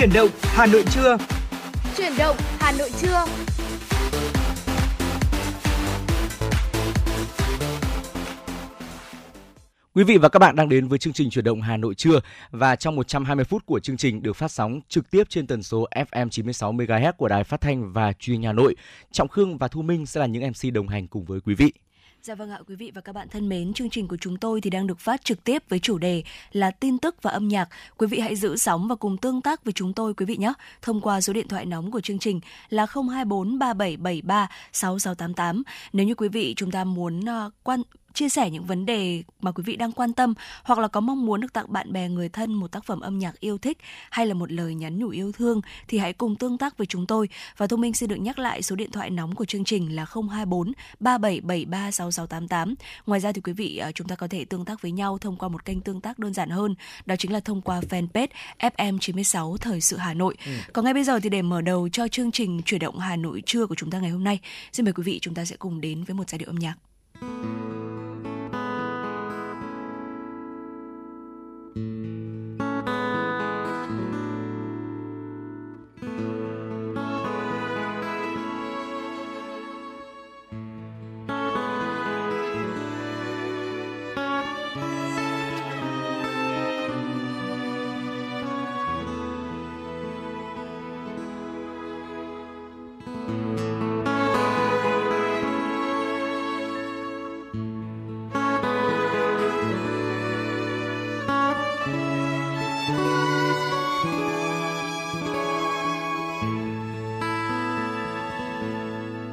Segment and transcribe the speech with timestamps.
[0.00, 1.16] Chuyển động Hà Nội trưa.
[1.96, 3.24] Chuyển động Hà Nội trưa.
[9.94, 12.20] Quý vị và các bạn đang đến với chương trình chuyển động Hà Nội trưa
[12.50, 15.86] và trong 120 phút của chương trình được phát sóng trực tiếp trên tần số
[16.10, 18.76] FM 96 MHz của Đài Phát thanh và Truyền hình Hà Nội.
[19.12, 21.72] Trọng Khương và Thu Minh sẽ là những MC đồng hành cùng với quý vị.
[22.22, 24.60] Dạ vâng ạ, quý vị và các bạn thân mến, chương trình của chúng tôi
[24.60, 27.68] thì đang được phát trực tiếp với chủ đề là tin tức và âm nhạc.
[27.98, 30.52] Quý vị hãy giữ sóng và cùng tương tác với chúng tôi quý vị nhé,
[30.82, 35.62] thông qua số điện thoại nóng của chương trình là 024 3773 6688.
[35.92, 37.82] Nếu như quý vị chúng ta muốn uh, quan
[38.14, 41.26] chia sẻ những vấn đề mà quý vị đang quan tâm hoặc là có mong
[41.26, 43.78] muốn được tặng bạn bè người thân một tác phẩm âm nhạc yêu thích
[44.10, 47.06] hay là một lời nhắn nhủ yêu thương thì hãy cùng tương tác với chúng
[47.06, 49.96] tôi và Thu Minh xin được nhắc lại số điện thoại nóng của chương trình
[49.96, 52.74] là 024 3773 6688.
[53.06, 55.36] Ngoài ra thì quý vị à, chúng ta có thể tương tác với nhau thông
[55.36, 56.74] qua một kênh tương tác đơn giản hơn,
[57.06, 60.36] đó chính là thông qua fanpage FM96 Thời sự Hà Nội.
[60.46, 60.52] Ừ.
[60.72, 63.42] Còn ngay bây giờ thì để mở đầu cho chương trình chuyển động Hà Nội
[63.46, 64.40] trưa của chúng ta ngày hôm nay,
[64.72, 66.74] xin mời quý vị chúng ta sẽ cùng đến với một giai điệu âm nhạc.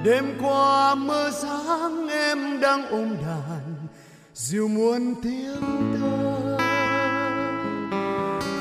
[0.08, 3.76] Đêm qua mơ sáng em đang ôm đàn
[4.34, 6.58] dịu muôn tiếng thơ.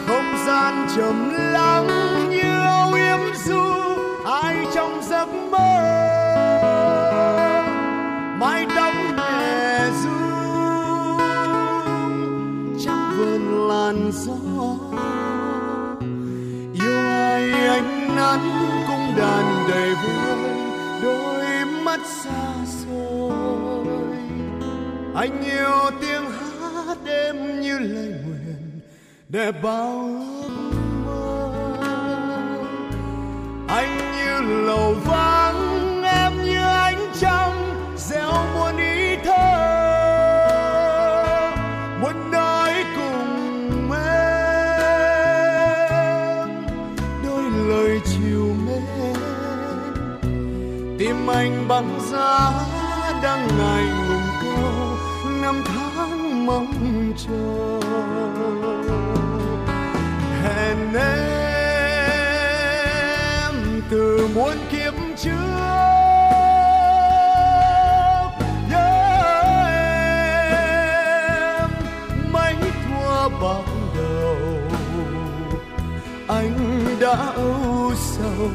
[0.06, 1.86] Không gian trầm lắng
[2.30, 3.62] như âu yếm du,
[4.24, 5.68] ai trong giấc mơ?
[8.40, 10.18] Mái tóc nhẹ du
[12.84, 14.32] trong vườn làn gió.
[16.84, 20.25] Yêu ai ánh nắng cung đàn đầy vui
[22.06, 24.16] xa xôi.
[25.14, 28.80] Anh yêu tiếng hát đêm như lời nguyện
[29.28, 30.10] để bao
[30.42, 31.76] ước mơ.
[33.68, 35.45] Anh như lầu vắng
[60.42, 61.02] hẹn em
[63.90, 65.30] từ muôn kiếp trước,
[68.70, 68.90] nhớ
[71.60, 71.70] em,
[72.32, 73.64] mấy thua ban
[73.96, 74.36] đầu.
[76.28, 76.54] Anh
[77.00, 78.50] đã âu sầu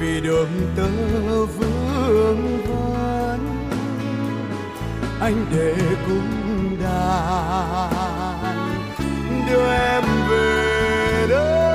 [0.00, 0.88] vì đường tơ
[1.46, 3.40] vương vấn
[5.20, 5.74] anh để
[6.06, 6.41] cùng
[7.02, 8.56] gian
[9.50, 11.72] đưa em về đâu?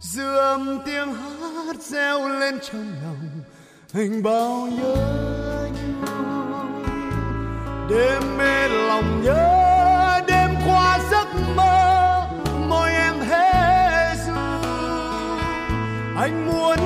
[0.00, 3.30] Dư âm tiếng hát reo lên trong lòng.
[3.94, 4.96] Anh bao nhớ
[5.72, 6.02] nhung
[7.90, 12.22] đêm mê lòng nhớ, đêm qua giấc mơ.
[12.68, 14.32] Môi em hé ru
[16.16, 16.78] anh muốn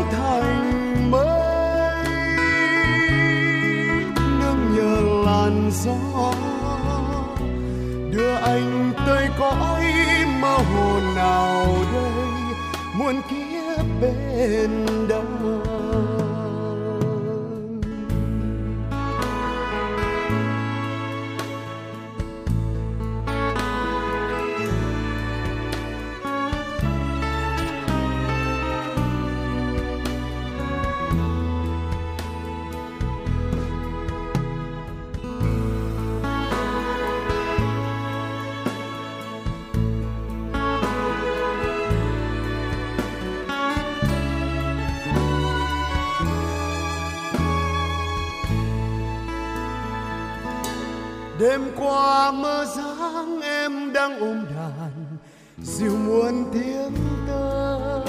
[51.91, 55.19] hoa mơ dáng em đang ôm đàn
[55.63, 56.95] dịu muôn tiếng
[57.27, 58.01] tơ.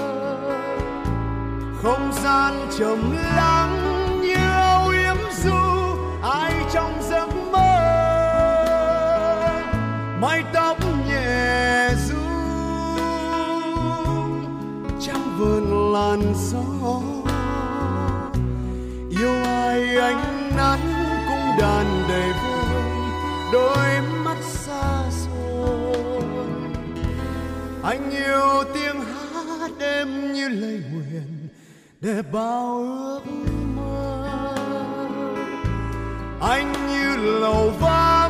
[1.83, 3.77] Không gian trầm lắng
[4.21, 5.59] như âu yếm du,
[6.23, 7.71] ai trong giấc mơ?
[10.21, 12.15] Mái tóc nhẹ du
[15.01, 17.10] trong vườn làn gió.
[27.91, 31.47] Anh yêu tiếng hát đêm như lời nguyện
[32.01, 33.21] để bao ước
[33.75, 34.55] mơ.
[36.41, 38.20] Anh như lầu vắng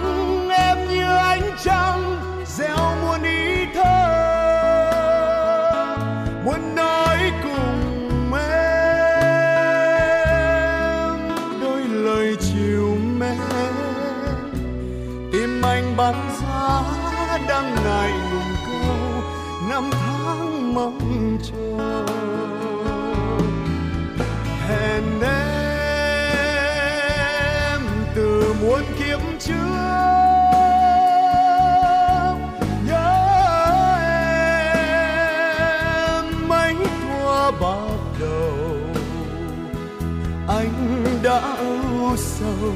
[42.41, 42.73] sâu,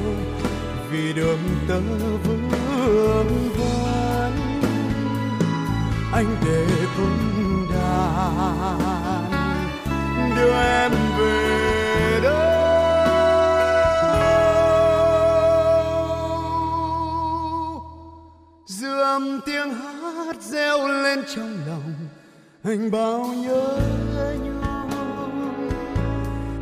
[0.90, 1.80] vì đường tơ
[2.24, 4.32] vương vấn
[6.12, 6.66] anh để
[6.96, 9.30] vững đàn,
[10.36, 12.52] đưa em về đâu?
[18.66, 21.94] Dư âm tiếng hát reo lên trong lòng
[22.64, 23.78] anh bao nhớ
[24.44, 24.62] nhung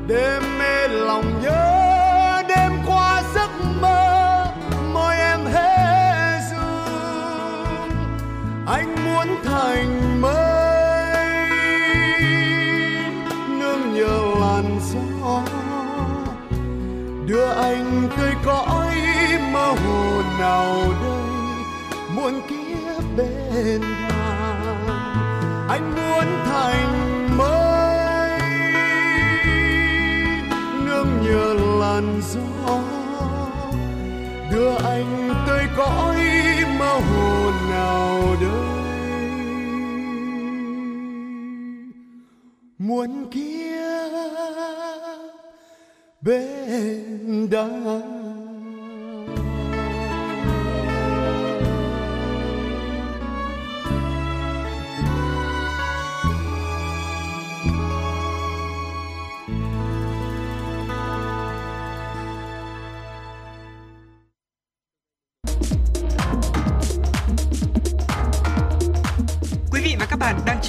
[0.09, 1.74] đêm mê lòng nhớ
[9.45, 11.49] thành mây
[13.49, 15.43] nương nhờ làn gió,
[17.27, 18.95] đưa anh tới cõi
[19.53, 21.25] mơ hồ nào đây
[22.15, 24.77] muôn kiếp bên nhau
[25.69, 28.41] anh muốn thành mây
[30.87, 32.79] nương nhờ làn gió,
[34.53, 36.17] đưa anh tới cõi
[36.79, 38.64] mơ hồ nào đây.
[42.87, 44.13] Muôn kiếp
[46.21, 48.24] bên đắng.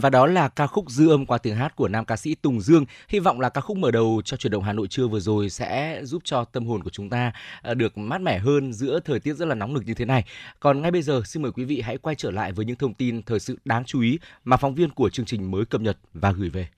[0.00, 2.60] Và đó là ca khúc Dư âm qua tiếng hát của nam ca sĩ Tùng
[2.60, 2.84] Dương.
[3.08, 5.50] Hy vọng là ca khúc mở đầu cho chuyển động Hà Nội trưa vừa rồi
[5.50, 7.32] sẽ giúp cho tâm hồn của chúng ta
[7.62, 10.24] ờ, được mát mẻ hơn giữa thời tiết rất là nóng nực như thế này.
[10.60, 12.94] Còn ngay bây giờ xin mời quý vị hãy quay trở lại với những thông
[12.94, 15.98] tin thời sự đáng chú ý mà phóng viên của chương trình mới cập nhật
[16.14, 16.68] và gửi về.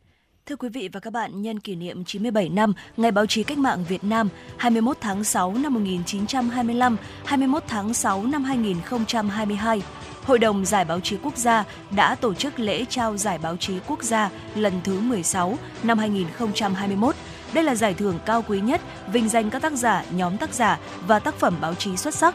[0.47, 3.59] Thưa quý vị và các bạn, nhân kỷ niệm 97 năm Ngày báo chí cách
[3.59, 9.83] mạng Việt Nam 21 tháng 6 năm 1925, 21 tháng 6 năm 2022,
[10.25, 13.75] Hội đồng Giải báo chí quốc gia đã tổ chức lễ trao Giải báo chí
[13.87, 17.15] quốc gia lần thứ 16 năm 2021.
[17.53, 18.81] Đây là giải thưởng cao quý nhất,
[19.13, 22.35] vinh danh các tác giả, nhóm tác giả và tác phẩm báo chí xuất sắc.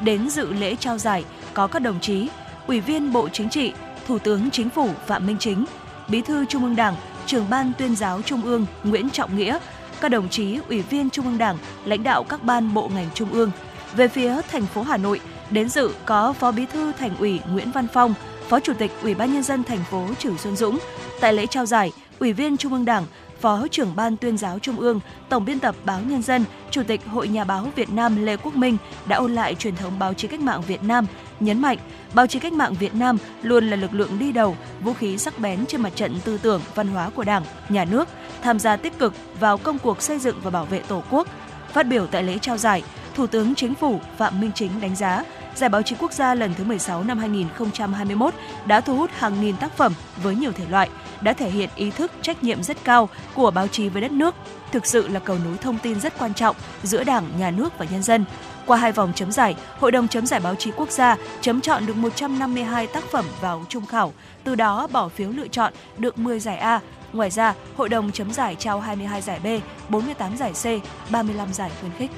[0.00, 1.24] Đến dự lễ trao giải
[1.54, 2.28] có các đồng chí
[2.66, 3.72] Ủy viên Bộ Chính trị,
[4.06, 5.64] Thủ tướng Chính phủ Phạm Minh Chính,
[6.08, 6.94] Bí thư Trung ương Đảng,
[7.26, 9.58] Trưởng ban Tuyên giáo Trung ương Nguyễn Trọng Nghĩa,
[10.00, 13.32] các đồng chí Ủy viên Trung ương Đảng, lãnh đạo các ban bộ ngành Trung
[13.32, 13.50] ương.
[13.96, 17.72] Về phía thành phố Hà Nội, đến dự có Phó Bí thư Thành ủy Nguyễn
[17.72, 18.14] Văn Phong,
[18.48, 20.78] Phó Chủ tịch Ủy ban nhân dân thành phố Trử Xuân Dũng.
[21.20, 23.04] Tại lễ trao giải, Ủy viên Trung ương Đảng,
[23.40, 27.00] Phó trưởng ban tuyên giáo Trung ương, Tổng biên tập Báo Nhân dân, Chủ tịch
[27.06, 28.76] Hội Nhà báo Việt Nam Lê Quốc Minh
[29.06, 31.06] đã ôn lại truyền thống báo chí cách mạng Việt Nam,
[31.40, 31.78] nhấn mạnh
[32.14, 35.38] báo chí cách mạng Việt Nam luôn là lực lượng đi đầu, vũ khí sắc
[35.38, 38.08] bén trên mặt trận tư tưởng, văn hóa của Đảng, Nhà nước,
[38.42, 41.28] tham gia tích cực vào công cuộc xây dựng và bảo vệ Tổ quốc.
[41.72, 42.82] Phát biểu tại lễ trao giải,
[43.16, 45.24] Thủ tướng Chính phủ Phạm Minh Chính đánh giá
[45.56, 48.34] Giải báo chí quốc gia lần thứ 16 năm 2021
[48.66, 49.92] đã thu hút hàng nghìn tác phẩm
[50.22, 53.68] với nhiều thể loại, đã thể hiện ý thức trách nhiệm rất cao của báo
[53.68, 54.34] chí với đất nước,
[54.72, 57.86] thực sự là cầu nối thông tin rất quan trọng giữa Đảng, Nhà nước và
[57.90, 58.24] nhân dân.
[58.66, 61.86] Qua hai vòng chấm giải, Hội đồng chấm giải báo chí quốc gia chấm chọn
[61.86, 64.12] được 152 tác phẩm vào trung khảo,
[64.44, 66.80] từ đó bỏ phiếu lựa chọn được 10 giải A.
[67.12, 69.46] Ngoài ra, Hội đồng chấm giải trao 22 giải B,
[69.88, 70.64] 48 giải C,
[71.12, 72.10] 35 giải khuyến khích.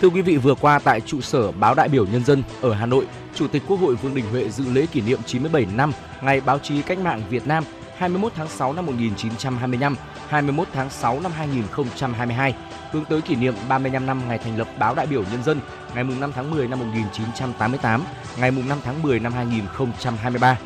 [0.00, 2.86] Thưa quý vị, vừa qua tại trụ sở Báo Đại biểu Nhân dân ở Hà
[2.86, 5.92] Nội, Chủ tịch Quốc hội Vương Đình Huệ dự lễ kỷ niệm 97 năm
[6.22, 7.64] Ngày báo chí cách mạng Việt Nam
[7.96, 9.96] 21 tháng 6 năm 1925,
[10.28, 12.54] 21 tháng 6 năm 2022,
[12.92, 15.60] hướng tới kỷ niệm 35 năm ngày thành lập Báo Đại biểu Nhân dân
[15.94, 18.04] ngày 5 tháng 10 năm 1988,
[18.38, 20.58] ngày 5 tháng 10 năm 2023.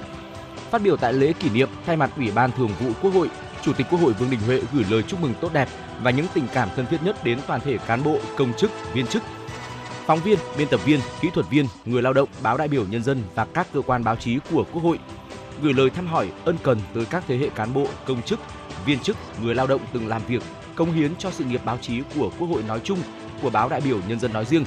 [0.70, 3.28] Phát biểu tại lễ kỷ niệm, thay mặt Ủy ban Thường vụ Quốc hội,
[3.62, 5.68] Chủ tịch Quốc hội Vương Đình Huệ gửi lời chúc mừng tốt đẹp
[6.02, 9.06] và những tình cảm thân thiết nhất đến toàn thể cán bộ, công chức, viên
[9.06, 9.22] chức,
[10.06, 13.02] phóng viên, biên tập viên, kỹ thuật viên, người lao động, báo đại biểu nhân
[13.02, 14.98] dân và các cơ quan báo chí của Quốc hội.
[15.62, 18.40] Gửi lời thăm hỏi ân cần tới các thế hệ cán bộ, công chức,
[18.86, 20.42] viên chức, người lao động từng làm việc,
[20.74, 22.98] công hiến cho sự nghiệp báo chí của Quốc hội nói chung,
[23.42, 24.64] của báo đại biểu nhân dân nói riêng.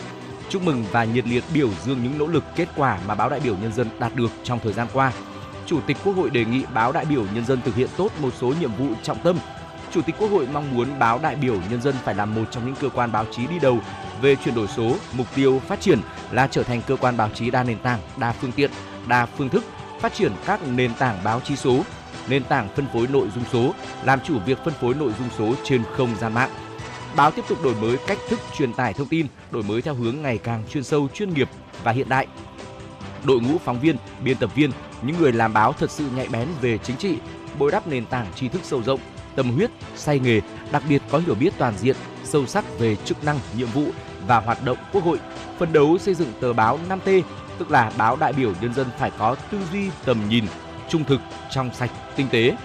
[0.49, 3.39] Chúc mừng và nhiệt liệt biểu dương những nỗ lực kết quả mà báo đại
[3.39, 5.11] biểu nhân dân đạt được trong thời gian qua.
[5.65, 8.33] Chủ tịch Quốc hội đề nghị báo đại biểu nhân dân thực hiện tốt một
[8.39, 9.37] số nhiệm vụ trọng tâm.
[9.91, 12.65] Chủ tịch Quốc hội mong muốn báo đại biểu nhân dân phải là một trong
[12.65, 13.79] những cơ quan báo chí đi đầu
[14.21, 15.99] về chuyển đổi số, mục tiêu phát triển
[16.31, 18.71] là trở thành cơ quan báo chí đa nền tảng, đa phương tiện,
[19.07, 19.63] đa phương thức,
[19.99, 21.83] phát triển các nền tảng báo chí số,
[22.29, 25.53] nền tảng phân phối nội dung số, làm chủ việc phân phối nội dung số
[25.63, 26.49] trên không gian mạng.
[27.15, 30.21] Báo tiếp tục đổi mới cách thức truyền tải thông tin, đổi mới theo hướng
[30.21, 31.49] ngày càng chuyên sâu, chuyên nghiệp
[31.83, 32.27] và hiện đại.
[33.23, 36.47] Đội ngũ phóng viên, biên tập viên, những người làm báo thật sự nhạy bén
[36.61, 37.17] về chính trị,
[37.59, 38.99] bồi đắp nền tảng tri thức sâu rộng,
[39.37, 40.41] tâm huyết, say nghề,
[40.71, 43.85] đặc biệt có hiểu biết toàn diện, sâu sắc về chức năng, nhiệm vụ
[44.27, 45.19] và hoạt động Quốc hội,
[45.59, 47.21] phấn đấu xây dựng tờ báo 5T,
[47.57, 50.45] tức là báo đại biểu nhân dân phải có tư duy tầm nhìn,
[50.89, 52.57] trung thực, trong sạch, tinh tế.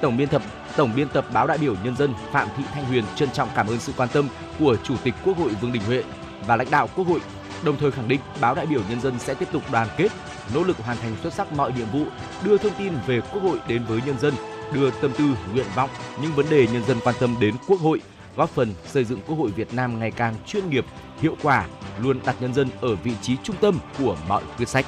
[0.00, 0.42] Tổng biên tập
[0.76, 3.66] Tổng biên tập báo đại biểu nhân dân Phạm Thị Thanh Huyền trân trọng cảm
[3.66, 6.04] ơn sự quan tâm của Chủ tịch Quốc hội Vương Đình Huệ
[6.46, 7.20] và lãnh đạo Quốc hội,
[7.64, 10.08] đồng thời khẳng định báo đại biểu nhân dân sẽ tiếp tục đoàn kết,
[10.54, 12.04] nỗ lực hoàn thành xuất sắc mọi nhiệm vụ,
[12.44, 14.34] đưa thông tin về Quốc hội đến với nhân dân,
[14.72, 15.90] đưa tâm tư, nguyện vọng,
[16.22, 18.00] những vấn đề nhân dân quan tâm đến Quốc hội,
[18.36, 20.84] góp phần xây dựng Quốc hội Việt Nam ngày càng chuyên nghiệp,
[21.20, 21.66] hiệu quả,
[22.00, 24.86] luôn đặt nhân dân ở vị trí trung tâm của mọi quyết sách.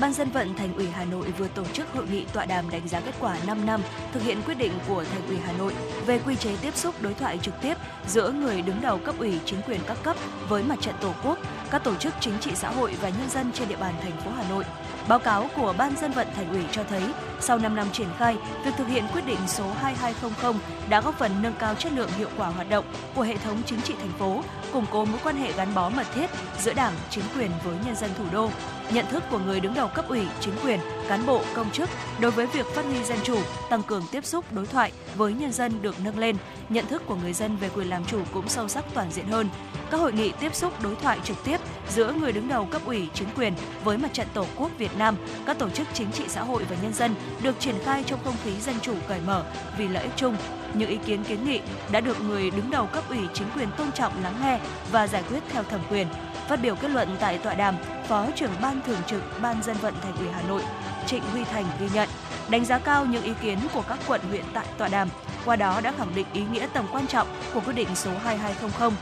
[0.00, 2.88] Ban dân vận Thành ủy Hà Nội vừa tổ chức hội nghị tọa đàm đánh
[2.88, 3.80] giá kết quả 5 năm
[4.12, 5.74] thực hiện quyết định của Thành ủy Hà Nội
[6.06, 7.74] về quy chế tiếp xúc đối thoại trực tiếp
[8.06, 10.16] giữa người đứng đầu cấp ủy chính quyền các cấp
[10.48, 11.38] với mặt trận Tổ quốc,
[11.70, 14.30] các tổ chức chính trị xã hội và nhân dân trên địa bàn thành phố
[14.30, 14.64] Hà Nội.
[15.10, 17.02] Báo cáo của Ban dân vận Thành ủy cho thấy,
[17.40, 20.54] sau 5 năm triển khai, việc thực hiện quyết định số 2200
[20.88, 23.80] đã góp phần nâng cao chất lượng hiệu quả hoạt động của hệ thống chính
[23.80, 27.24] trị thành phố, củng cố mối quan hệ gắn bó mật thiết giữa Đảng, chính
[27.36, 28.50] quyền với nhân dân thủ đô.
[28.94, 32.30] Nhận thức của người đứng đầu cấp ủy, chính quyền, cán bộ, công chức đối
[32.30, 33.38] với việc phát huy dân chủ,
[33.70, 36.36] tăng cường tiếp xúc đối thoại với nhân dân được nâng lên,
[36.68, 39.48] nhận thức của người dân về quyền làm chủ cũng sâu sắc toàn diện hơn.
[39.90, 43.08] Các hội nghị tiếp xúc đối thoại trực tiếp giữa người đứng đầu cấp ủy
[43.14, 43.54] chính quyền
[43.84, 45.16] với mặt trận Tổ quốc Việt Nam,
[45.46, 48.36] các tổ chức chính trị xã hội và nhân dân được triển khai trong không
[48.44, 49.44] khí dân chủ cởi mở
[49.78, 50.36] vì lợi ích chung.
[50.74, 51.60] Những ý kiến kiến nghị
[51.92, 54.60] đã được người đứng đầu cấp ủy chính quyền tôn trọng lắng nghe
[54.92, 56.06] và giải quyết theo thẩm quyền.
[56.50, 57.74] Phát biểu kết luận tại tọa đàm,
[58.08, 60.62] Phó trưởng ban thường trực Ban dân vận Thành ủy Hà Nội
[61.06, 62.08] Trịnh Huy Thành ghi nhận,
[62.48, 65.08] đánh giá cao những ý kiến của các quận huyện tại tọa đàm,
[65.44, 68.92] qua đó đã khẳng định ý nghĩa tầm quan trọng của quyết định số 2200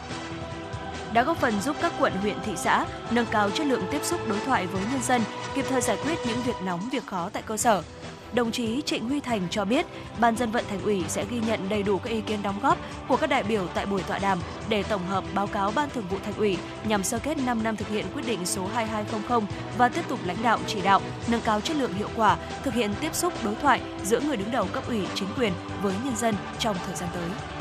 [1.12, 4.20] đã góp phần giúp các quận huyện thị xã nâng cao chất lượng tiếp xúc
[4.28, 5.22] đối thoại với nhân dân,
[5.54, 7.82] kịp thời giải quyết những việc nóng việc khó tại cơ sở.
[8.32, 9.86] Đồng chí Trịnh Huy Thành cho biết,
[10.20, 12.78] Ban dân vận Thành ủy sẽ ghi nhận đầy đủ các ý kiến đóng góp
[13.08, 16.04] của các đại biểu tại buổi tọa đàm để tổng hợp báo cáo Ban Thường
[16.10, 16.58] vụ Thành ủy
[16.88, 19.42] nhằm sơ kết 5 năm thực hiện quyết định số 2200
[19.78, 22.90] và tiếp tục lãnh đạo chỉ đạo nâng cao chất lượng hiệu quả thực hiện
[23.00, 26.34] tiếp xúc đối thoại giữa người đứng đầu cấp ủy chính quyền với nhân dân
[26.58, 27.57] trong thời gian tới.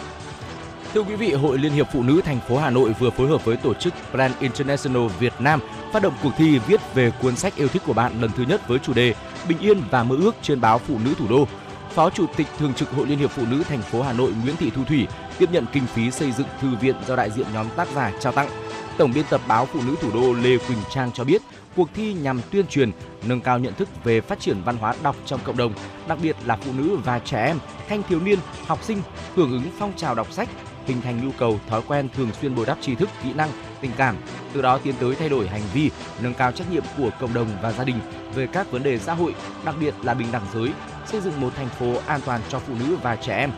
[0.94, 3.46] Thưa quý vị, Hội Liên hiệp Phụ nữ thành phố Hà Nội vừa phối hợp
[3.46, 5.60] với tổ chức brand International Việt Nam
[5.94, 8.67] phát động cuộc thi viết về cuốn sách yêu thích của bạn lần thứ nhất
[8.67, 9.13] với chủ đề
[9.48, 11.48] Bình yên và mơ ước trên báo Phụ nữ thủ đô.
[11.94, 14.56] Phó Chủ tịch Thường trực Hội Liên hiệp Phụ nữ thành phố Hà Nội Nguyễn
[14.56, 17.67] Thị Thu Thủy tiếp nhận kinh phí xây dựng thư viện do đại diện nhóm
[17.75, 18.50] tác giả trao tặng.
[18.98, 21.41] Tổng biên tập báo Phụ nữ thủ đô Lê Quỳnh Trang cho biết,
[21.75, 22.91] cuộc thi nhằm tuyên truyền,
[23.24, 25.74] nâng cao nhận thức về phát triển văn hóa đọc trong cộng đồng,
[26.08, 29.01] đặc biệt là phụ nữ và trẻ em, thanh thiếu niên, học sinh
[29.36, 30.50] hưởng ứng phong trào đọc sách,
[30.88, 33.50] hình thành nhu cầu, thói quen thường xuyên bồi đắp tri thức, kỹ năng,
[33.82, 34.15] tình cảm,
[34.53, 35.91] từ đó tiến tới thay đổi hành vi,
[36.22, 38.00] nâng cao trách nhiệm của cộng đồng và gia đình
[38.36, 40.72] về các vấn đề xã hội, đặc biệt là bình đẳng giới,
[41.06, 43.51] xây dựng một thành phố an toàn cho phụ nữ và trẻ em.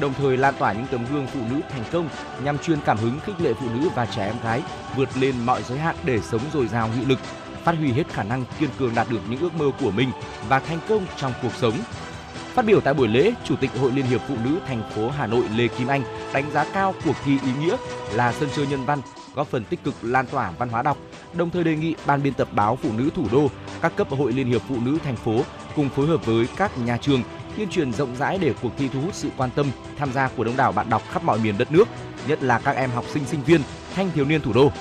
[0.00, 2.08] Đồng thời lan tỏa những tấm gương phụ nữ thành công
[2.44, 4.62] nhằm truyền cảm hứng khích lệ phụ nữ và trẻ em gái
[4.96, 7.18] vượt lên mọi giới hạn để sống dồi dào nghị lực,
[7.64, 10.10] phát huy hết khả năng kiên cường đạt được những ước mơ của mình
[10.48, 11.74] và thành công trong cuộc sống.
[12.54, 15.26] Phát biểu tại buổi lễ, Chủ tịch Hội Liên hiệp Phụ nữ thành phố Hà
[15.26, 16.02] Nội Lê Kim Anh
[16.32, 17.76] đánh giá cao cuộc thi ý nghĩa
[18.12, 19.00] là sân chơi nhân văn,
[19.34, 20.96] góp phần tích cực lan tỏa văn hóa đọc,
[21.34, 24.32] đồng thời đề nghị ban biên tập báo Phụ nữ thủ đô, các cấp Hội
[24.32, 25.40] Liên hiệp Phụ nữ thành phố
[25.76, 27.22] cùng phối hợp với các nhà trường
[27.56, 30.44] tuyên truyền rộng rãi để cuộc thi thu hút sự quan tâm, tham gia của
[30.44, 31.88] đông đảo bạn đọc khắp mọi miền đất nước,
[32.28, 33.60] nhất là các em học sinh sinh viên,
[33.94, 34.72] thanh thiếu niên thủ đô.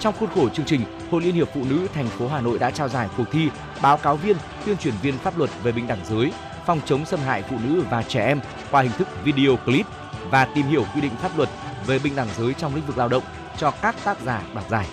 [0.00, 0.80] Trong khuôn khổ chương trình,
[1.10, 3.48] Hội Liên hiệp Phụ nữ thành phố Hà Nội đã trao giải cuộc thi
[3.82, 6.32] báo cáo viên, tuyên truyền viên pháp luật về bình đẳng giới,
[6.66, 9.86] phòng chống xâm hại phụ nữ và trẻ em qua hình thức video clip
[10.30, 11.48] và tìm hiểu quy định pháp luật
[11.86, 13.22] về bình đẳng giới trong lĩnh vực lao động
[13.58, 14.86] cho các tác giả đoạt giải.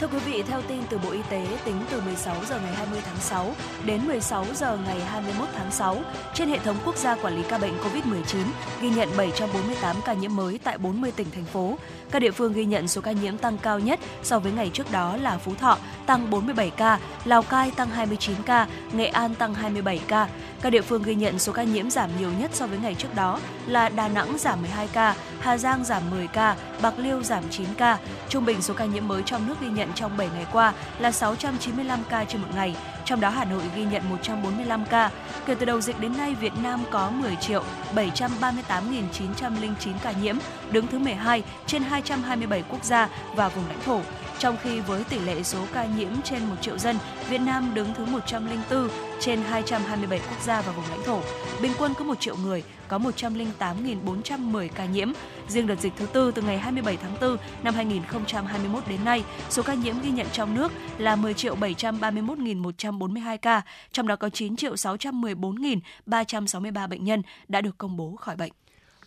[0.00, 3.00] Thưa quý vị, theo tin từ Bộ Y tế, tính từ 16 giờ ngày 20
[3.06, 3.54] tháng 6
[3.84, 5.98] đến 16 giờ ngày 21 tháng 6,
[6.34, 8.44] trên hệ thống quốc gia quản lý ca bệnh COVID-19
[8.80, 11.78] ghi nhận 748 ca nhiễm mới tại 40 tỉnh thành phố.
[12.10, 14.92] Các địa phương ghi nhận số ca nhiễm tăng cao nhất so với ngày trước
[14.92, 19.54] đó là Phú Thọ tăng 47 ca, Lào Cai tăng 29 ca, Nghệ An tăng
[19.54, 20.28] 27 ca.
[20.66, 23.14] Các địa phương ghi nhận số ca nhiễm giảm nhiều nhất so với ngày trước
[23.14, 27.44] đó là Đà Nẵng giảm 12 ca, Hà Giang giảm 10 ca, Bạc Liêu giảm
[27.50, 27.98] 9 ca.
[28.28, 31.12] Trung bình số ca nhiễm mới trong nước ghi nhận trong 7 ngày qua là
[31.12, 35.10] 695 ca trên một ngày, trong đó Hà Nội ghi nhận 145 ca.
[35.46, 40.36] Kể từ đầu dịch đến nay, Việt Nam có 10 triệu 738.909 ca nhiễm,
[40.70, 44.00] đứng thứ 12 trên 227 quốc gia và vùng lãnh thổ.
[44.38, 47.94] Trong khi với tỷ lệ số ca nhiễm trên 1 triệu dân, Việt Nam đứng
[47.94, 48.88] thứ 104
[49.20, 51.20] trên 227 quốc gia và vùng lãnh thổ.
[51.62, 55.12] Bình quân cứ 1 triệu người có 108.410 ca nhiễm.
[55.48, 59.62] Riêng đợt dịch thứ tư từ ngày 27 tháng 4 năm 2021 đến nay, số
[59.62, 64.56] ca nhiễm ghi nhận trong nước là 10 triệu 731.142 ca, trong đó có 9
[64.56, 68.52] triệu 614.363 bệnh nhân đã được công bố khỏi bệnh.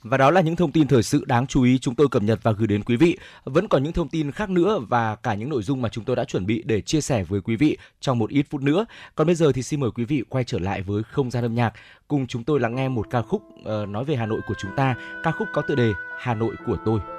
[0.04, 2.40] Và đó là những thông tin thời sự đáng chú ý chúng tôi cập nhật
[2.44, 3.18] và gửi đến quý vị.
[3.44, 6.16] Vẫn còn những thông tin khác nữa và cả những nội dung mà chúng tôi
[6.16, 8.86] đã chuẩn bị để chia sẻ với quý vị trong một ít phút nữa.
[9.16, 11.56] Còn bây giờ thì xin mời quý vị quay trở lại với không gian âm
[11.56, 11.74] nhạc
[12.08, 14.72] cùng chúng tôi lắng nghe một ca khúc uh, nói về Hà Nội của chúng
[14.76, 17.19] ta, ca khúc có tựa đề Hà Nội của tôi.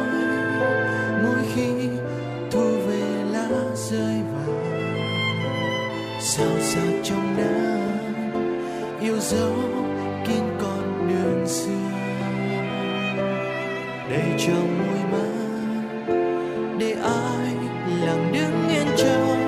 [6.33, 9.53] sao xa trong nắng, yêu dấu
[10.27, 11.71] kín con đường xưa.
[14.09, 15.33] Đây trong môi mắt
[16.79, 17.53] để ai
[18.05, 19.39] lặng đứng yên trong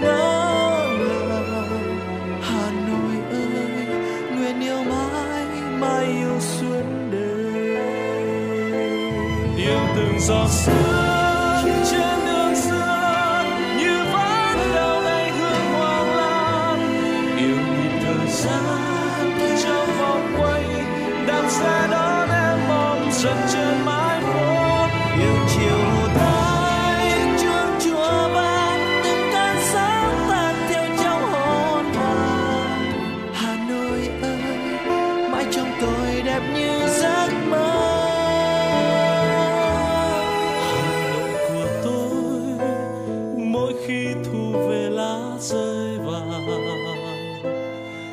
[0.00, 1.98] nắng lòng.
[2.40, 3.86] Hà nội ơi,
[4.36, 5.46] nguyện yêu mãi
[5.80, 7.76] mãi yêu suốt đời.
[9.56, 10.97] Yêu từng giọt sương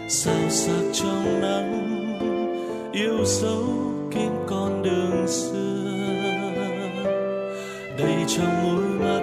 [0.07, 3.63] sao sắc trong nắng, yêu dấu
[4.11, 5.85] kín con đường xưa.
[7.97, 9.21] Đầy trong môi mắt,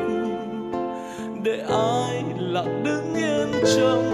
[1.42, 4.04] để ai lặng đứng yên trong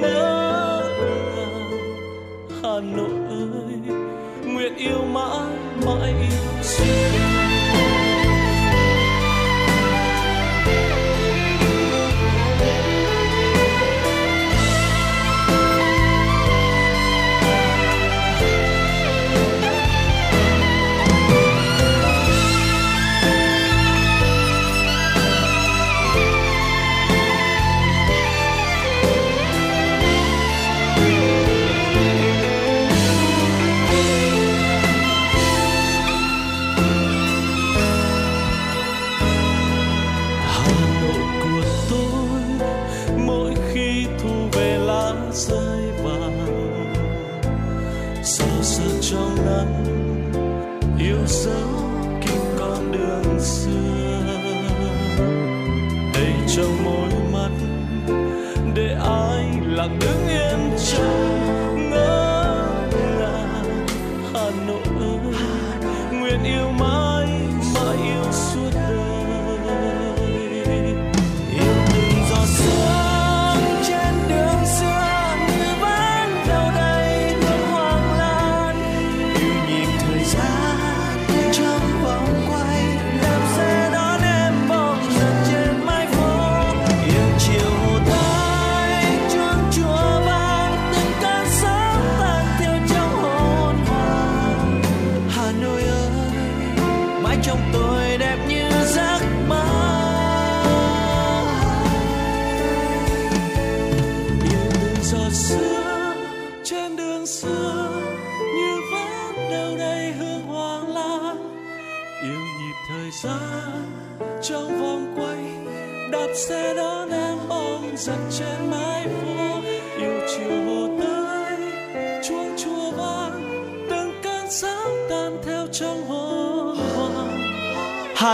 [0.00, 0.82] nắng.
[2.62, 3.96] Hà nội ơi,
[4.44, 5.73] nguyện yêu mãi.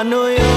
[0.00, 0.49] I know you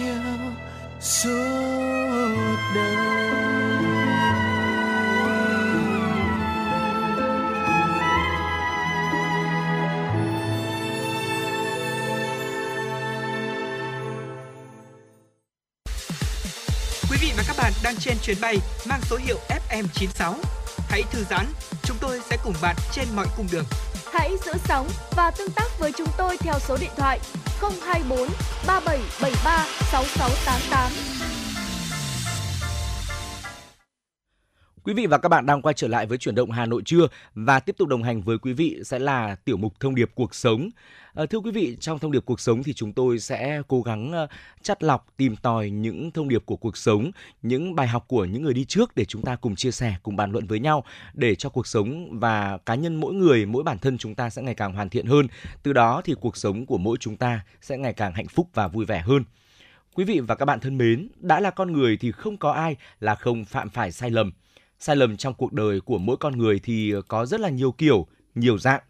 [17.99, 19.37] trên chuyến bay mang số hiệu
[19.69, 20.33] FM96.
[20.89, 21.45] Hãy thư giãn,
[21.83, 23.65] chúng tôi sẽ cùng bạn trên mọi cung đường.
[24.13, 27.19] Hãy giữ sóng và tương tác với chúng tôi theo số điện thoại
[27.59, 28.27] 024
[28.65, 31.16] 3773 6688.
[34.87, 37.07] Quý vị và các bạn đang quay trở lại với chuyển động Hà Nội trưa
[37.35, 40.35] và tiếp tục đồng hành với quý vị sẽ là tiểu mục thông điệp cuộc
[40.35, 40.69] sống.
[41.13, 44.23] À, thưa quý vị, trong thông điệp cuộc sống thì chúng tôi sẽ cố gắng
[44.23, 44.29] uh,
[44.61, 48.43] chắt lọc, tìm tòi những thông điệp của cuộc sống, những bài học của những
[48.43, 51.35] người đi trước để chúng ta cùng chia sẻ, cùng bàn luận với nhau để
[51.35, 54.55] cho cuộc sống và cá nhân mỗi người, mỗi bản thân chúng ta sẽ ngày
[54.55, 55.27] càng hoàn thiện hơn.
[55.63, 58.67] Từ đó thì cuộc sống của mỗi chúng ta sẽ ngày càng hạnh phúc và
[58.67, 59.23] vui vẻ hơn.
[59.93, 62.75] Quý vị và các bạn thân mến, đã là con người thì không có ai
[62.99, 64.31] là không phạm phải sai lầm.
[64.79, 68.07] Sai lầm trong cuộc đời của mỗi con người thì có rất là nhiều kiểu,
[68.35, 68.81] nhiều dạng.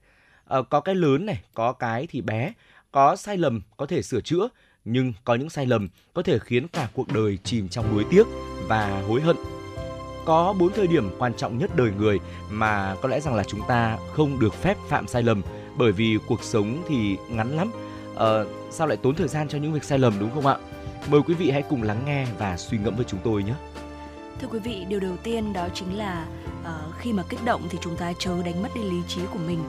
[0.48, 2.54] À, có cái lớn này có cái thì bé.
[2.92, 4.48] Có sai lầm có thể sửa chữa
[4.86, 8.24] nhưng có những sai lầm có thể khiến cả cuộc đời chìm trong nuối tiếc
[8.68, 9.36] và hối hận.
[10.26, 12.20] Có bốn thời điểm quan trọng nhất đời người
[12.50, 15.42] mà có lẽ rằng là chúng ta không được phép phạm sai lầm
[15.78, 17.72] bởi vì cuộc sống thì ngắn lắm.
[18.16, 20.58] Ờ, sao lại tốn thời gian cho những việc sai lầm đúng không ạ?
[21.10, 23.54] Mời quý vị hãy cùng lắng nghe và suy ngẫm với chúng tôi nhé
[24.42, 26.26] thưa quý vị điều đầu tiên đó chính là
[26.62, 29.40] uh, khi mà kích động thì chúng ta chớ đánh mất đi lý trí của
[29.48, 29.60] mình.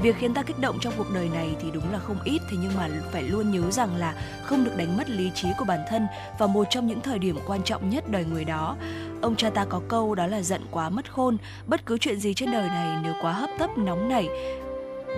[0.00, 2.56] Việc khiến ta kích động trong cuộc đời này thì đúng là không ít thế
[2.62, 4.14] nhưng mà phải luôn nhớ rằng là
[4.44, 6.06] không được đánh mất lý trí của bản thân
[6.38, 8.76] và một trong những thời điểm quan trọng nhất đời người đó.
[9.22, 11.36] Ông cha ta có câu đó là giận quá mất khôn
[11.66, 14.28] bất cứ chuyện gì trên đời này nếu quá hấp tấp nóng nảy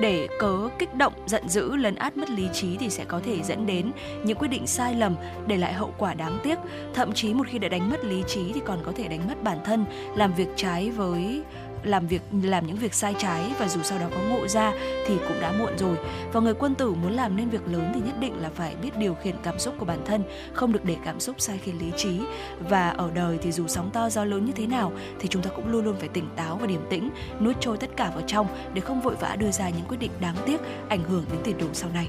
[0.00, 3.42] để cớ kích động, giận dữ, lấn át mất lý trí thì sẽ có thể
[3.42, 3.92] dẫn đến
[4.24, 6.58] những quyết định sai lầm, để lại hậu quả đáng tiếc.
[6.94, 9.42] Thậm chí một khi đã đánh mất lý trí thì còn có thể đánh mất
[9.42, 9.84] bản thân,
[10.16, 11.42] làm việc trái với
[11.84, 14.72] làm việc, làm những việc sai trái và dù sau đó có ngộ ra
[15.06, 15.96] thì cũng đã muộn rồi.
[16.32, 18.98] Và người quân tử muốn làm nên việc lớn thì nhất định là phải biết
[18.98, 21.92] điều khiển cảm xúc của bản thân, không được để cảm xúc sai khiến lý
[21.96, 22.20] trí.
[22.68, 25.50] Và ở đời thì dù sóng to, gió lớn như thế nào thì chúng ta
[25.56, 28.46] cũng luôn luôn phải tỉnh táo và điềm tĩnh, nuốt trôi tất cả vào trong
[28.74, 31.58] để không vội vã đưa ra những quyết định đáng tiếc ảnh hưởng đến tiền
[31.58, 32.08] đồ sau này.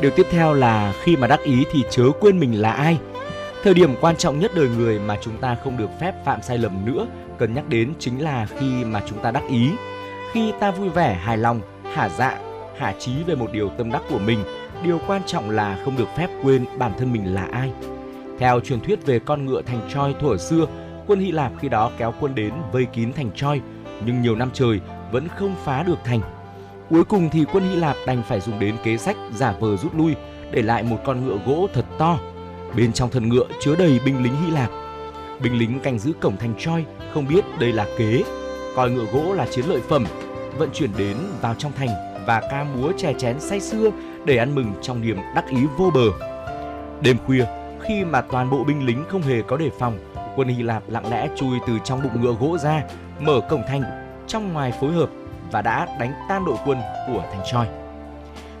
[0.00, 2.98] Điều tiếp theo là khi mà đắc ý thì chớ quên mình là ai.
[3.62, 6.58] Thời điểm quan trọng nhất đời người mà chúng ta không được phép phạm sai
[6.58, 7.06] lầm nữa
[7.42, 9.70] cần nhắc đến chính là khi mà chúng ta đắc ý.
[10.32, 11.60] Khi ta vui vẻ, hài lòng
[11.94, 12.38] hả dạ
[12.78, 14.44] hả trí về một điều tâm đắc của mình,
[14.84, 17.72] điều quan trọng là không được phép quên bản thân mình là ai.
[18.38, 20.66] Theo truyền thuyết về con ngựa thành Troy thuở xưa,
[21.06, 23.60] quân Hy Lạp khi đó kéo quân đến vây kín thành Troy
[24.06, 24.80] nhưng nhiều năm trời
[25.12, 26.20] vẫn không phá được thành.
[26.90, 29.94] Cuối cùng thì quân Hy Lạp đành phải dùng đến kế sách giả vờ rút
[29.94, 30.14] lui,
[30.50, 32.18] để lại một con ngựa gỗ thật to.
[32.76, 34.70] Bên trong thân ngựa chứa đầy binh lính Hy Lạp
[35.42, 38.22] binh lính canh giữ cổng thành Troy không biết đây là kế,
[38.76, 40.04] coi ngựa gỗ là chiến lợi phẩm,
[40.58, 41.88] vận chuyển đến vào trong thành
[42.26, 43.90] và ca múa chè chén say sưa
[44.24, 46.26] để ăn mừng trong niềm đắc ý vô bờ.
[47.00, 47.44] Đêm khuya,
[47.80, 49.98] khi mà toàn bộ binh lính không hề có đề phòng,
[50.36, 52.82] quân Hy Lạp lặng lẽ chui từ trong bụng ngựa gỗ ra,
[53.20, 53.82] mở cổng thành,
[54.26, 55.10] trong ngoài phối hợp
[55.52, 57.81] và đã đánh tan đội quân của thành Troy.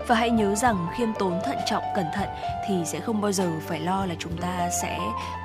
[0.06, 2.28] Và hãy nhớ rằng khiêm tốn thận trọng cẩn thận
[2.68, 4.98] thì sẽ không bao giờ phải lo là chúng ta sẽ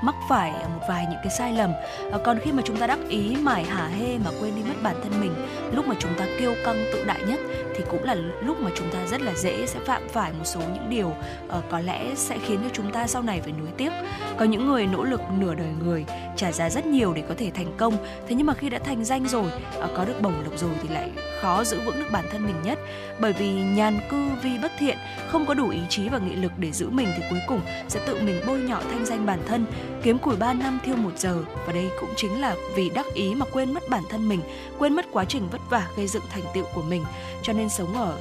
[0.03, 1.73] mắc phải một vài những cái sai lầm.
[2.11, 4.75] À, còn khi mà chúng ta đắc ý mải hả hê mà quên đi mất
[4.83, 5.33] bản thân mình,
[5.71, 7.39] lúc mà chúng ta kiêu căng tự đại nhất
[7.75, 10.59] thì cũng là lúc mà chúng ta rất là dễ sẽ phạm phải một số
[10.59, 13.91] những điều uh, có lẽ sẽ khiến cho chúng ta sau này phải nuối tiếc.
[14.37, 16.05] Có những người nỗ lực nửa đời người
[16.37, 17.97] trả giá rất nhiều để có thể thành công,
[18.27, 20.89] thế nhưng mà khi đã thành danh rồi, à, có được bổng lộc rồi thì
[20.89, 22.79] lại khó giữ vững được bản thân mình nhất,
[23.19, 24.97] bởi vì nhàn cư vi bất thiện,
[25.27, 27.99] không có đủ ý chí và nghị lực để giữ mình thì cuối cùng sẽ
[28.07, 29.65] tự mình bôi nhọ thanh danh bản thân,
[30.03, 33.35] kiếm củi 3 năm thiêu một giờ và đây cũng chính là vì đắc ý
[33.35, 34.41] mà quên mất bản thân mình,
[34.79, 37.05] quên mất quá trình vất vả gây dựng thành tựu của mình.
[37.41, 38.17] Cho nên sống ở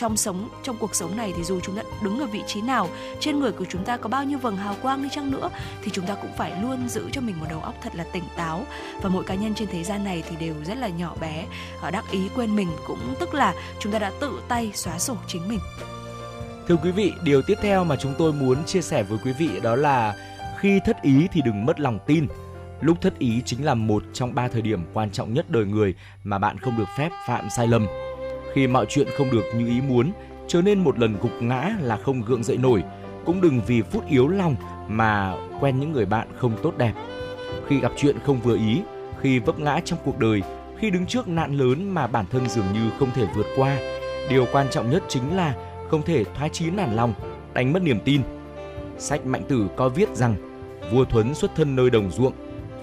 [0.00, 2.88] trong sống trong cuộc sống này thì dù chúng ta đứng ở vị trí nào
[3.20, 5.50] trên người của chúng ta có bao nhiêu vầng hào quang đi chăng nữa
[5.82, 8.22] thì chúng ta cũng phải luôn giữ cho mình một đầu óc thật là tỉnh
[8.36, 8.64] táo
[9.02, 11.46] và mỗi cá nhân trên thế gian này thì đều rất là nhỏ bé
[11.80, 15.16] ở đắc ý quên mình cũng tức là chúng ta đã tự tay xóa sổ
[15.26, 15.60] chính mình
[16.68, 19.60] Thưa quý vị, điều tiếp theo mà chúng tôi muốn chia sẻ với quý vị
[19.62, 20.14] đó là
[20.58, 22.26] khi thất ý thì đừng mất lòng tin.
[22.80, 25.94] Lúc thất ý chính là một trong ba thời điểm quan trọng nhất đời người
[26.24, 27.86] mà bạn không được phép phạm sai lầm.
[28.54, 30.12] Khi mọi chuyện không được như ý muốn,
[30.48, 32.82] trở nên một lần gục ngã là không gượng dậy nổi,
[33.24, 34.56] cũng đừng vì phút yếu lòng
[34.88, 36.92] mà quen những người bạn không tốt đẹp.
[37.66, 38.82] Khi gặp chuyện không vừa ý,
[39.20, 40.42] khi vấp ngã trong cuộc đời,
[40.78, 43.78] khi đứng trước nạn lớn mà bản thân dường như không thể vượt qua,
[44.30, 45.54] điều quan trọng nhất chính là
[45.90, 47.14] không thể thoái chí nản lòng,
[47.54, 48.22] đánh mất niềm tin.
[48.98, 50.34] Sách Mạnh Tử có viết rằng
[50.92, 52.32] vua Thuấn xuất thân nơi đồng ruộng,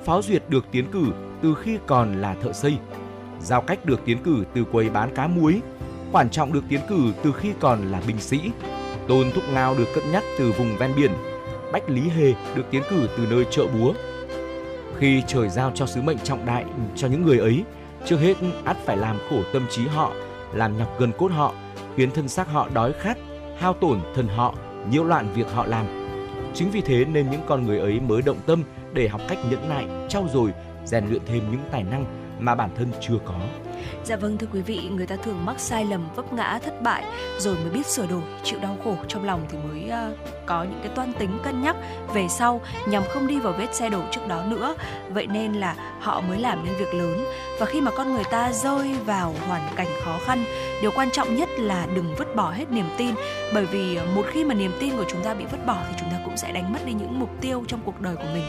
[0.05, 1.05] Pháo Duyệt được tiến cử
[1.41, 2.77] từ khi còn là thợ xây,
[3.41, 5.61] Giao Cách được tiến cử từ quầy bán cá muối,
[6.11, 8.51] Quản Trọng được tiến cử từ khi còn là binh sĩ,
[9.07, 11.11] Tôn Thúc Ngao được cất nhắc từ vùng ven biển,
[11.71, 13.93] Bách Lý Hề được tiến cử từ nơi chợ búa.
[14.97, 17.63] Khi trời giao cho sứ mệnh trọng đại cho những người ấy,
[18.05, 20.11] trước hết ắt phải làm khổ tâm trí họ,
[20.53, 21.53] làm nhọc gần cốt họ
[21.95, 23.17] khiến thân xác họ đói khát,
[23.59, 24.55] hao tổn thân họ,
[24.89, 25.85] nhiễu loạn việc họ làm.
[26.53, 29.69] Chính vì thế nên những con người ấy mới động tâm để học cách nhẫn
[29.69, 30.51] nại, trau dồi,
[30.85, 32.05] rèn luyện thêm những tài năng
[32.39, 33.35] mà bản thân chưa có.
[34.03, 37.03] Dạ vâng thưa quý vị, người ta thường mắc sai lầm, vấp ngã, thất bại
[37.37, 40.79] rồi mới biết sửa đổi, chịu đau khổ trong lòng thì mới uh, có những
[40.83, 41.75] cái toan tính cân nhắc
[42.13, 44.75] về sau nhằm không đi vào vết xe đổ trước đó nữa.
[45.09, 47.25] Vậy nên là họ mới làm nên việc lớn.
[47.59, 50.43] Và khi mà con người ta rơi vào hoàn cảnh khó khăn,
[50.81, 53.15] điều quan trọng nhất là đừng vứt bỏ hết niềm tin
[53.53, 55.95] bởi vì ờ, một khi mà niềm tin của chúng ta bị vứt bỏ thì
[55.99, 58.43] chúng ta cũng sẽ đánh mất đi những mục tiêu trong cuộc đời của mình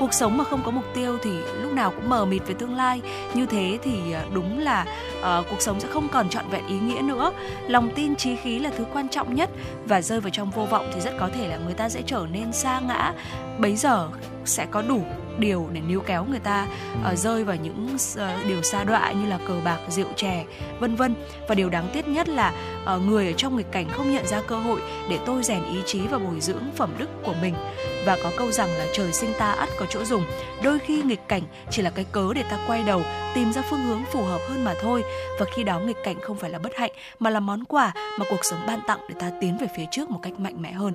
[0.00, 1.30] cuộc sống mà không có mục tiêu thì
[1.62, 3.00] lúc nào cũng mờ mịt về tương lai.
[3.34, 4.86] Như thế thì à, đúng là
[5.18, 7.32] uh, cuộc sống sẽ không còn trọn vẹn ý nghĩa nữa.
[7.68, 9.50] Lòng tin trí khí là thứ quan trọng nhất
[9.84, 12.26] và rơi vào trong vô vọng thì rất có thể là người ta sẽ trở
[12.32, 13.12] nên xa ngã.
[13.58, 14.08] Bấy giờ
[14.44, 15.02] sẽ có đủ
[15.40, 16.66] điều để níu kéo người ta
[17.12, 20.44] uh, rơi vào những uh, điều xa đọa như là cờ bạc rượu chè
[20.80, 21.14] vân vân.
[21.48, 22.52] Và điều đáng tiếc nhất là
[22.96, 25.78] uh, người ở trong nghịch cảnh không nhận ra cơ hội để tôi rèn ý
[25.86, 27.54] chí và bồi dưỡng phẩm đức của mình.
[28.06, 30.22] Và có câu rằng là trời sinh ta ắt có chỗ dùng.
[30.62, 33.02] Đôi khi nghịch cảnh chỉ là cái cớ để ta quay đầu
[33.34, 35.02] tìm ra phương hướng phù hợp hơn mà thôi.
[35.38, 38.24] Và khi đó nghịch cảnh không phải là bất hạnh mà là món quà mà
[38.30, 40.92] cuộc sống ban tặng để ta tiến về phía trước một cách mạnh mẽ hơn.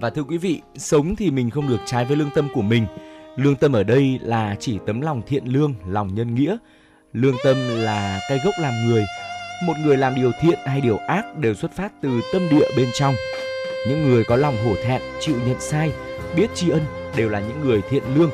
[0.00, 2.86] Và thưa quý vị sống thì mình không được trái với lương tâm của mình
[3.36, 6.56] lương tâm ở đây là chỉ tấm lòng thiện lương, lòng nhân nghĩa.
[7.12, 9.04] Lương tâm là cái gốc làm người.
[9.66, 12.88] Một người làm điều thiện hay điều ác đều xuất phát từ tâm địa bên
[12.94, 13.14] trong.
[13.88, 15.92] Những người có lòng hổ thẹn, chịu nhận sai,
[16.36, 16.82] biết tri ân
[17.16, 18.30] đều là những người thiện lương.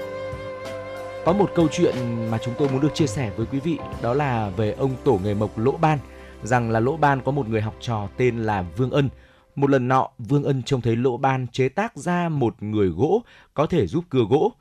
[1.25, 1.95] Có một câu chuyện
[2.31, 5.21] mà chúng tôi muốn được chia sẻ với quý vị, đó là về ông tổ
[5.25, 5.99] nghề mộc lỗ ban.
[6.43, 9.09] Rằng là lỗ ban có một người học trò tên là vương ân.
[9.55, 13.23] Một lần nọ, vương ân trông thấy lỗ ban chế tác ra một người gỗ
[13.55, 14.53] có thể giúp cưa gỗ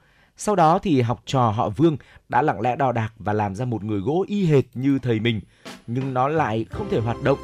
[0.42, 1.98] sau đó thì học trò họ Vương
[2.30, 5.20] đã lặng lẽ đo đạc và làm ra một người gỗ y hệt như thầy
[5.20, 5.42] mình,
[5.88, 7.38] nhưng nó lại không thể hoạt động.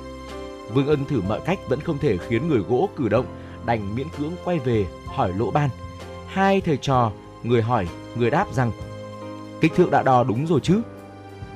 [0.74, 3.26] Vương Ân thử mọi cách vẫn không thể khiến người gỗ cử động,
[3.66, 5.70] đành miễn cưỡng quay về hỏi Lỗ Ban.
[6.28, 7.12] Hai thầy trò,
[7.44, 8.72] người hỏi, người đáp rằng
[9.62, 10.82] kích thước đã đo đúng rồi chứ?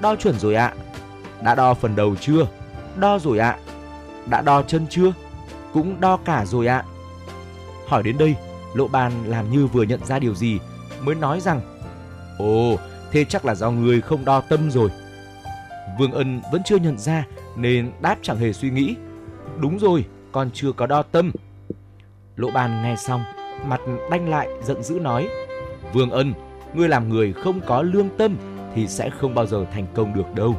[0.02, 0.74] Đo chuẩn rồi ạ.
[1.44, 2.48] Đã đo phần đầu chưa?
[2.96, 3.58] Đo rồi ạ.
[4.30, 5.14] Đã đo chân chưa?
[5.74, 6.84] Cũng đo cả rồi ạ.
[7.88, 8.36] Hỏi đến đây,
[8.74, 10.60] Lỗ Ban làm như vừa nhận ra điều gì
[11.02, 11.62] mới nói rằng
[12.40, 12.78] Ồ,
[13.12, 14.90] thế chắc là do người không đo tâm rồi.
[16.00, 18.96] Vương Ân vẫn chưa nhận ra nên đáp chẳng hề suy nghĩ.
[19.58, 21.32] Đúng rồi, con chưa có đo tâm.
[22.36, 23.24] Lỗ Ban nghe xong,
[23.66, 23.82] mặt
[24.12, 25.28] đanh lại giận dữ nói:
[25.94, 26.34] "Vương Ân,
[26.74, 28.36] ngươi làm người không có lương tâm
[28.76, 30.56] thì sẽ không bao giờ thành công được đâu."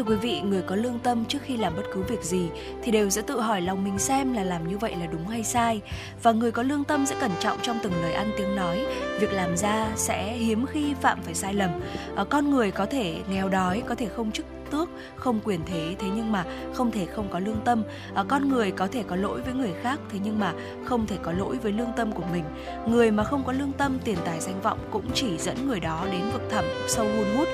[0.00, 2.48] Thưa quý vị, người có lương tâm trước khi làm bất cứ việc gì
[2.82, 5.44] thì đều sẽ tự hỏi lòng mình xem là làm như vậy là đúng hay
[5.44, 5.80] sai.
[6.22, 8.86] Và người có lương tâm sẽ cẩn trọng trong từng lời ăn tiếng nói,
[9.20, 11.70] việc làm ra sẽ hiếm khi phạm phải sai lầm.
[12.16, 15.94] À, con người có thể nghèo đói, có thể không chức tước, không quyền thế
[15.98, 17.82] thế nhưng mà không thể không có lương tâm.
[18.14, 20.52] À, con người có thể có lỗi với người khác thế nhưng mà
[20.84, 22.44] không thể có lỗi với lương tâm của mình.
[22.86, 26.06] Người mà không có lương tâm, tiền tài danh vọng cũng chỉ dẫn người đó
[26.12, 27.48] đến vực thẳm sâu hun hút.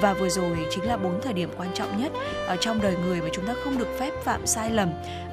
[0.00, 2.12] Và vừa rồi chính là bốn thời điểm quan trọng nhất
[2.46, 4.88] ở trong đời người mà chúng ta không được phép phạm sai lầm.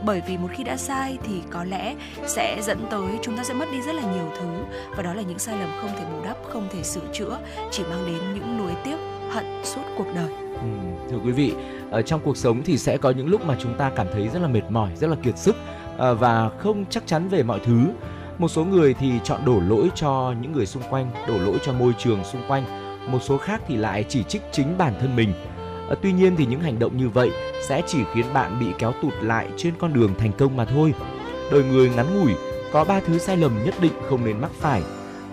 [0.06, 1.96] Bởi vì một khi đã sai thì có lẽ
[2.28, 4.48] sẽ dẫn tới chúng ta sẽ mất đi rất là nhiều thứ.
[4.96, 7.40] Và đó là những sai lầm không thể bù đắp không thể sửa chữa
[7.72, 8.98] chỉ mang đến những nuối tiếc
[9.30, 10.30] hận suốt cuộc đời.
[10.54, 11.54] Ừ, thưa quý vị
[11.92, 14.42] ở trong cuộc sống thì sẽ có những lúc mà chúng ta cảm thấy rất
[14.42, 15.56] là mệt mỏi rất là kiệt sức
[15.98, 17.88] ờ, và không chắc chắn về mọi thứ
[18.38, 21.74] một số người thì chọn đổ lỗi cho những người xung quanh đổ lỗi cho
[21.74, 25.34] môi trường xung quanh một số khác thì lại chỉ trích chính bản thân mình.
[25.88, 27.32] Ờ, tuy nhiên thì những hành động như vậy
[27.68, 30.94] sẽ chỉ khiến bạn bị kéo tụt lại trên con đường thành công mà thôi.
[31.52, 32.34] Đời người ngắn ngủi,
[32.72, 34.82] có ba thứ sai lầm nhất định không nên mắc phải.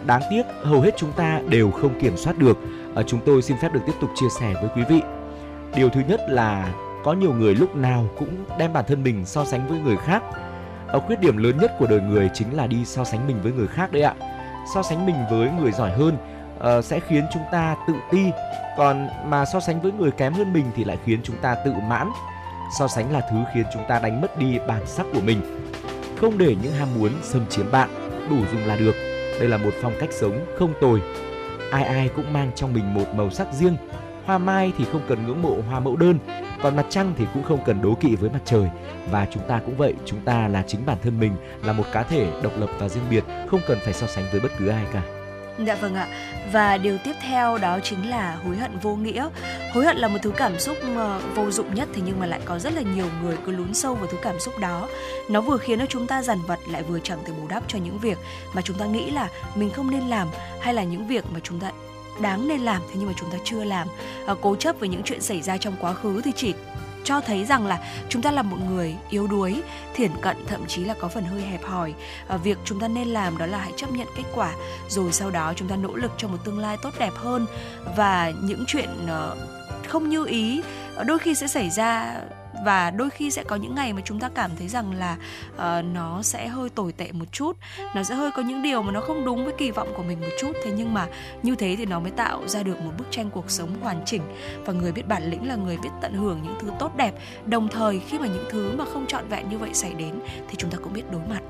[0.06, 2.58] Đáng tiếc, hầu hết chúng ta đều không kiểm soát được.
[3.06, 5.15] Chúng tôi xin phép được tiếp tục chia sẻ với quý vị.
[5.76, 9.44] Điều thứ nhất là có nhiều người lúc nào cũng đem bản thân mình so
[9.44, 10.22] sánh với người khác.
[10.86, 13.52] Ở khuyết điểm lớn nhất của đời người chính là đi so sánh mình với
[13.52, 14.14] người khác đấy ạ.
[14.74, 16.16] So sánh mình với người giỏi hơn
[16.78, 18.24] uh, sẽ khiến chúng ta tự ti.
[18.76, 21.72] Còn mà so sánh với người kém hơn mình thì lại khiến chúng ta tự
[21.88, 22.10] mãn.
[22.78, 25.40] So sánh là thứ khiến chúng ta đánh mất đi bản sắc của mình.
[26.20, 27.88] Không để những ham muốn xâm chiếm bạn
[28.30, 28.94] đủ dùng là được.
[29.40, 31.02] Đây là một phong cách sống không tồi.
[31.70, 33.76] Ai ai cũng mang trong mình một màu sắc riêng
[34.26, 36.18] hoa mai thì không cần ngưỡng mộ hoa mẫu đơn,
[36.62, 38.68] còn mặt trăng thì cũng không cần đố kỵ với mặt trời
[39.10, 41.32] và chúng ta cũng vậy, chúng ta là chính bản thân mình,
[41.64, 44.40] là một cá thể độc lập và riêng biệt, không cần phải so sánh với
[44.40, 45.02] bất cứ ai cả
[45.66, 46.08] Dạ vâng ạ.
[46.52, 49.28] Và điều tiếp theo đó chính là hối hận vô nghĩa.
[49.72, 52.40] Hối hận là một thứ cảm xúc ờ, vô dụng nhất, thế nhưng mà lại
[52.44, 54.88] có rất là nhiều người cứ lún sâu vào thứ cảm xúc đó.
[55.28, 57.78] Nó vừa khiến cho chúng ta dằn vặt, lại vừa chẳng thể bù đắp cho
[57.78, 58.18] những việc
[58.54, 60.28] mà chúng ta nghĩ là mình không nên làm,
[60.60, 61.70] hay là những việc mà chúng ta
[62.20, 63.88] đáng nên làm thế nhưng mà chúng ta chưa làm.
[64.26, 66.54] À, cố chấp với những chuyện xảy ra trong quá khứ thì chỉ
[67.06, 69.62] cho thấy rằng là chúng ta là một người yếu đuối
[69.94, 71.94] thiển cận thậm chí là có phần hơi hẹp hòi
[72.28, 74.52] à, việc chúng ta nên làm đó là hãy chấp nhận kết quả
[74.88, 77.46] rồi sau đó chúng ta nỗ lực cho một tương lai tốt đẹp hơn
[77.96, 79.38] và những chuyện uh,
[79.88, 80.62] không như ý
[81.06, 82.20] đôi khi sẽ xảy ra
[82.64, 85.16] và đôi khi sẽ có những ngày mà chúng ta cảm thấy rằng là
[85.54, 87.56] uh, nó sẽ hơi tồi tệ một chút.
[87.94, 90.20] Nó sẽ hơi có những điều mà nó không đúng với kỳ vọng của mình
[90.20, 90.52] một chút.
[90.64, 91.06] Thế nhưng mà
[91.42, 94.22] như thế thì nó mới tạo ra được một bức tranh cuộc sống hoàn chỉnh.
[94.64, 97.14] Và người biết bản lĩnh là người biết tận hưởng những thứ tốt đẹp.
[97.46, 100.54] Đồng thời khi mà những thứ mà không trọn vẹn như vậy xảy đến thì
[100.58, 101.40] chúng ta cũng biết đối mặt.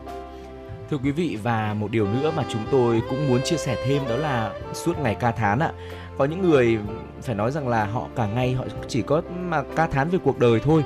[0.91, 4.09] Thưa quý vị và một điều nữa mà chúng tôi cũng muốn chia sẻ thêm
[4.09, 5.73] đó là suốt ngày ca thán ạ
[6.19, 6.79] có những người
[7.23, 10.39] phải nói rằng là họ cả ngày họ chỉ có mà ca thán về cuộc
[10.39, 10.85] đời thôi.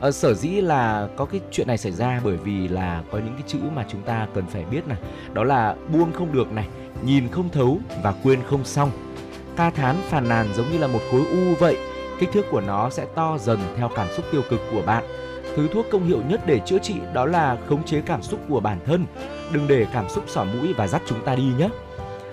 [0.00, 3.34] À, sở dĩ là có cái chuyện này xảy ra bởi vì là có những
[3.34, 4.98] cái chữ mà chúng ta cần phải biết này.
[5.32, 6.68] Đó là buông không được này
[7.04, 8.90] nhìn không thấu và quên không xong.
[9.56, 11.76] Ca thán phàn nàn giống như là một khối u vậy
[12.18, 15.04] kích thước của nó sẽ to dần theo cảm xúc tiêu cực của bạn.
[15.56, 18.60] Thứ thuốc công hiệu nhất để chữa trị đó là khống chế cảm xúc của
[18.60, 19.06] bản thân.
[19.52, 21.68] Đừng để cảm xúc xỏ mũi và dắt chúng ta đi nhé.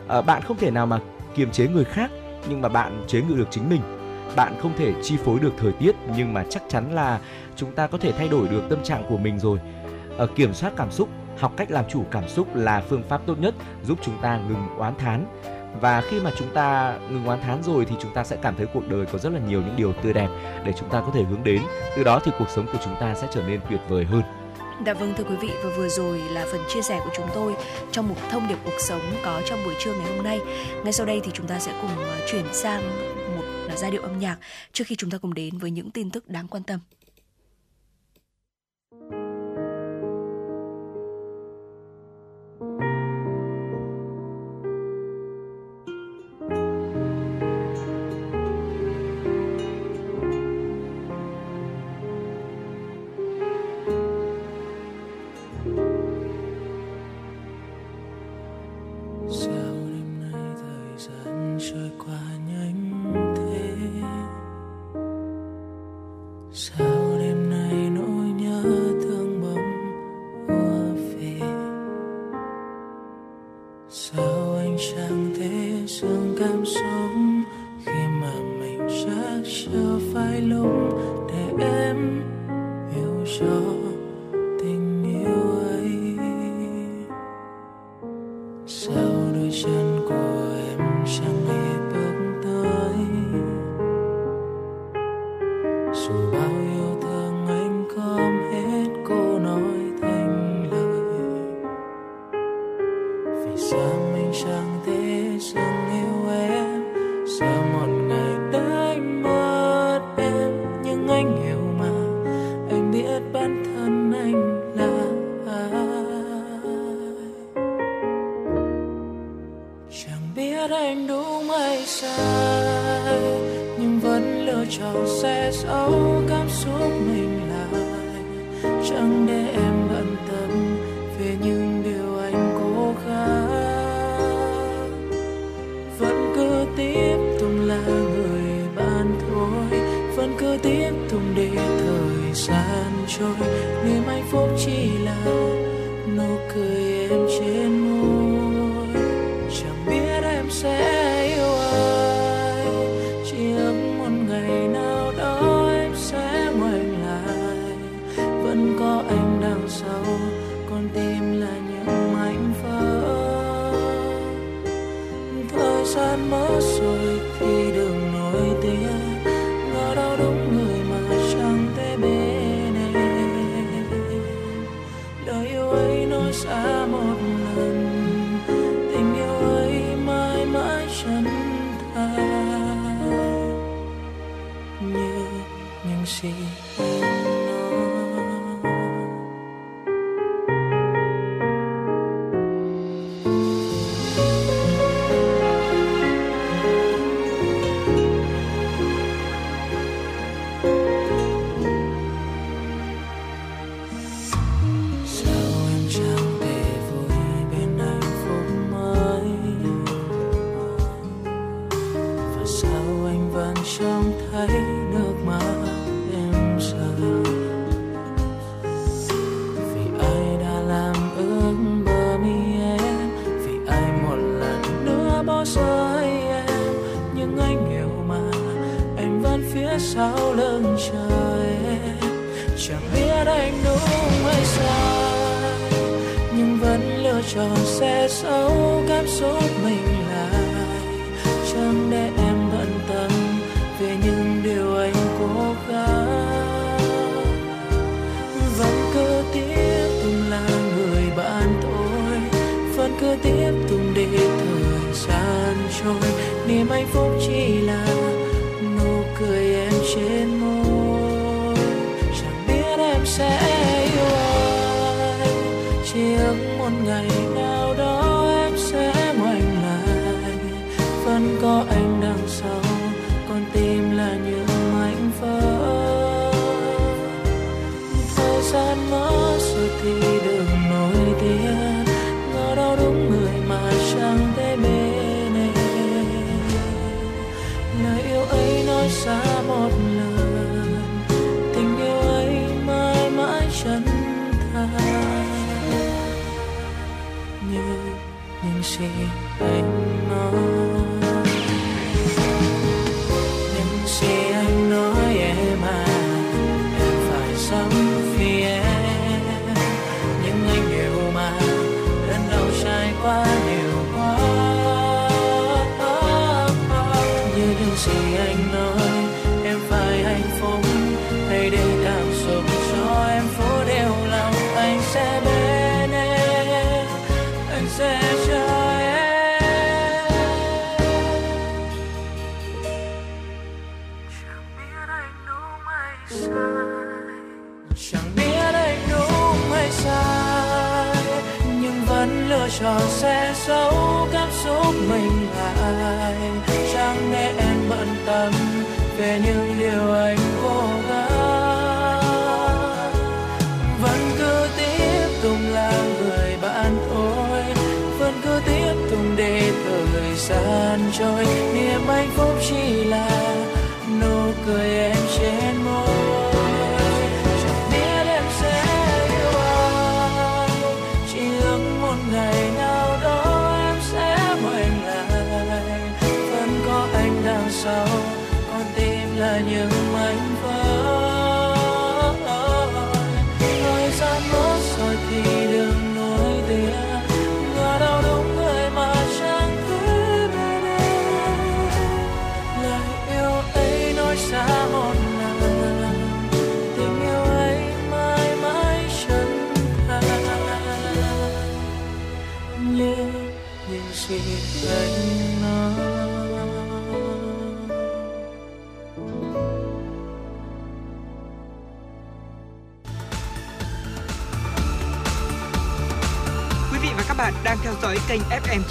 [0.07, 0.99] À, bạn không thể nào mà
[1.35, 2.11] kiềm chế người khác
[2.49, 3.81] nhưng mà bạn chế ngự được chính mình.
[4.35, 7.19] Bạn không thể chi phối được thời tiết, nhưng mà chắc chắn là
[7.55, 9.59] chúng ta có thể thay đổi được tâm trạng của mình rồi.
[10.17, 11.09] Ở kiểm soát cảm xúc,
[11.39, 14.77] học cách làm chủ cảm xúc là phương pháp tốt nhất giúp chúng ta ngừng
[14.77, 15.25] oán thán.
[15.81, 18.67] Và khi mà chúng ta ngừng oán thán rồi thì chúng ta sẽ cảm thấy
[18.73, 20.29] cuộc đời có rất là nhiều những điều tươi đẹp
[20.65, 21.61] để chúng ta có thể hướng đến.
[21.97, 24.21] Từ đó thì cuộc sống của chúng ta sẽ trở nên tuyệt vời hơn.
[24.85, 27.55] Dạ vâng thưa quý vị, và vừa rồi là phần chia sẻ của chúng tôi
[27.91, 30.39] trong một thông điệp cuộc sống có trong buổi trưa ngày hôm nay.
[30.83, 32.81] Ngay sau đây thì chúng ta sẽ cùng à, chuyển sang
[33.37, 34.37] một à, giai điệu âm nhạc
[34.73, 36.79] trước khi chúng ta cùng đến với những tin tức đáng quan tâm.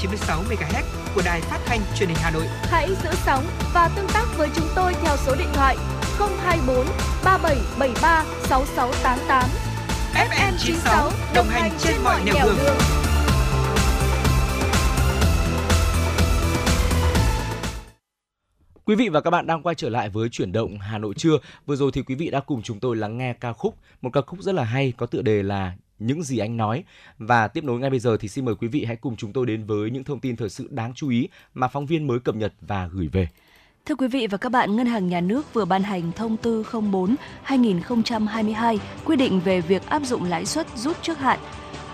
[0.01, 0.82] 96 MHz
[1.14, 2.46] của Đài Phát thanh Truyền hình Hà Nội.
[2.62, 3.44] Hãy giữ sóng
[3.74, 5.76] và tương tác với chúng tôi theo số điện thoại
[6.18, 6.86] 024
[7.24, 9.44] 3773 6688.
[10.14, 12.57] FM 96 đồng hành trên mọi nẻo đường.
[12.57, 12.76] đường.
[18.84, 21.38] Quý vị và các bạn đang quay trở lại với chuyển động Hà Nội trưa.
[21.66, 24.20] Vừa rồi thì quý vị đã cùng chúng tôi lắng nghe ca khúc, một ca
[24.20, 26.84] khúc rất là hay có tựa đề là những gì anh nói
[27.18, 29.46] và tiếp nối ngay bây giờ thì xin mời quý vị hãy cùng chúng tôi
[29.46, 32.36] đến với những thông tin thời sự đáng chú ý mà phóng viên mới cập
[32.36, 33.28] nhật và gửi về.
[33.86, 36.64] Thưa quý vị và các bạn, Ngân hàng Nhà nước vừa ban hành thông tư
[36.72, 41.38] 04/2022 quy định về việc áp dụng lãi suất rút trước hạn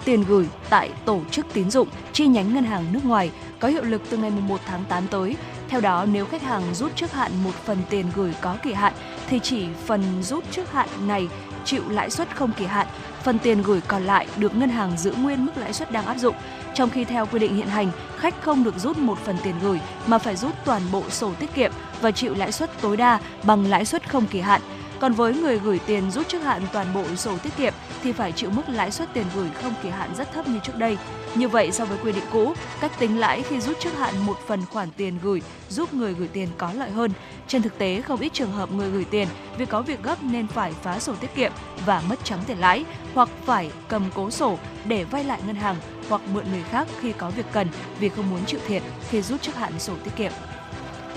[0.04, 3.30] tiền gửi tại tổ chức tín dụng chi nhánh ngân hàng nước ngoài
[3.60, 5.36] có hiệu lực từ ngày 1 tháng 8 tới.
[5.68, 8.92] Theo đó, nếu khách hàng rút trước hạn một phần tiền gửi có kỳ hạn
[9.28, 11.28] thì chỉ phần rút trước hạn này
[11.64, 12.86] chịu lãi suất không kỳ hạn,
[13.22, 16.18] phần tiền gửi còn lại được ngân hàng giữ nguyên mức lãi suất đang áp
[16.18, 16.34] dụng.
[16.74, 19.80] Trong khi theo quy định hiện hành, khách không được rút một phần tiền gửi
[20.06, 23.66] mà phải rút toàn bộ sổ tiết kiệm và chịu lãi suất tối đa bằng
[23.66, 24.60] lãi suất không kỳ hạn.
[25.04, 28.32] Còn với người gửi tiền rút trước hạn toàn bộ sổ tiết kiệm thì phải
[28.32, 30.98] chịu mức lãi suất tiền gửi không kỳ hạn rất thấp như trước đây.
[31.34, 34.36] Như vậy so với quy định cũ, cách tính lãi khi rút trước hạn một
[34.46, 37.10] phần khoản tiền gửi giúp người gửi tiền có lợi hơn.
[37.48, 39.28] Trên thực tế, không ít trường hợp người gửi tiền
[39.58, 41.52] vì có việc gấp nên phải phá sổ tiết kiệm
[41.86, 42.84] và mất trắng tiền lãi
[43.14, 45.76] hoặc phải cầm cố sổ để vay lại ngân hàng
[46.08, 47.68] hoặc mượn người khác khi có việc cần
[48.00, 50.32] vì không muốn chịu thiệt khi rút trước hạn sổ tiết kiệm.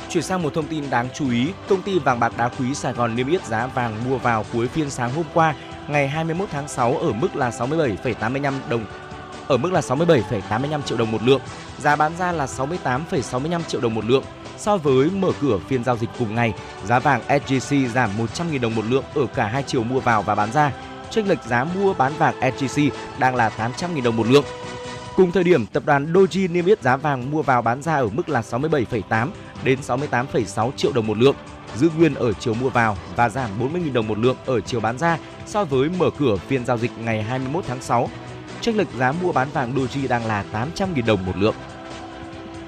[0.09, 2.93] Chuyển sang một thông tin đáng chú ý, công ty vàng bạc đá quý Sài
[2.93, 5.55] Gòn niêm yết giá vàng mua vào cuối phiên sáng hôm qua,
[5.87, 8.85] ngày 21 tháng 6 ở mức là 67,85 đồng
[9.47, 11.41] ở mức là 67,85 triệu đồng một lượng,
[11.79, 14.23] giá bán ra là 68,65 triệu đồng một lượng.
[14.57, 16.53] So với mở cửa phiên giao dịch cùng ngày,
[16.85, 20.35] giá vàng SJC giảm 100.000 đồng một lượng ở cả hai chiều mua vào và
[20.35, 20.71] bán ra.
[21.09, 22.89] Chênh lệch giá mua bán vàng SJC
[23.19, 24.45] đang là 800.000 đồng một lượng.
[25.15, 28.07] Cùng thời điểm, tập đoàn Doji niêm yết giá vàng mua vào bán ra ở
[28.07, 29.27] mức là 67,8
[29.63, 31.35] đến 68,6 triệu đồng một lượng,
[31.75, 34.97] giữ nguyên ở chiều mua vào và giảm 40.000 đồng một lượng ở chiều bán
[34.97, 38.09] ra so với mở cửa phiên giao dịch ngày 21 tháng 6.
[38.61, 41.55] Chênh lệch giá mua bán vàng Doji đang là 800.000 đồng một lượng.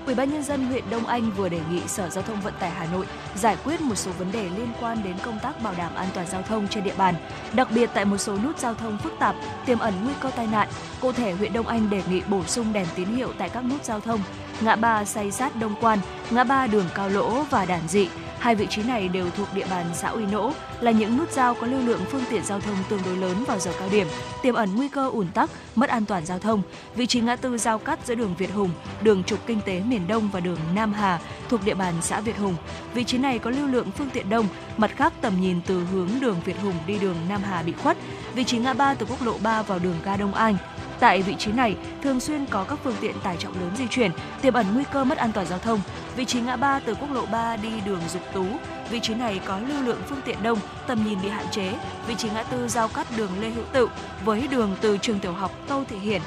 [0.06, 2.70] Ủy ban nhân dân huyện Đông Anh vừa đề nghị Sở Giao thông Vận tải
[2.70, 5.96] Hà Nội giải quyết một số vấn đề liên quan đến công tác bảo đảm
[5.96, 7.16] an toàn giao thông trên địa bàn,
[7.54, 9.36] đặc biệt tại một số nút giao thông phức tạp,
[9.66, 10.68] tiềm ẩn nguy cơ tai nạn.
[11.02, 13.84] Cụ thể, huyện Đông Anh đề nghị bổ sung đèn tín hiệu tại các nút
[13.84, 14.20] giao thông,
[14.62, 15.99] ngã ba say sát Đông Quan,
[16.32, 18.07] ngã ba đường Cao Lỗ và Đàn Dị,
[18.39, 21.53] Hai vị trí này đều thuộc địa bàn xã Uy Nỗ, là những nút giao
[21.55, 24.07] có lưu lượng phương tiện giao thông tương đối lớn vào giờ cao điểm,
[24.41, 26.62] tiềm ẩn nguy cơ ùn tắc, mất an toàn giao thông.
[26.95, 28.70] Vị trí ngã tư giao cắt giữa đường Việt Hùng,
[29.01, 32.38] đường trục kinh tế miền Đông và đường Nam Hà thuộc địa bàn xã Việt
[32.38, 32.55] Hùng.
[32.93, 34.47] Vị trí này có lưu lượng phương tiện đông,
[34.78, 37.97] mặt khác tầm nhìn từ hướng đường Việt Hùng đi đường Nam Hà bị khuất.
[38.36, 40.57] Vị trí ngã ba từ quốc lộ 3 vào đường ga Đông Anh,
[41.00, 44.12] Tại vị trí này, thường xuyên có các phương tiện tải trọng lớn di chuyển,
[44.41, 45.82] tiềm ẩn nguy cơ mất an toàn giao thông.
[46.16, 48.45] Vị trí ngã ba từ quốc lộ 3 đi đường Dục Tú,
[48.89, 51.74] vị trí này có lưu lượng phương tiện đông, tầm nhìn bị hạn chế.
[52.08, 53.89] Vị trí ngã tư giao cắt đường Lê Hữu Tự
[54.26, 56.22] với đường từ trường tiểu học Tô Thị Hiển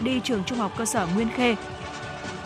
[0.00, 1.56] đi trường trung học cơ sở Nguyên Khê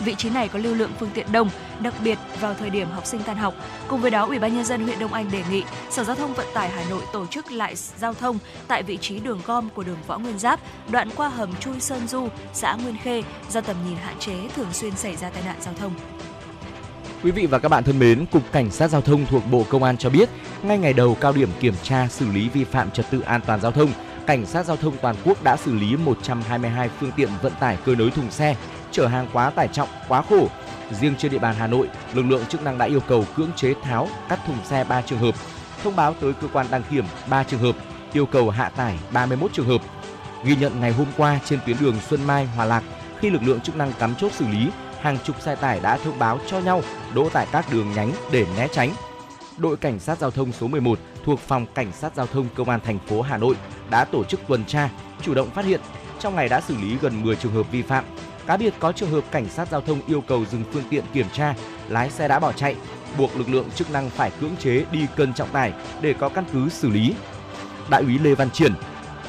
[0.05, 3.07] Vị trí này có lưu lượng phương tiện đông, đặc biệt vào thời điểm học
[3.07, 3.55] sinh tan học.
[3.89, 6.35] Cùng với đó, Ủy ban nhân dân huyện Đông Anh đề nghị Sở Giao thông
[6.35, 8.39] Vận tải Hà Nội tổ chức lại giao thông
[8.69, 12.09] tại vị trí đường gom của đường Võ Nguyên Giáp, đoạn qua hầm Chui Sơn
[12.09, 15.57] Du, xã Nguyên Khê do tầm nhìn hạn chế thường xuyên xảy ra tai nạn
[15.61, 15.93] giao thông.
[17.23, 19.83] Quý vị và các bạn thân mến, Cục Cảnh sát Giao thông thuộc Bộ Công
[19.83, 20.29] an cho biết,
[20.63, 23.61] ngay ngày đầu cao điểm kiểm tra xử lý vi phạm trật tự an toàn
[23.61, 23.93] giao thông,
[24.27, 27.97] Cảnh sát Giao thông toàn quốc đã xử lý 122 phương tiện vận tải cơi
[27.97, 28.57] nới thùng xe,
[28.93, 30.49] chở hàng quá tải trọng, quá khổ.
[30.91, 33.74] Riêng trên địa bàn Hà Nội, lực lượng chức năng đã yêu cầu cưỡng chế
[33.82, 35.34] tháo, cắt thùng xe 3 trường hợp,
[35.82, 37.76] thông báo tới cơ quan đăng kiểm 3 trường hợp,
[38.12, 39.80] yêu cầu hạ tải 31 trường hợp.
[40.45, 42.82] Ghi nhận ngày hôm qua trên tuyến đường Xuân Mai Hòa Lạc,
[43.18, 44.70] khi lực lượng chức năng cắm chốt xử lý,
[45.01, 46.82] hàng chục xe tải đã thông báo cho nhau
[47.14, 48.91] đỗ tại các đường nhánh để né tránh.
[49.57, 52.80] Đội cảnh sát giao thông số 11 thuộc phòng cảnh sát giao thông công an
[52.84, 53.55] thành phố Hà Nội
[53.91, 54.88] đã tổ chức tuần tra,
[55.22, 55.80] chủ động phát hiện
[56.18, 58.05] trong ngày đã xử lý gần 10 trường hợp vi phạm,
[58.47, 61.26] Cá biệt có trường hợp cảnh sát giao thông yêu cầu dừng phương tiện kiểm
[61.32, 61.55] tra,
[61.88, 62.76] lái xe đã bỏ chạy,
[63.18, 66.45] buộc lực lượng chức năng phải cưỡng chế đi cân trọng tải để có căn
[66.53, 67.14] cứ xử lý.
[67.91, 68.74] Đại úy Lê Văn Triển,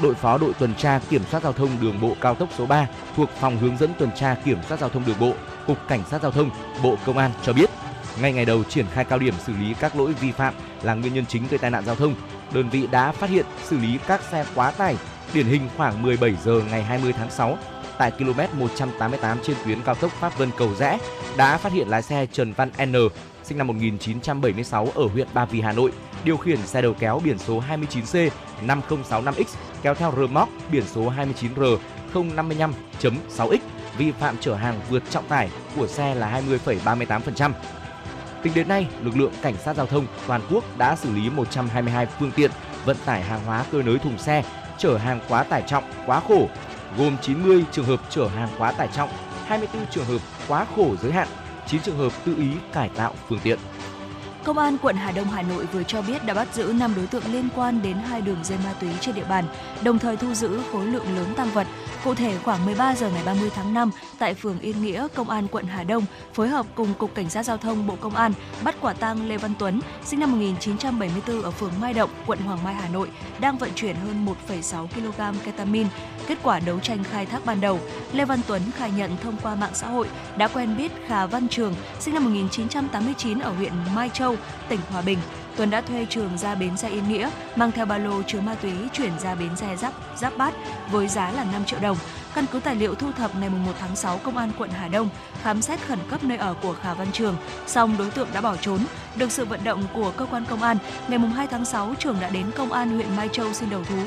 [0.01, 2.87] đội phó đội tuần tra kiểm soát giao thông đường bộ cao tốc số 3
[3.15, 5.33] thuộc phòng hướng dẫn tuần tra kiểm soát giao thông đường bộ,
[5.67, 6.49] cục cảnh sát giao thông,
[6.83, 7.69] Bộ Công an cho biết,
[8.21, 11.13] ngay ngày đầu triển khai cao điểm xử lý các lỗi vi phạm là nguyên
[11.13, 12.15] nhân chính gây tai nạn giao thông,
[12.53, 14.95] đơn vị đã phát hiện xử lý các xe quá tải,
[15.33, 17.57] điển hình khoảng 17 giờ ngày 20 tháng 6
[18.01, 20.97] tại km 188 trên tuyến cao tốc Pháp Vân Cầu Rẽ
[21.37, 22.93] đã phát hiện lái xe Trần Văn N
[23.43, 25.91] sinh năm 1976 ở huyện Ba Vì Hà Nội
[26.23, 28.29] điều khiển xe đầu kéo biển số 29C
[28.67, 29.43] 5065X
[29.81, 31.77] kéo theo rơ móc biển số 29R
[32.13, 33.57] 055.6X
[33.97, 37.51] vi phạm chở hàng vượt trọng tải của xe là 20,38%.
[38.43, 42.05] Tính đến nay, lực lượng cảnh sát giao thông toàn quốc đã xử lý 122
[42.05, 42.51] phương tiện
[42.85, 44.43] vận tải hàng hóa cơi nới thùng xe
[44.77, 46.47] chở hàng quá tải trọng, quá khổ,
[46.97, 49.09] gồm 90 trường hợp chở hàng quá tải trọng,
[49.45, 51.27] 24 trường hợp quá khổ giới hạn,
[51.67, 53.59] 9 trường hợp tự ý cải tạo phương tiện.
[54.43, 57.07] Công an quận Hà Đông Hà Nội vừa cho biết đã bắt giữ 5 đối
[57.07, 59.45] tượng liên quan đến hai đường dây ma túy trên địa bàn,
[59.83, 61.67] đồng thời thu giữ khối lượng lớn tăng vật.
[62.03, 65.47] Cụ thể khoảng 13 giờ ngày 30 tháng 5 tại phường Yên Nghĩa, Công an
[65.51, 68.33] quận Hà Đông phối hợp cùng Cục Cảnh sát Giao thông Bộ Công an
[68.63, 72.63] bắt quả tang Lê Văn Tuấn, sinh năm 1974 ở phường Mai Động, quận Hoàng
[72.63, 75.87] Mai, Hà Nội, đang vận chuyển hơn 1,6 kg ketamin
[76.27, 77.79] Kết quả đấu tranh khai thác ban đầu,
[78.13, 81.47] Lê Văn Tuấn khai nhận thông qua mạng xã hội đã quen biết Khà Văn
[81.47, 84.35] Trường, sinh năm 1989 ở huyện Mai Châu,
[84.69, 85.17] tỉnh Hòa Bình.
[85.55, 88.55] Tuấn đã thuê Trường ra bến xe Yên Nghĩa, mang theo ba lô chứa ma
[88.55, 90.53] túy chuyển ra bến xe Giáp Giáp Bát
[90.91, 91.97] với giá là 5 triệu đồng.
[92.35, 95.09] Căn cứ tài liệu thu thập ngày 1 tháng 6, Công an quận Hà Đông
[95.43, 97.35] khám xét khẩn cấp nơi ở của Khả Văn Trường,
[97.67, 98.79] song đối tượng đã bỏ trốn.
[99.15, 100.77] Được sự vận động của cơ quan công an,
[101.07, 103.97] ngày 2 tháng 6, Trường đã đến Công an huyện Mai Châu xin đầu thú.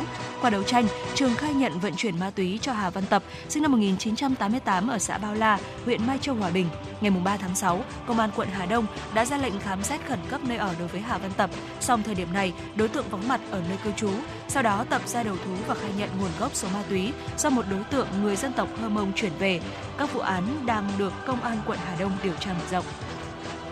[0.41, 3.63] Qua đấu tranh, Trường khai nhận vận chuyển ma túy cho Hà Văn Tập, sinh
[3.63, 6.67] năm 1988 ở xã Bao La, huyện Mai Châu, Hòa Bình.
[7.01, 10.19] Ngày 3 tháng 6, Công an quận Hà Đông đã ra lệnh khám xét khẩn
[10.31, 11.51] cấp nơi ở đối với Hà Văn Tập.
[11.81, 14.11] Song thời điểm này, đối tượng vắng mặt ở nơi cư trú.
[14.49, 17.51] Sau đó Tập ra đầu thú và khai nhận nguồn gốc số ma túy do
[17.51, 19.61] một đối tượng người dân tộc Hơ Mông chuyển về.
[19.99, 22.85] Các vụ án đang được Công an quận Hà Đông điều tra mở rộng.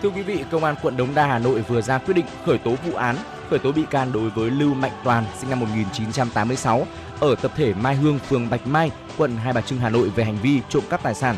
[0.03, 2.59] Thưa quý vị, Công an quận Đống Đa Hà Nội vừa ra quyết định khởi
[2.59, 3.17] tố vụ án,
[3.51, 6.87] khởi tố bị can đối với Lưu Mạnh Toàn, sinh năm 1986,
[7.21, 10.25] ở tập thể Mai Hương, phường Bạch Mai, quận Hai Bà Trưng, Hà Nội về
[10.25, 11.37] hành vi trộm cắp tài sản.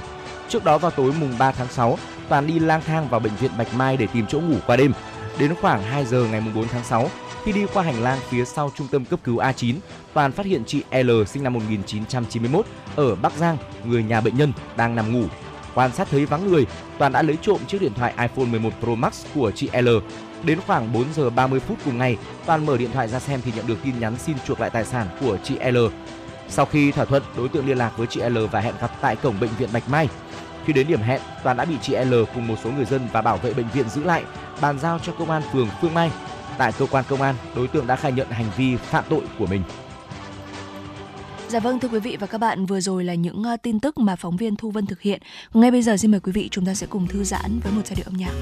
[0.49, 1.99] Trước đó vào tối mùng 3 tháng 6,
[2.29, 4.93] Toàn đi lang thang vào bệnh viện Bạch Mai để tìm chỗ ngủ qua đêm.
[5.39, 7.11] Đến khoảng 2 giờ ngày mùng 4 tháng 6,
[7.45, 9.75] khi đi qua hành lang phía sau trung tâm cấp cứu A9,
[10.13, 12.67] Toàn phát hiện chị L sinh năm 1991
[12.97, 15.27] ở Bắc Giang, người nhà bệnh nhân đang nằm ngủ.
[15.75, 16.67] Quan sát thấy vắng người,
[16.99, 19.89] Toàn đã lấy trộm chiếc điện thoại iPhone 11 Pro Max của chị L.
[20.45, 22.17] Đến khoảng 4 giờ 30 phút cùng ngày,
[22.47, 24.85] Toàn mở điện thoại ra xem thì nhận được tin nhắn xin chuộc lại tài
[24.85, 25.79] sản của chị L.
[26.49, 29.17] Sau khi thỏa thuận, đối tượng liên lạc với chị L và hẹn gặp tại
[29.17, 30.09] cổng bệnh viện Bạch Mai.
[30.67, 33.23] Khi đến điểm hẹn, Toàn đã bị chị L cùng một số người dân và
[33.23, 34.23] bảo vệ bệnh viện giữ lại,
[34.61, 36.11] bàn giao cho công an phường Phương Mai.
[36.59, 39.47] Tại cơ quan công an, đối tượng đã khai nhận hành vi phạm tội của
[39.47, 39.63] mình.
[41.49, 43.99] Dạ vâng thưa quý vị và các bạn, vừa rồi là những ờ, tin tức
[43.99, 45.23] mà phóng viên Thu Vân thực hiện.
[45.55, 47.83] Ngay bây giờ xin mời quý vị chúng ta sẽ cùng thư giãn với một
[47.85, 48.33] giai điệu âm nhạc.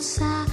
[0.00, 0.46] Xa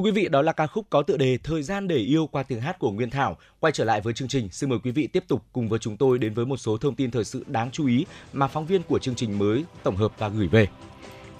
[0.00, 2.60] quý vị, đó là ca khúc có tựa đề Thời gian để yêu qua tiếng
[2.60, 3.36] hát của Nguyên Thảo.
[3.60, 5.96] Quay trở lại với chương trình, xin mời quý vị tiếp tục cùng với chúng
[5.96, 8.82] tôi đến với một số thông tin thời sự đáng chú ý mà phóng viên
[8.82, 10.66] của chương trình mới tổng hợp và gửi về.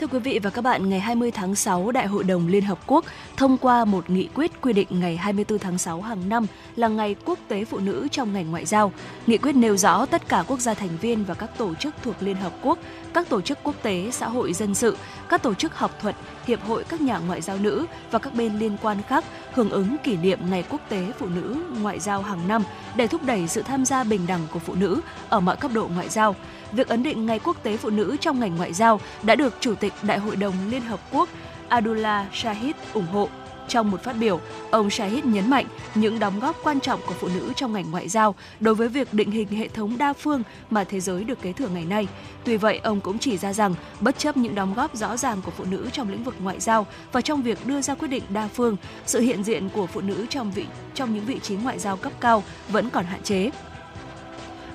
[0.01, 2.79] Thưa quý vị và các bạn, ngày 20 tháng 6, Đại hội đồng Liên Hợp
[2.87, 3.05] Quốc
[3.37, 6.47] thông qua một nghị quyết quy định ngày 24 tháng 6 hàng năm
[6.77, 8.93] là ngày quốc tế phụ nữ trong ngành ngoại giao.
[9.27, 12.15] Nghị quyết nêu rõ tất cả quốc gia thành viên và các tổ chức thuộc
[12.21, 12.79] Liên Hợp Quốc,
[13.15, 14.97] các tổ chức quốc tế, xã hội dân sự,
[15.29, 18.59] các tổ chức học thuật, hiệp hội các nhà ngoại giao nữ và các bên
[18.59, 22.49] liên quan khác hưởng ứng kỷ niệm Ngày Quốc tế Phụ nữ Ngoại giao hàng
[22.49, 22.63] năm
[22.97, 25.91] để thúc đẩy sự tham gia bình đẳng của phụ nữ ở mọi cấp độ
[25.95, 26.37] ngoại giao
[26.73, 29.75] việc ấn định Ngày Quốc tế Phụ nữ trong ngành ngoại giao đã được Chủ
[29.75, 31.29] tịch Đại hội đồng Liên Hợp Quốc
[31.69, 33.29] Abdullah Shahid ủng hộ.
[33.69, 34.41] Trong một phát biểu,
[34.71, 38.09] ông Shahid nhấn mạnh những đóng góp quan trọng của phụ nữ trong ngành ngoại
[38.09, 41.53] giao đối với việc định hình hệ thống đa phương mà thế giới được kế
[41.53, 42.09] thừa ngày nay.
[42.45, 45.51] Tuy vậy, ông cũng chỉ ra rằng bất chấp những đóng góp rõ ràng của
[45.51, 48.49] phụ nữ trong lĩnh vực ngoại giao và trong việc đưa ra quyết định đa
[48.55, 51.97] phương, sự hiện diện của phụ nữ trong vị trong những vị trí ngoại giao
[51.97, 53.51] cấp cao vẫn còn hạn chế.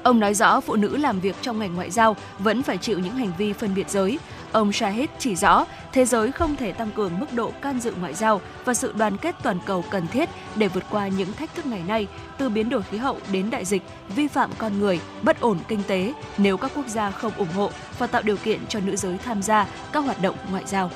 [0.06, 3.16] Ông nói rõ phụ nữ làm việc trong ngành ngoại giao vẫn phải chịu những
[3.16, 4.20] hành vi phân biệt giới.
[4.52, 8.14] Ông Shahid chỉ rõ thế giới không thể tăng cường mức độ can dự ngoại
[8.14, 11.66] giao và sự đoàn kết toàn cầu cần thiết để vượt qua những thách thức
[11.66, 13.82] ngày nay, từ biến đổi khí hậu đến đại dịch,
[14.16, 17.72] vi phạm con người, bất ổn kinh tế nếu các quốc gia không ủng hộ
[17.98, 20.92] và tạo điều kiện cho nữ giới tham gia các hoạt động ngoại giao.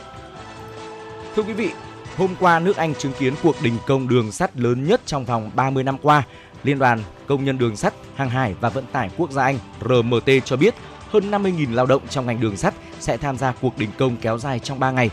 [1.36, 1.72] Thưa quý vị,
[2.18, 5.51] hôm qua nước Anh chứng kiến cuộc đình công đường sắt lớn nhất trong vòng
[5.55, 6.24] 30 năm qua.
[6.64, 10.30] Liên đoàn Công nhân Đường sắt, Hàng hải và Vận tải Quốc gia Anh RMT
[10.46, 10.76] cho biết
[11.10, 14.38] hơn 50.000 lao động trong ngành đường sắt sẽ tham gia cuộc đình công kéo
[14.38, 15.10] dài trong 3 ngày.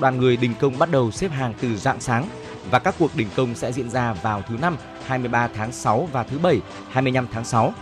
[0.00, 2.28] Đoàn người đình công bắt đầu xếp hàng từ rạng sáng
[2.70, 6.22] và các cuộc đình công sẽ diễn ra vào thứ năm 23 tháng 6 và
[6.22, 6.60] thứ bảy
[6.90, 7.74] 25 tháng 6.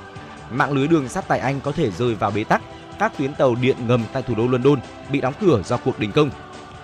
[0.51, 2.62] Mạng lưới đường sắt tại Anh có thể rơi vào bế tắc.
[2.99, 4.80] Các tuyến tàu điện ngầm tại thủ đô London
[5.12, 6.30] bị đóng cửa do cuộc đình công.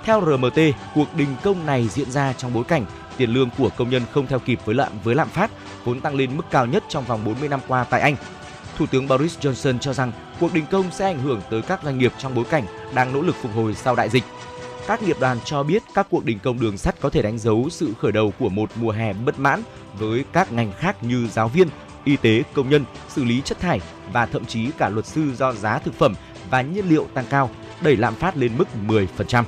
[0.05, 0.59] Theo RMT,
[0.95, 2.85] cuộc đình công này diễn ra trong bối cảnh
[3.17, 5.51] tiền lương của công nhân không theo kịp với lạm với lạm phát,
[5.85, 8.17] vốn tăng lên mức cao nhất trong vòng 40 năm qua tại Anh.
[8.79, 11.99] Thủ tướng Boris Johnson cho rằng cuộc đình công sẽ ảnh hưởng tới các doanh
[11.99, 14.25] nghiệp trong bối cảnh đang nỗ lực phục hồi sau đại dịch.
[14.87, 17.69] Các nghiệp đoàn cho biết các cuộc đình công đường sắt có thể đánh dấu
[17.71, 19.62] sự khởi đầu của một mùa hè bất mãn
[19.99, 21.69] với các ngành khác như giáo viên,
[22.05, 23.81] y tế, công nhân, xử lý chất thải
[24.12, 26.15] và thậm chí cả luật sư do giá thực phẩm
[26.51, 27.51] và nhiên liệu tăng cao,
[27.81, 29.45] đẩy lạm phát lên mức 10%.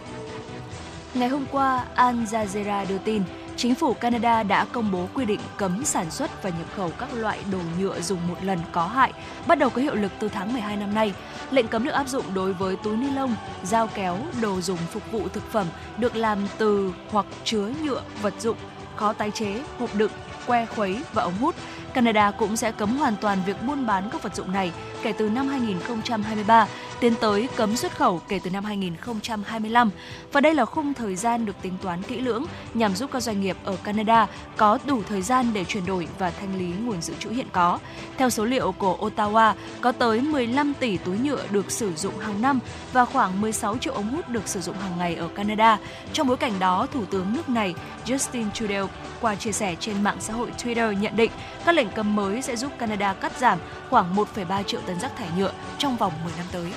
[1.14, 3.22] Ngày hôm qua, Al Jazeera đưa tin,
[3.56, 7.14] chính phủ Canada đã công bố quy định cấm sản xuất và nhập khẩu các
[7.14, 9.12] loại đồ nhựa dùng một lần có hại,
[9.46, 11.12] bắt đầu có hiệu lực từ tháng 12 năm nay.
[11.50, 15.12] Lệnh cấm được áp dụng đối với túi ni lông, dao kéo, đồ dùng phục
[15.12, 15.66] vụ thực phẩm
[15.98, 18.56] được làm từ hoặc chứa nhựa vật dụng,
[18.96, 20.12] khó tái chế, hộp đựng,
[20.46, 21.54] que khuấy và ống hút.
[21.94, 24.72] Canada cũng sẽ cấm hoàn toàn việc buôn bán các vật dụng này
[25.06, 26.66] kể từ năm 2023,
[27.00, 29.90] tiến tới cấm xuất khẩu kể từ năm 2025.
[30.32, 32.44] Và đây là khung thời gian được tính toán kỹ lưỡng
[32.74, 34.26] nhằm giúp các doanh nghiệp ở Canada
[34.56, 37.78] có đủ thời gian để chuyển đổi và thanh lý nguồn dự trữ hiện có.
[38.16, 42.42] Theo số liệu của Ottawa, có tới 15 tỷ túi nhựa được sử dụng hàng
[42.42, 42.60] năm
[42.92, 45.78] và khoảng 16 triệu ống hút được sử dụng hàng ngày ở Canada.
[46.12, 47.74] Trong bối cảnh đó, Thủ tướng nước này
[48.06, 48.88] Justin Trudeau
[49.20, 51.30] qua chia sẻ trên mạng xã hội Twitter nhận định
[51.64, 53.58] các lệnh cấm mới sẽ giúp Canada cắt giảm
[53.90, 56.72] khoảng 1,3 triệu tấn rác thải nhựa trong vòng 10 năm tới.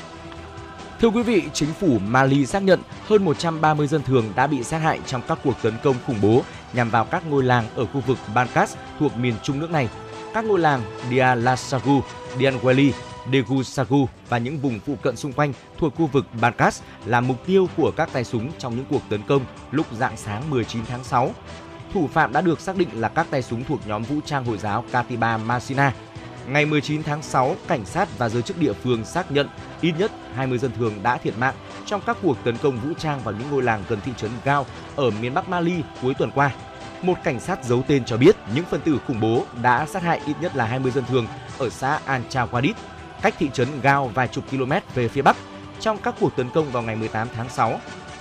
[1.01, 4.77] Thưa quý vị, chính phủ Mali xác nhận hơn 130 dân thường đã bị sát
[4.77, 6.41] hại trong các cuộc tấn công khủng bố
[6.73, 9.89] nhằm vào các ngôi làng ở khu vực Bankas thuộc miền trung nước này.
[10.33, 12.01] Các ngôi làng Dialasagu,
[12.37, 12.91] Dianweli,
[13.33, 17.67] Degusagu và những vùng phụ cận xung quanh thuộc khu vực Bankas là mục tiêu
[17.77, 21.31] của các tay súng trong những cuộc tấn công lúc dạng sáng 19 tháng 6.
[21.93, 24.57] Thủ phạm đã được xác định là các tay súng thuộc nhóm vũ trang Hồi
[24.57, 25.93] giáo Katiba Masina.
[26.51, 29.47] Ngày 19 tháng 6, cảnh sát và giới chức địa phương xác nhận
[29.81, 33.19] ít nhất 20 dân thường đã thiệt mạng trong các cuộc tấn công vũ trang
[33.23, 36.51] vào những ngôi làng gần thị trấn Gao ở miền Bắc Mali cuối tuần qua.
[37.01, 40.21] Một cảnh sát giấu tên cho biết những phần tử khủng bố đã sát hại
[40.25, 41.27] ít nhất là 20 dân thường
[41.57, 42.73] ở xã Anchawadit,
[43.21, 45.37] cách thị trấn Gao vài chục km về phía bắc
[45.79, 47.79] trong các cuộc tấn công vào ngày 18 tháng 6.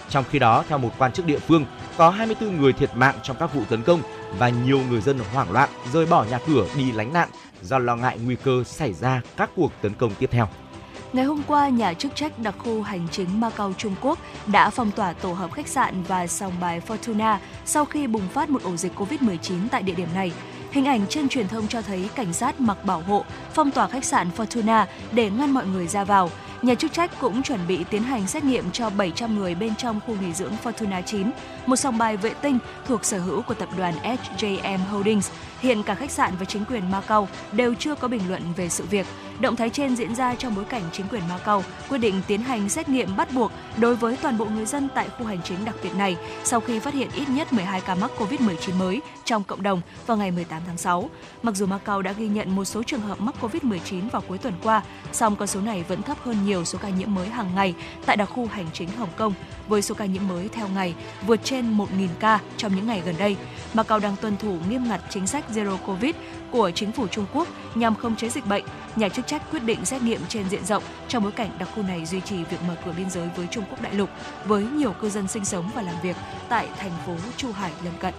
[0.08, 1.64] Trong khi đó, theo một quan chức địa phương,
[1.96, 4.02] có 24 người thiệt mạng trong các vụ tấn công
[4.38, 7.28] và nhiều người dân hoảng loạn rời bỏ nhà cửa đi lánh nạn
[7.62, 10.48] do lo ngại nguy cơ xảy ra các cuộc tấn công tiếp theo.
[11.12, 14.90] Ngày hôm qua, nhà chức trách đặc khu hành chính Macau Trung Quốc đã phong
[14.90, 18.76] tỏa tổ hợp khách sạn và sòng bài Fortuna sau khi bùng phát một ổ
[18.76, 20.32] dịch COVID-19 tại địa điểm này.
[20.70, 24.04] Hình ảnh trên truyền thông cho thấy cảnh sát mặc bảo hộ phong tỏa khách
[24.04, 26.30] sạn Fortuna để ngăn mọi người ra vào.
[26.62, 30.00] Nhà chức trách cũng chuẩn bị tiến hành xét nghiệm cho 700 người bên trong
[30.06, 31.30] khu nghỉ dưỡng Fortuna 9,
[31.66, 35.30] một sòng bài vệ tinh thuộc sở hữu của tập đoàn SJM Holdings.
[35.60, 38.84] Hiện cả khách sạn và chính quyền Macau đều chưa có bình luận về sự
[38.90, 39.06] việc.
[39.40, 42.68] Động thái trên diễn ra trong bối cảnh chính quyền Macau quyết định tiến hành
[42.68, 45.74] xét nghiệm bắt buộc đối với toàn bộ người dân tại khu hành chính đặc
[45.82, 49.62] biệt này sau khi phát hiện ít nhất 12 ca mắc COVID-19 mới trong cộng
[49.62, 51.10] đồng vào ngày 18 tháng 6.
[51.42, 54.54] Mặc dù Macau đã ghi nhận một số trường hợp mắc COVID-19 vào cuối tuần
[54.62, 54.82] qua,
[55.12, 57.74] song con số này vẫn thấp hơn nhiều nhiều số ca nhiễm mới hàng ngày
[58.06, 59.34] tại đặc khu hành chính Hồng Kông,
[59.68, 60.94] với số ca nhiễm mới theo ngày
[61.26, 63.36] vượt trên 1.000 ca trong những ngày gần đây.
[63.74, 66.14] Macau đang tuân thủ nghiêm ngặt chính sách Zero Covid
[66.50, 68.64] của chính phủ Trung Quốc nhằm khống chế dịch bệnh.
[68.96, 71.82] Nhà chức trách quyết định xét nghiệm trên diện rộng trong bối cảnh đặc khu
[71.82, 74.10] này duy trì việc mở cửa biên giới với Trung Quốc đại lục
[74.44, 76.16] với nhiều cư dân sinh sống và làm việc
[76.48, 78.14] tại thành phố Chu Hải lân cận.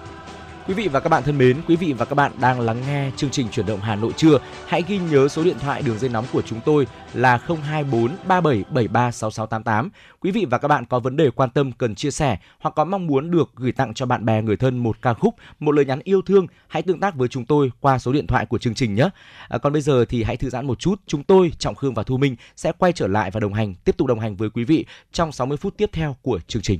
[0.70, 3.12] Quý vị và các bạn thân mến, quý vị và các bạn đang lắng nghe
[3.16, 4.40] chương trình chuyển động Hà Nội trưa.
[4.68, 9.12] Hãy ghi nhớ số điện thoại đường dây nóng của chúng tôi là 024 3773
[9.12, 9.90] 6688.
[10.20, 12.86] Quý vị và các bạn có vấn đề quan tâm cần chia sẻ hoặc có
[12.86, 15.86] mong muốn được gửi tặng cho bạn bè người thân một ca khúc, một lời
[15.86, 18.76] nhắn yêu thương, hãy tương tác với chúng tôi qua số điện thoại của chương
[18.76, 19.10] trình nhé.
[19.48, 22.04] À, còn bây giờ thì hãy thư giãn một chút, chúng tôi Trọng Khương và
[22.04, 24.64] Thu Minh sẽ quay trở lại và đồng hành, tiếp tục đồng hành với quý
[24.64, 26.80] vị trong 60 phút tiếp theo của chương trình.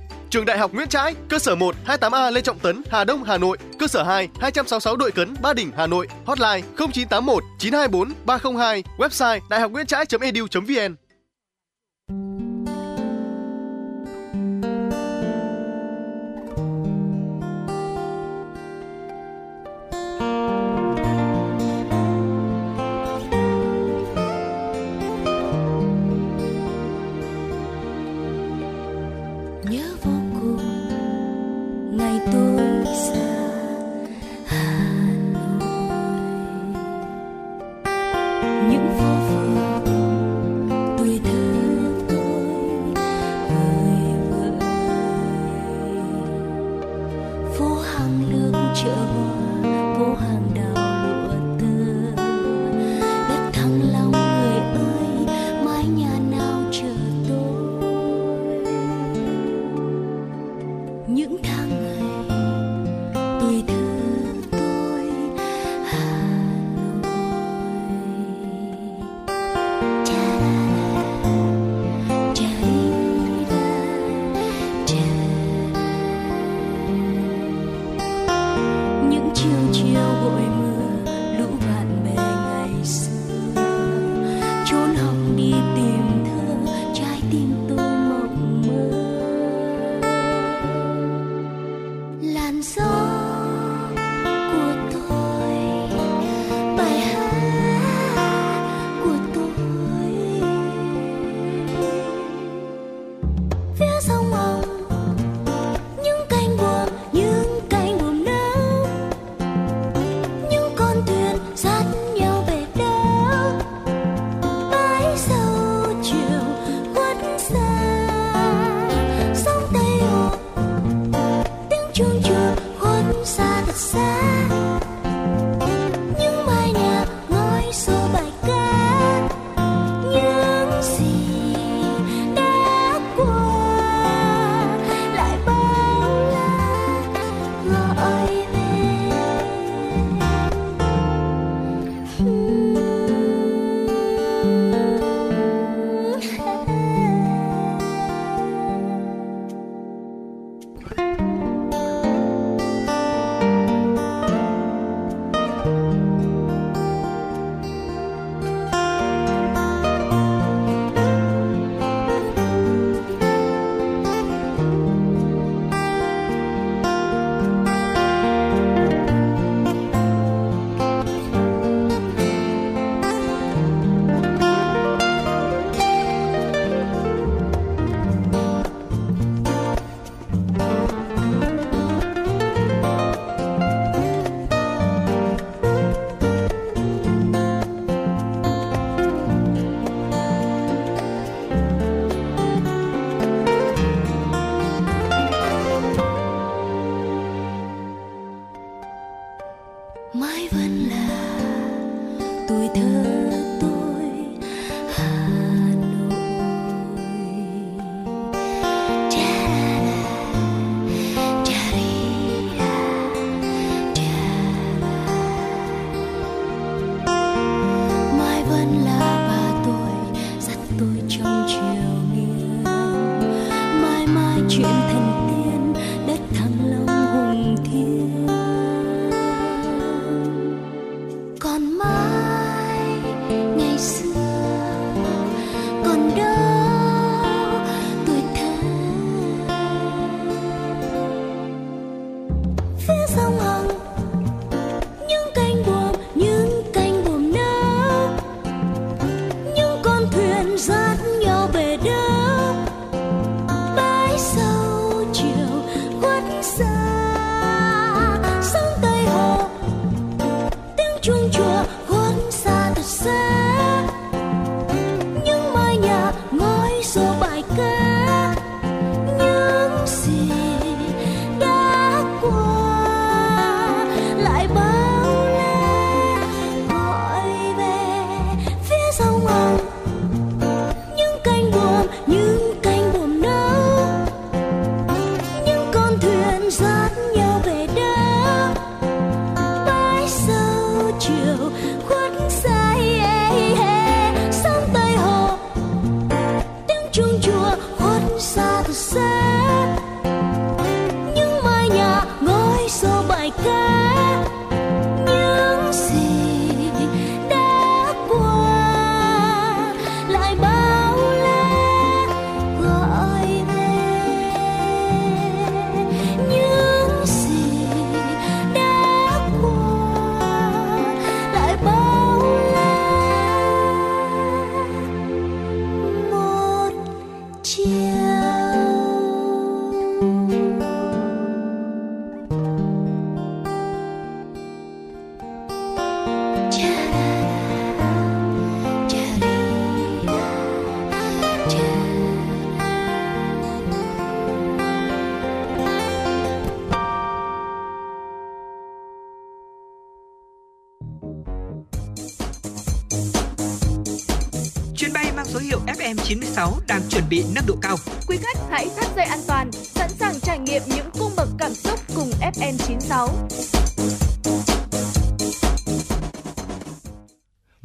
[0.31, 3.37] Trường Đại học Nguyễn Trãi, cơ sở 1 28A Lê Trọng Tấn, Hà Đông, Hà
[3.37, 8.83] Nội, cơ sở 2 266 Đội Cấn, Ba Đình, Hà Nội, hotline 0981 924 302,
[8.97, 10.95] website đại học nguyễn trãi.edu.vn.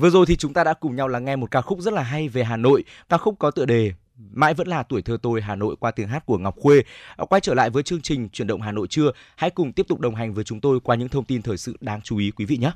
[0.07, 2.02] Vừa rồi thì chúng ta đã cùng nhau lắng nghe một ca khúc rất là
[2.02, 2.84] hay về Hà Nội.
[3.09, 3.92] Ca khúc có tựa đề
[4.32, 6.82] Mãi vẫn là tuổi thơ tôi Hà Nội qua tiếng hát của Ngọc Khuê.
[7.16, 9.86] À, quay trở lại với chương trình chuyển động Hà Nội trưa, hãy cùng tiếp
[9.88, 12.30] tục đồng hành với chúng tôi qua những thông tin thời sự đáng chú ý
[12.30, 12.70] quý vị nhé.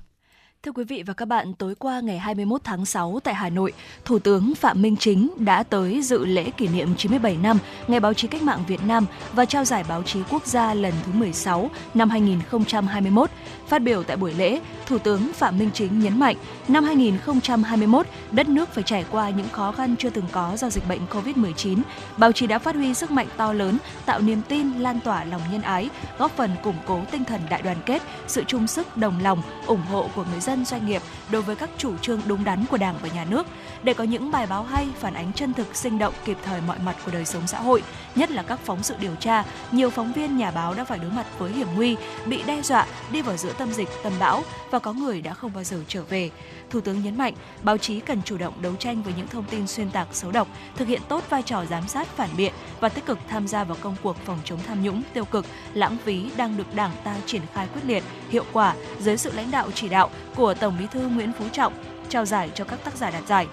[0.62, 3.72] Thưa quý vị và các bạn, tối qua ngày 21 tháng 6 tại Hà Nội,
[4.04, 7.58] Thủ tướng Phạm Minh Chính đã tới dự lễ kỷ niệm 97 năm
[7.88, 10.94] Ngày báo chí cách mạng Việt Nam và trao giải báo chí quốc gia lần
[11.06, 13.30] thứ 16 năm 2021.
[13.70, 16.36] Phát biểu tại buổi lễ, Thủ tướng Phạm Minh Chính nhấn mạnh,
[16.68, 20.88] năm 2021, đất nước phải trải qua những khó khăn chưa từng có do dịch
[20.88, 21.78] bệnh COVID-19.
[22.16, 25.40] Báo chí đã phát huy sức mạnh to lớn, tạo niềm tin, lan tỏa lòng
[25.52, 29.22] nhân ái, góp phần củng cố tinh thần đại đoàn kết, sự chung sức đồng
[29.22, 32.64] lòng, ủng hộ của người dân doanh nghiệp đối với các chủ trương đúng đắn
[32.70, 33.46] của Đảng và Nhà nước.
[33.82, 36.78] Để có những bài báo hay, phản ánh chân thực, sinh động, kịp thời mọi
[36.78, 37.82] mặt của đời sống xã hội,
[38.14, 41.10] nhất là các phóng sự điều tra, nhiều phóng viên nhà báo đã phải đối
[41.10, 41.96] mặt với hiểm nguy,
[42.26, 45.52] bị đe dọa, đi vào giữa tâm dịch, tâm bão và có người đã không
[45.54, 46.30] bao giờ trở về.
[46.70, 49.66] Thủ tướng nhấn mạnh, báo chí cần chủ động đấu tranh với những thông tin
[49.66, 53.06] xuyên tạc xấu độc, thực hiện tốt vai trò giám sát phản biện và tích
[53.06, 56.57] cực tham gia vào công cuộc phòng chống tham nhũng, tiêu cực, lãng phí đang
[56.57, 60.11] được Đảng ta triển khai quyết liệt, hiệu quả dưới sự lãnh đạo chỉ đạo
[60.37, 61.72] của Tổng Bí thư Nguyễn Phú Trọng,
[62.08, 63.46] trao giải cho các tác giả đạt giải.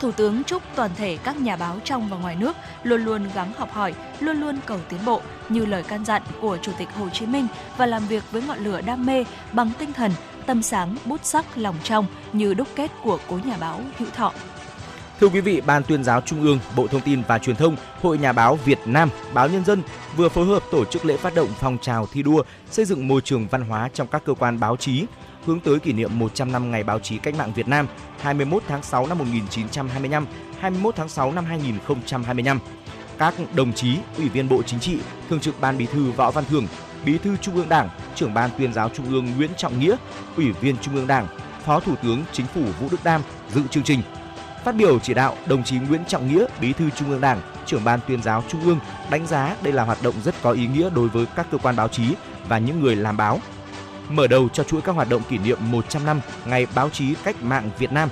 [0.00, 3.52] Thủ tướng chúc toàn thể các nhà báo trong và ngoài nước luôn luôn gắng
[3.56, 7.08] học hỏi, luôn luôn cầu tiến bộ như lời căn dặn của Chủ tịch Hồ
[7.08, 7.46] Chí Minh
[7.76, 10.12] và làm việc với ngọn lửa đam mê bằng tinh thần
[10.46, 14.32] tâm sáng, bút sắc, lòng trong như đúc kết của cố nhà báo Hữu Thọ.
[15.20, 18.18] Thưa quý vị, Ban tuyên giáo Trung ương, Bộ Thông tin và Truyền thông, Hội
[18.18, 19.82] Nhà báo Việt Nam, Báo Nhân dân
[20.16, 23.20] vừa phối hợp tổ chức lễ phát động phong trào thi đua xây dựng môi
[23.20, 25.04] trường văn hóa trong các cơ quan báo chí,
[25.44, 27.86] hướng tới kỷ niệm 100 năm Ngày báo chí cách mạng Việt Nam
[28.20, 30.26] 21 tháng 6 năm 1925,
[30.58, 32.60] 21 tháng 6 năm 2025.
[33.18, 34.98] Các đồng chí, Ủy viên Bộ Chính trị,
[35.30, 36.66] Thường trực Ban Bí thư Võ Văn Thưởng,
[37.04, 39.96] Bí thư Trung ương Đảng, Trưởng ban Tuyên giáo Trung ương Nguyễn Trọng Nghĩa,
[40.36, 41.26] Ủy viên Trung ương Đảng,
[41.64, 43.22] Phó Thủ tướng Chính phủ Vũ Đức Đam
[43.54, 44.02] dự chương trình.
[44.64, 47.84] Phát biểu chỉ đạo, đồng chí Nguyễn Trọng Nghĩa, Bí thư Trung ương Đảng, Trưởng
[47.84, 48.78] ban Tuyên giáo Trung ương
[49.10, 51.76] đánh giá đây là hoạt động rất có ý nghĩa đối với các cơ quan
[51.76, 52.14] báo chí
[52.48, 53.40] và những người làm báo.
[54.08, 57.42] Mở đầu cho chuỗi các hoạt động kỷ niệm 100 năm Ngày báo chí cách
[57.42, 58.08] mạng Việt Nam.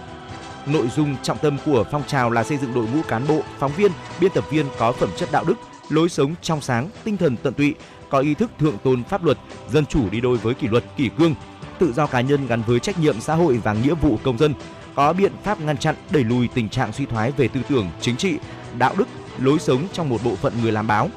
[0.67, 3.73] Nội dung trọng tâm của phong trào là xây dựng đội ngũ cán bộ, phóng
[3.73, 5.55] viên, biên tập viên có phẩm chất đạo đức,
[5.89, 7.75] lối sống trong sáng, tinh thần tận tụy,
[8.11, 9.39] có ý thức thượng tôn pháp luật,
[9.71, 11.35] dân chủ đi đôi với kỷ luật kỷ cương,
[11.79, 14.55] tự do cá nhân gắn với trách nhiệm xã hội và nghĩa vụ công dân,
[14.95, 18.17] có biện pháp ngăn chặn đẩy lùi tình trạng suy thoái về tư tưởng, chính
[18.17, 18.39] trị,
[18.79, 19.09] đạo đức,
[19.39, 21.09] lối sống trong một bộ phận người làm báo.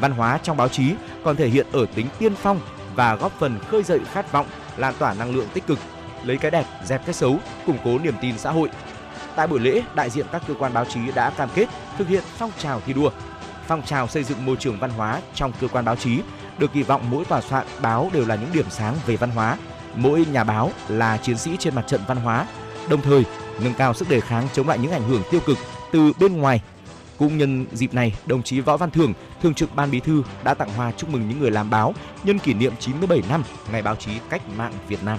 [0.00, 0.94] Văn hóa trong báo chí
[1.24, 2.60] còn thể hiện ở tính tiên phong
[2.94, 4.46] và góp phần khơi dậy khát vọng,
[4.76, 5.78] lan tỏa năng lượng tích cực,
[6.24, 8.68] lấy cái đẹp dẹp cái xấu, củng cố niềm tin xã hội.
[9.36, 11.66] Tại buổi lễ, đại diện các cơ quan báo chí đã cam kết
[11.98, 13.10] thực hiện phong trào thi đua,
[13.66, 16.20] phong trào xây dựng môi trường văn hóa trong cơ quan báo chí
[16.58, 19.56] được kỳ vọng mỗi tòa soạn báo đều là những điểm sáng về văn hóa,
[19.94, 22.46] mỗi nhà báo là chiến sĩ trên mặt trận văn hóa,
[22.88, 23.24] đồng thời
[23.60, 25.58] nâng cao sức đề kháng chống lại những ảnh hưởng tiêu cực
[25.92, 26.60] từ bên ngoài.
[27.18, 29.12] Cũng nhân dịp này, đồng chí Võ Văn Thưởng,
[29.42, 32.38] Thường trực Ban Bí thư đã tặng hoa chúc mừng những người làm báo nhân
[32.38, 33.42] kỷ niệm 97 năm
[33.72, 35.18] Ngày báo chí cách mạng Việt Nam.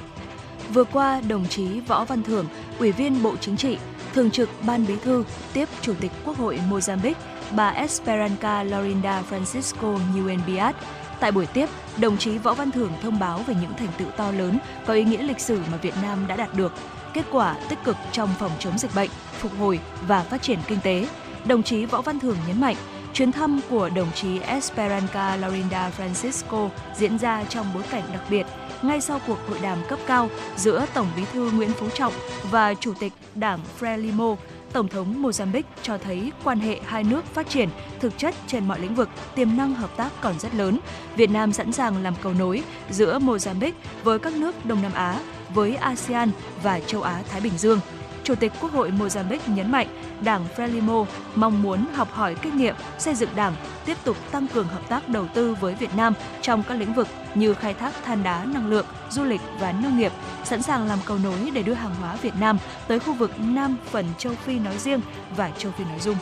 [0.74, 2.46] Vừa qua, đồng chí Võ Văn Thưởng,
[2.80, 3.78] Ủy viên Bộ Chính trị,
[4.14, 5.24] Thường trực Ban Bí thư
[5.54, 7.14] tiếp Chủ tịch Quốc hội Mozambique
[7.52, 10.76] bà Esperanca Lorinda Francisco Nguyenbiat.
[11.20, 14.32] Tại buổi tiếp, đồng chí Võ Văn Thưởng thông báo về những thành tựu to
[14.32, 16.74] lớn có ý nghĩa lịch sử mà Việt Nam đã đạt được,
[17.14, 19.10] kết quả tích cực trong phòng chống dịch bệnh,
[19.40, 21.08] phục hồi và phát triển kinh tế.
[21.48, 22.76] Đồng chí Võ Văn Thưởng nhấn mạnh,
[23.14, 28.46] chuyến thăm của đồng chí Esperanca Lorinda Francisco diễn ra trong bối cảnh đặc biệt,
[28.82, 32.14] ngay sau cuộc hội đàm cấp cao giữa Tổng bí thư Nguyễn Phú Trọng
[32.52, 34.36] và Chủ tịch Đảng Frelimo
[34.76, 37.70] Tổng thống Mozambique cho thấy quan hệ hai nước phát triển
[38.00, 40.80] thực chất trên mọi lĩnh vực, tiềm năng hợp tác còn rất lớn.
[41.16, 43.72] Việt Nam sẵn sàng làm cầu nối giữa Mozambique
[44.04, 45.20] với các nước Đông Nam Á,
[45.54, 46.32] với ASEAN
[46.64, 47.80] và châu Á Thái Bình Dương.
[48.26, 49.88] Chủ tịch Quốc hội Mozambique nhấn mạnh,
[50.22, 54.68] Đảng Frelimo mong muốn học hỏi kinh nghiệm xây dựng Đảng, tiếp tục tăng cường
[54.68, 58.24] hợp tác đầu tư với Việt Nam trong các lĩnh vực như khai thác than
[58.24, 60.12] đá, năng lượng, du lịch và nông nghiệp,
[60.44, 62.58] sẵn sàng làm cầu nối để đưa hàng hóa Việt Nam
[62.88, 65.02] tới khu vực Nam phần châu Phi nói riêng
[65.36, 66.16] và châu Phi nói chung.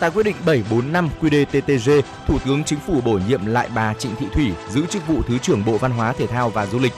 [0.00, 4.26] Tại quyết định 745 QĐ-TTG, Thủ tướng Chính phủ bổ nhiệm lại bà Trịnh Thị
[4.32, 6.92] Thủy giữ chức vụ Thứ trưởng Bộ Văn hóa Thể thao và Du lịch.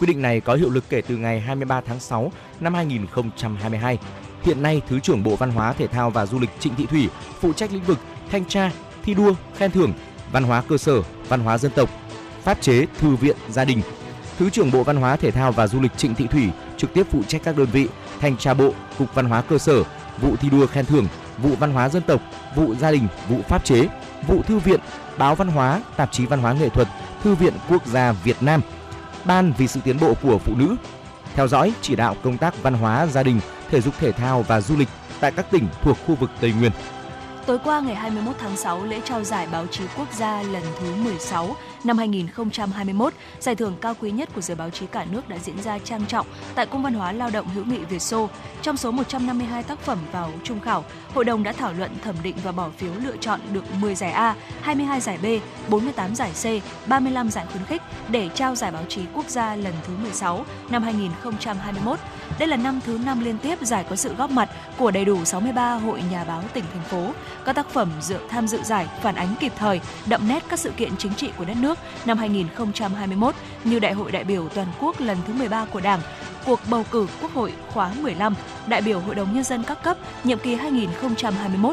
[0.00, 3.98] Quy định này có hiệu lực kể từ ngày 23 tháng 6 năm 2022.
[4.42, 7.08] Hiện nay, Thứ trưởng Bộ Văn hóa Thể thao và Du lịch Trịnh Thị Thủy
[7.40, 7.98] phụ trách lĩnh vực
[8.30, 8.70] thanh tra,
[9.02, 9.92] thi đua, khen thưởng,
[10.32, 11.90] văn hóa cơ sở, văn hóa dân tộc,
[12.42, 13.82] pháp chế, thư viện, gia đình.
[14.38, 17.06] Thứ trưởng Bộ Văn hóa Thể thao và Du lịch Trịnh Thị Thủy trực tiếp
[17.10, 17.88] phụ trách các đơn vị
[18.20, 19.82] thanh tra bộ, cục văn hóa cơ sở,
[20.20, 21.06] vụ thi đua khen thưởng,
[21.38, 22.20] vụ văn hóa dân tộc,
[22.56, 23.88] vụ gia đình, vụ pháp chế,
[24.26, 24.80] vụ thư viện,
[25.18, 26.88] báo văn hóa, tạp chí văn hóa nghệ thuật,
[27.22, 28.60] Thư viện Quốc gia Việt Nam,
[29.24, 30.76] Ban vì sự tiến bộ của phụ nữ,
[31.34, 33.40] theo dõi chỉ đạo công tác văn hóa gia đình,
[33.70, 34.88] thể dục thể thao và du lịch
[35.20, 36.72] tại các tỉnh thuộc khu vực Tây Nguyên.
[37.46, 40.94] Tối qua ngày 21 tháng 6, lễ trao giải báo chí quốc gia lần thứ
[40.94, 45.38] 16 năm 2021, giải thưởng cao quý nhất của giới báo chí cả nước đã
[45.38, 48.28] diễn ra trang trọng tại Cung văn hóa lao động hữu nghị Việt Xô.
[48.62, 50.84] Trong số 152 tác phẩm vào trung khảo,
[51.14, 54.12] hội đồng đã thảo luận thẩm định và bỏ phiếu lựa chọn được 10 giải
[54.12, 55.26] A, 22 giải B,
[55.70, 56.44] 48 giải C,
[56.88, 60.82] 35 giải khuyến khích để trao giải báo chí quốc gia lần thứ 16 năm
[60.82, 61.98] 2021.
[62.38, 65.24] Đây là năm thứ năm liên tiếp giải có sự góp mặt của đầy đủ
[65.24, 67.12] 63 hội nhà báo tỉnh thành phố.
[67.44, 70.70] Các tác phẩm dự tham dự giải phản ánh kịp thời, đậm nét các sự
[70.76, 71.69] kiện chính trị của đất nước
[72.06, 73.34] năm 2021
[73.64, 76.00] như Đại hội đại biểu toàn quốc lần thứ 13 của Đảng,
[76.46, 78.34] cuộc bầu cử Quốc hội khóa 15,
[78.66, 81.72] đại biểu Hội đồng nhân dân các cấp nhiệm kỳ 2021-2026.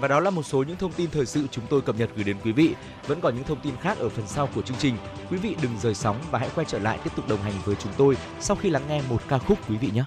[0.00, 2.24] Và đó là một số những thông tin thời sự chúng tôi cập nhật gửi
[2.24, 2.74] đến quý vị.
[3.06, 4.96] Vẫn còn những thông tin khác ở phần sau của chương trình.
[5.30, 7.74] Quý vị đừng rời sóng và hãy quay trở lại tiếp tục đồng hành với
[7.74, 10.04] chúng tôi sau khi lắng nghe một ca khúc quý vị nhé.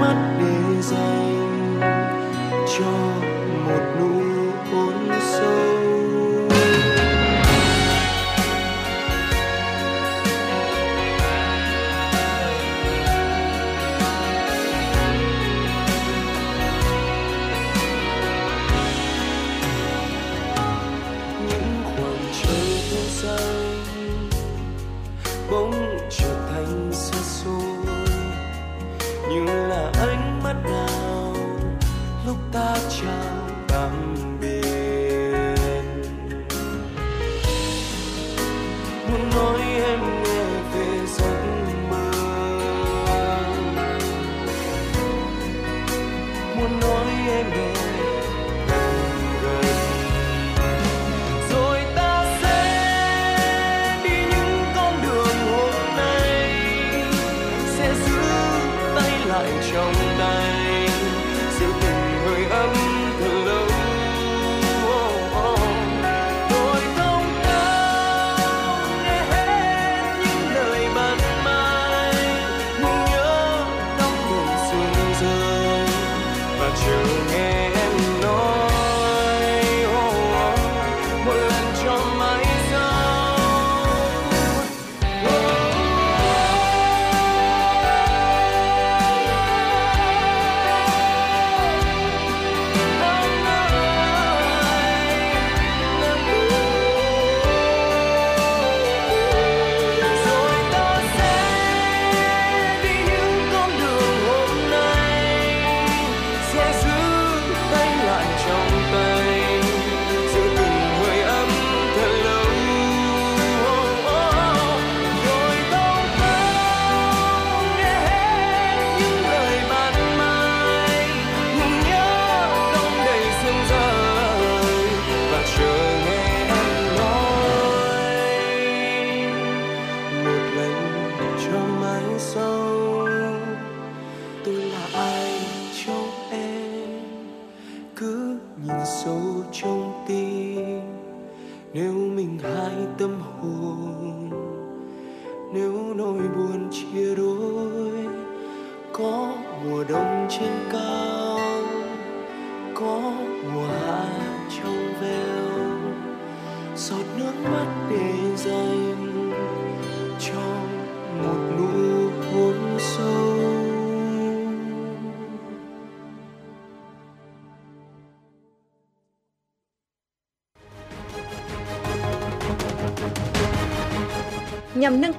[0.00, 1.80] Mắt để dành
[2.78, 2.92] cho
[3.66, 4.29] một nụ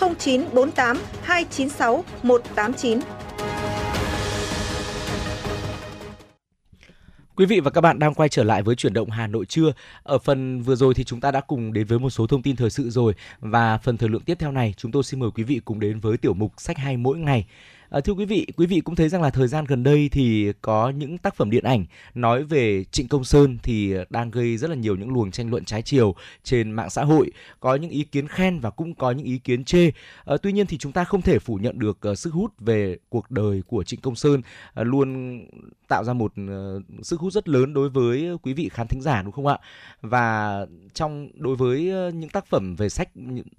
[0.00, 3.00] 0948 296 189.
[7.40, 9.72] Quý vị và các bạn đang quay trở lại với chuyển động Hà Nội trưa.
[10.02, 12.56] Ở phần vừa rồi thì chúng ta đã cùng đến với một số thông tin
[12.56, 15.44] thời sự rồi và phần thời lượng tiếp theo này, chúng tôi xin mời quý
[15.44, 17.46] vị cùng đến với tiểu mục sách hay mỗi ngày.
[17.90, 20.52] À, thưa quý vị, quý vị cũng thấy rằng là thời gian gần đây thì
[20.62, 21.84] có những tác phẩm điện ảnh
[22.14, 25.64] nói về Trịnh Công Sơn thì đang gây rất là nhiều những luồng tranh luận
[25.64, 26.14] trái chiều
[26.44, 27.30] trên mạng xã hội.
[27.60, 29.90] Có những ý kiến khen và cũng có những ý kiến chê.
[30.24, 32.96] À, tuy nhiên thì chúng ta không thể phủ nhận được uh, sức hút về
[33.08, 35.40] cuộc đời của Trịnh Công Sơn uh, luôn
[35.88, 39.22] tạo ra một uh, sức hút rất lớn đối với quý vị khán thính giả
[39.22, 39.58] đúng không ạ?
[40.00, 43.08] Và trong đối với uh, những tác phẩm về sách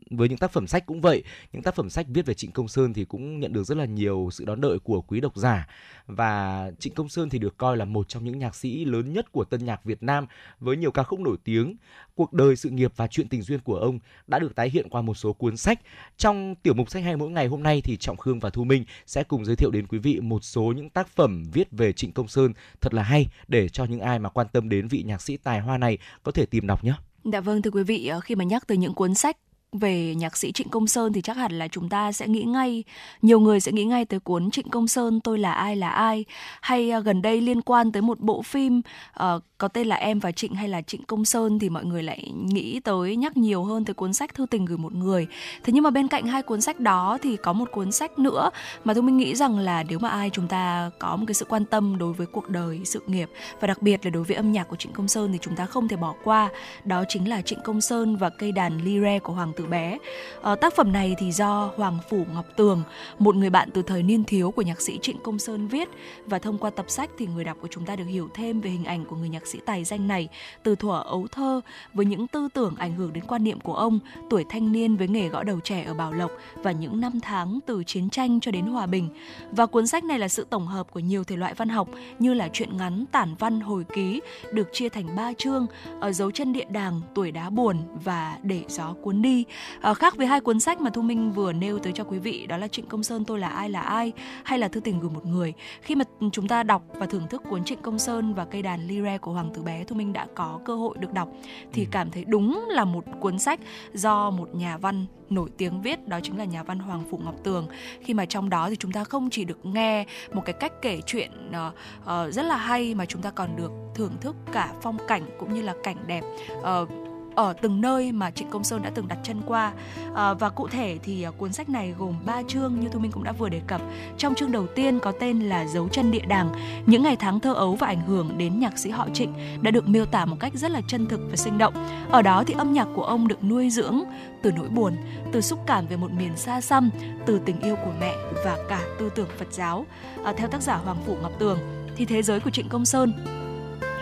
[0.10, 2.68] với những tác phẩm sách cũng vậy, những tác phẩm sách viết về Trịnh Công
[2.68, 5.68] Sơn thì cũng nhận được rất là nhiều sự đón đợi của quý độc giả
[6.08, 9.32] và Trịnh Công Sơn thì được coi là một trong những nhạc sĩ lớn nhất
[9.32, 10.26] của tân nhạc Việt Nam
[10.60, 11.76] với nhiều ca khúc nổi tiếng.
[12.16, 15.02] Cuộc đời, sự nghiệp và chuyện tình duyên của ông đã được tái hiện qua
[15.02, 15.80] một số cuốn sách.
[16.18, 18.86] Trong tiểu mục sách hay mỗi ngày hôm nay thì Trọng Khương và Thu Minh
[19.06, 22.12] sẽ cùng giới thiệu đến quý vị một số những tác phẩm viết về Trịnh
[22.12, 25.22] Công Sơn thật là hay để cho những ai mà quan tâm đến vị nhạc
[25.22, 26.94] sĩ tài hoa này có thể tìm đọc nhé.
[27.24, 29.38] Dạ vâng thưa quý vị, ờ, khi mà nhắc tới những cuốn sách
[29.72, 32.84] về nhạc sĩ Trịnh Công Sơn thì chắc hẳn là chúng ta sẽ nghĩ ngay
[33.22, 36.26] nhiều người sẽ nghĩ ngay tới cuốn Trịnh Công Sơn tôi là ai là ai
[36.62, 38.82] hay à, gần đây liên quan tới một bộ phim
[39.24, 42.04] uh, có tên là Em và Trịnh hay là Trịnh Công Sơn thì mọi người
[42.04, 45.28] lại nghĩ tới nhắc nhiều hơn tới cuốn sách Thư tình gửi một người.
[45.64, 48.50] Thế nhưng mà bên cạnh hai cuốn sách đó thì có một cuốn sách nữa
[48.84, 51.46] mà tôi mình nghĩ rằng là nếu mà ai chúng ta có một cái sự
[51.50, 53.30] quan tâm đối với cuộc đời, sự nghiệp
[53.60, 55.66] và đặc biệt là đối với âm nhạc của Trịnh Công Sơn thì chúng ta
[55.66, 56.50] không thể bỏ qua.
[56.86, 59.98] Đó chính là Trịnh Công Sơn và cây đàn lyre của Hoàng tử bé.
[60.42, 62.84] À, tác phẩm này thì do Hoàng Phủ Ngọc Tường,
[63.20, 65.90] một người bạn từ thời niên thiếu của nhạc sĩ Trịnh Công Sơn viết
[66.26, 68.70] và thông qua tập sách thì người đọc của chúng ta được hiểu thêm về
[68.70, 70.30] hình ảnh của người nhạc sĩ tài danh này
[70.64, 71.62] từ thuở ấu thơ
[71.94, 75.08] với những tư tưởng ảnh hưởng đến quan niệm của ông, tuổi thanh niên với
[75.08, 78.52] nghề gõ đầu trẻ ở Bảo Lộc và những năm tháng từ chiến tranh cho
[78.52, 79.10] đến hòa bình.
[79.52, 81.90] Và cuốn sách này là sự tổng hợp của nhiều thể loại văn học
[82.20, 84.22] như là truyện ngắn, tản văn, hồi ký
[84.52, 85.68] được chia thành ba chương
[86.00, 89.46] ở dấu chân địa đàng, tuổi đá buồn và để gió cuốn đi.
[89.82, 92.46] À, khác với hai cuốn sách mà Thu Minh vừa nêu tới cho quý vị
[92.48, 94.12] đó là Trịnh Công Sơn tôi là ai là ai
[94.44, 95.54] hay là Thư tình gửi một người.
[95.82, 98.88] Khi mà chúng ta đọc và thưởng thức cuốn Trịnh Công Sơn và cây đàn
[98.88, 101.30] lyre của Hoàng tử bé Thu Minh đã có cơ hội được đọc
[101.74, 101.88] thì ừ.
[101.92, 103.60] cảm thấy đúng là một cuốn sách
[103.94, 107.36] do một nhà văn nổi tiếng viết đó chính là nhà văn Hoàng Phụ Ngọc
[107.44, 107.68] Tường
[108.02, 111.02] khi mà trong đó thì chúng ta không chỉ được nghe một cái cách kể
[111.06, 111.74] chuyện uh,
[112.04, 115.54] uh, rất là hay mà chúng ta còn được thưởng thức cả phong cảnh cũng
[115.54, 116.24] như là cảnh đẹp
[116.58, 116.90] uh,
[117.36, 119.72] ở từng nơi mà Trịnh Công Sơn đã từng đặt chân qua.
[120.16, 123.12] À, và cụ thể thì ờ, cuốn sách này gồm 3 chương như Thu Minh
[123.12, 123.82] cũng đã vừa đề cập.
[124.18, 126.52] Trong chương đầu tiên có tên là dấu chân địa đàng
[126.86, 129.88] những ngày tháng thơ ấu và ảnh hưởng đến nhạc sĩ họ Trịnh đã được
[129.88, 131.74] miêu tả một cách rất là chân thực và sinh động.
[132.10, 134.04] Ở đó thì âm nhạc của ông được nuôi dưỡng
[134.42, 134.94] từ nỗi buồn
[135.32, 136.90] từ xúc cảm về một miền xa xăm
[137.26, 139.86] từ tình yêu của mẹ và cả tư tưởng Phật giáo.
[140.24, 141.60] À, theo tác giả Hoàng Phủ Ngọc Tường
[141.96, 143.14] thì thế giới của Trịnh Công Sơn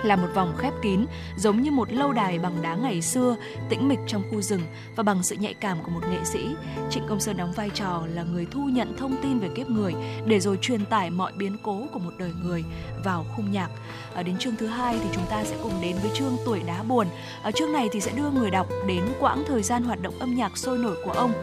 [0.04, 1.06] là một vòng khép kín,
[1.38, 3.36] giống như một lâu đài bằng đá ngày xưa,
[3.70, 4.62] tĩnh mịch trong khu rừng
[4.96, 6.56] và bằng sự nhạy cảm của một nghệ sĩ.
[6.90, 9.94] Trịnh Công Sơn đóng vai trò là người thu nhận thông tin về kiếp người
[10.26, 12.64] để rồi truyền tải mọi biến cố của một đời người
[13.04, 13.70] vào khung nhạc.
[14.14, 16.84] Ở đến chương thứ hai thì chúng ta sẽ cùng đến với chương tuổi đá
[16.84, 17.08] buồn.
[17.44, 20.36] Ở chương này thì sẽ đưa người đọc đến quãng thời gian hoạt động âm
[20.36, 21.34] nhạc sôi nổi của ông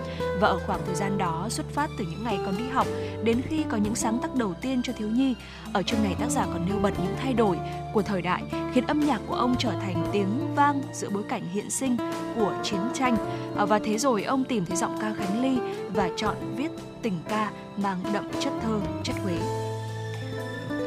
[0.40, 2.86] và ở khoảng thời gian đó xuất phát từ những ngày còn đi học
[3.24, 5.34] đến khi có những sáng tác đầu tiên cho thiếu nhi.
[5.72, 7.58] Ở chương này tác giả còn nêu bật những thay đổi
[7.92, 11.42] của thời đại khiến âm nhạc của ông trở thành tiếng vang giữa bối cảnh
[11.52, 11.96] hiện sinh
[12.36, 13.16] của chiến tranh.
[13.56, 15.58] À, và thế rồi ông tìm thấy giọng ca Khánh Ly
[15.94, 16.70] và chọn viết
[17.02, 19.65] tình ca mang đậm chất thơ, chất Huế.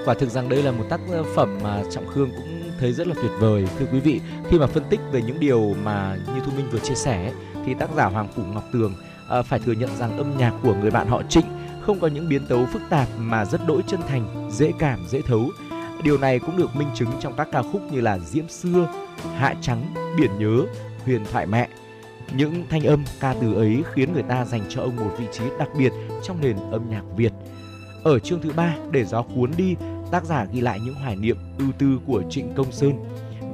[0.05, 0.99] Quả thực rằng đây là một tác
[1.35, 4.67] phẩm mà Trọng Khương cũng thấy rất là tuyệt vời thưa quý vị khi mà
[4.67, 7.34] phân tích về những điều mà như Thu Minh vừa chia sẻ
[7.65, 8.93] thì tác giả Hoàng Phủ Ngọc Tường
[9.30, 11.45] à, phải thừa nhận rằng âm nhạc của người bạn họ Trịnh
[11.81, 15.21] không có những biến tấu phức tạp mà rất đỗi chân thành, dễ cảm, dễ
[15.21, 15.49] thấu.
[16.03, 18.89] Điều này cũng được minh chứng trong các ca khúc như là Diễm xưa,
[19.35, 20.65] Hạ trắng, Biển nhớ,
[21.05, 21.67] Huyền thoại mẹ.
[22.31, 25.43] Những thanh âm ca từ ấy khiến người ta dành cho ông một vị trí
[25.59, 25.91] đặc biệt
[26.23, 27.31] trong nền âm nhạc Việt.
[28.03, 29.76] Ở chương thứ ba, để gió cuốn đi,
[30.11, 32.93] tác giả ghi lại những hoài niệm ưu tư của Trịnh Công Sơn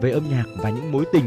[0.01, 1.25] về âm nhạc và những mối tình.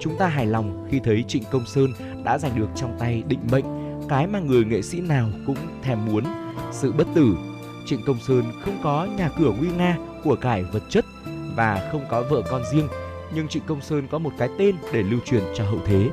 [0.00, 1.90] Chúng ta hài lòng khi thấy Trịnh Công Sơn
[2.24, 3.64] đã giành được trong tay định mệnh,
[4.08, 6.24] cái mà người nghệ sĩ nào cũng thèm muốn,
[6.72, 7.36] sự bất tử.
[7.86, 11.04] Trịnh Công Sơn không có nhà cửa nguy nga, của cải vật chất
[11.56, 12.88] và không có vợ con riêng,
[13.34, 16.10] nhưng Trịnh Công Sơn có một cái tên để lưu truyền cho hậu thế.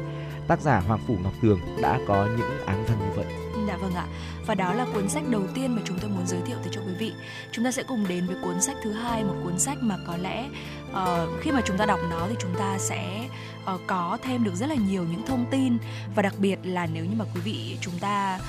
[0.48, 3.41] Tác giả Hoàng Phủ Ngọc Tường đã có những áng văn như vậy.
[3.82, 4.06] Vâng ạ.
[4.46, 6.82] Và đó là cuốn sách đầu tiên mà chúng tôi muốn giới thiệu tới cho
[6.82, 7.14] quý vị.
[7.52, 10.18] Chúng ta sẽ cùng đến với cuốn sách thứ hai, một cuốn sách mà có
[10.18, 10.50] lẽ
[10.92, 13.28] uh, khi mà chúng ta đọc nó thì chúng ta sẽ
[13.74, 15.78] uh, có thêm được rất là nhiều những thông tin
[16.16, 18.40] và đặc biệt là nếu như mà quý vị chúng ta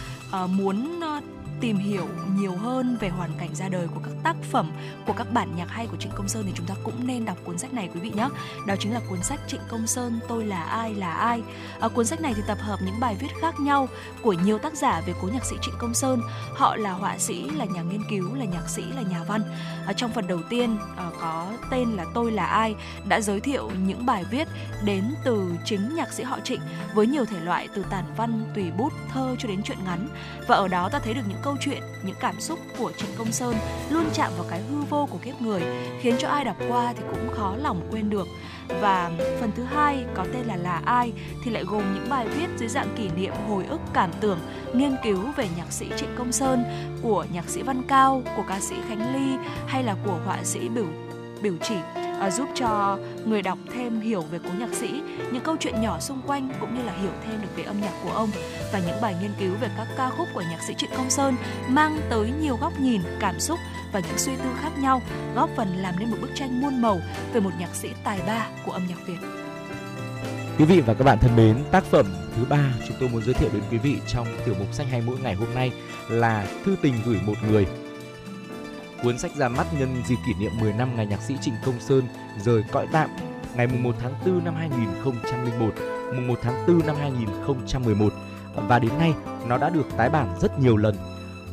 [0.44, 1.24] uh, muốn uh,
[1.62, 4.72] tìm hiểu nhiều hơn về hoàn cảnh ra đời của các tác phẩm
[5.06, 7.36] của các bản nhạc hay của Trịnh Công Sơn thì chúng ta cũng nên đọc
[7.44, 8.28] cuốn sách này quý vị nhé.
[8.66, 11.43] Đó chính là cuốn sách Trịnh Công Sơn Tôi là ai là ai.
[11.80, 13.89] Ở cuốn sách này thì tập hợp những bài viết khác nhau
[14.22, 16.20] của nhiều tác giả về cố nhạc sĩ Trịnh Công Sơn.
[16.55, 19.43] Họ là họa sĩ, là nhà nghiên cứu, là nhạc sĩ, là nhà văn.
[19.86, 22.74] Ở trong phần đầu tiên à, có tên là Tôi là ai
[23.09, 24.48] đã giới thiệu những bài viết
[24.84, 26.60] đến từ chính nhạc sĩ họ Trịnh
[26.94, 30.09] với nhiều thể loại từ tản văn, tùy bút, thơ cho đến truyện ngắn.
[30.48, 33.10] Và ở đó ta thấy được những câu câu chuyện, những cảm xúc của Trịnh
[33.18, 33.54] Công Sơn
[33.90, 35.62] luôn chạm vào cái hư vô của kiếp người,
[36.00, 38.26] khiến cho ai đọc qua thì cũng khó lòng quên được.
[38.80, 39.10] Và
[39.40, 41.12] phần thứ hai có tên là Là ai
[41.44, 44.38] thì lại gồm những bài viết dưới dạng kỷ niệm, hồi ức, cảm tưởng,
[44.74, 46.64] nghiên cứu về nhạc sĩ Trịnh Công Sơn,
[47.02, 50.68] của nhạc sĩ Văn Cao, của ca sĩ Khánh Ly hay là của họa sĩ
[50.68, 50.86] Bửu
[51.43, 51.74] biểu chỉ
[52.27, 55.02] uh, giúp cho người đọc thêm hiểu về cố nhạc sĩ,
[55.32, 57.93] những câu chuyện nhỏ xung quanh cũng như là hiểu thêm được về âm nhạc
[58.05, 58.31] của ông
[58.73, 61.35] và những bài nghiên cứu về các ca khúc của nhạc sĩ Trịnh Công Sơn
[61.69, 63.59] mang tới nhiều góc nhìn, cảm xúc
[63.93, 65.02] và những suy tư khác nhau,
[65.35, 67.01] góp phần làm nên một bức tranh muôn màu
[67.32, 69.28] về một nhạc sĩ tài ba của âm nhạc Việt.
[70.59, 72.06] Quý vị và các bạn thân mến, tác phẩm
[72.36, 75.02] thứ ba chúng tôi muốn giới thiệu đến quý vị trong tiểu mục sách hay
[75.06, 75.73] mỗi ngày hôm nay
[76.09, 77.66] là Thư tình gửi một người
[79.02, 81.80] Cuốn sách ra mắt nhân dịp kỷ niệm 10 năm ngày nhạc sĩ Trịnh Công
[81.80, 82.02] Sơn
[82.38, 83.10] rời cõi tạm
[83.56, 85.74] ngày 1 tháng 4 năm 2001,
[86.14, 88.12] mùng 1 tháng 4 năm 2011
[88.68, 89.12] và đến nay
[89.48, 90.96] nó đã được tái bản rất nhiều lần.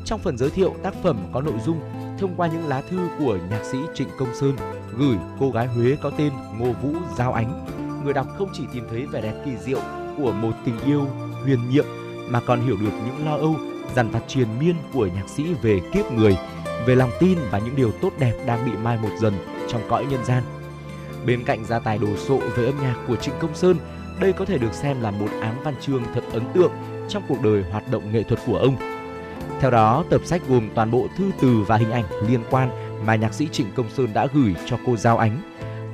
[0.06, 1.80] Trong phần giới thiệu tác phẩm có nội dung
[2.20, 4.56] thông qua những lá thư của nhạc sĩ Trịnh Công Sơn
[4.98, 7.66] gửi cô gái Huế có tên Ngô Vũ Giao Ánh.
[8.04, 9.80] Người đọc không chỉ tìm thấy vẻ đẹp kỳ diệu
[10.18, 11.08] của một tình yêu
[11.44, 11.86] huyền nhiệm
[12.30, 13.56] mà còn hiểu được những lo âu
[13.96, 16.38] dằn vặt triền miên của nhạc sĩ về kiếp người
[16.86, 19.34] về lòng tin và những điều tốt đẹp đang bị mai một dần
[19.68, 20.44] trong cõi nhân gian.
[21.26, 23.78] Bên cạnh gia tài đồ sộ về âm nhạc của Trịnh Công Sơn,
[24.20, 26.72] đây có thể được xem là một áng văn chương thật ấn tượng
[27.10, 28.76] trong cuộc đời hoạt động nghệ thuật của ông.
[29.60, 32.70] Theo đó, tập sách gồm toàn bộ thư từ và hình ảnh liên quan
[33.06, 35.42] mà nhạc sĩ Trịnh Công Sơn đã gửi cho cô Giao Ánh.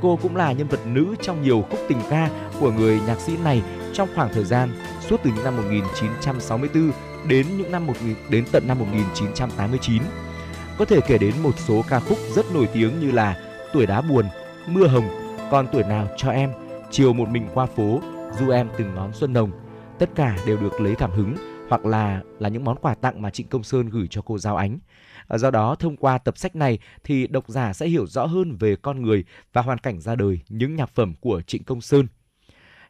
[0.02, 2.30] Cô cũng là nhân vật nữ trong nhiều khúc tình ca
[2.60, 3.62] của người nhạc sĩ này
[3.94, 4.70] trong khoảng thời gian
[5.10, 6.92] suốt từ những năm 1964
[7.28, 10.02] đến những năm 1000 đến tận năm 1989.
[10.78, 13.38] Có thể kể đến một số ca khúc rất nổi tiếng như là
[13.74, 14.26] Tuổi đá buồn,
[14.68, 15.10] Mưa hồng,
[15.52, 16.52] Còn tuổi nào cho em,
[16.92, 18.02] Chiều một mình qua phố,
[18.40, 19.52] Du em từng ngón xuân nồng.
[20.00, 21.36] Tất cả đều được lấy cảm hứng
[21.70, 24.56] hoặc là là những món quà tặng mà Trịnh Công Sơn gửi cho cô Giao
[24.56, 24.80] Ánh.
[25.28, 28.56] À, do đó, thông qua tập sách này thì độc giả sẽ hiểu rõ hơn
[28.60, 29.24] về con người
[29.54, 32.08] và hoàn cảnh ra đời những nhạc phẩm của Trịnh Công Sơn.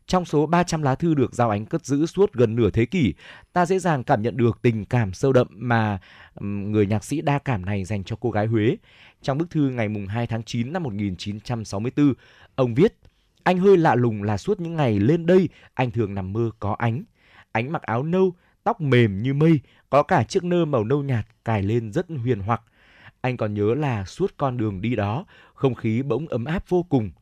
[0.07, 3.13] Trong số 300 lá thư được Giao Ánh cất giữ suốt gần nửa thế kỷ,
[3.53, 5.99] ta dễ dàng cảm nhận được tình cảm sâu đậm mà
[6.41, 8.77] người nhạc sĩ đa cảm này dành cho cô gái Huế.
[9.21, 12.13] Trong bức thư ngày 2 tháng 9 năm 1964,
[12.55, 12.95] ông viết
[13.43, 16.75] Anh hơi lạ lùng là suốt những ngày lên đây, anh thường nằm mơ có
[16.79, 17.03] ánh.
[17.51, 18.33] Ánh mặc áo nâu,
[18.63, 19.59] tóc mềm như mây,
[19.89, 22.61] có cả chiếc nơ màu nâu nhạt cài lên rất huyền hoặc.
[23.21, 26.83] Anh còn nhớ là suốt con đường đi đó, không khí bỗng ấm áp vô
[26.83, 27.11] cùng–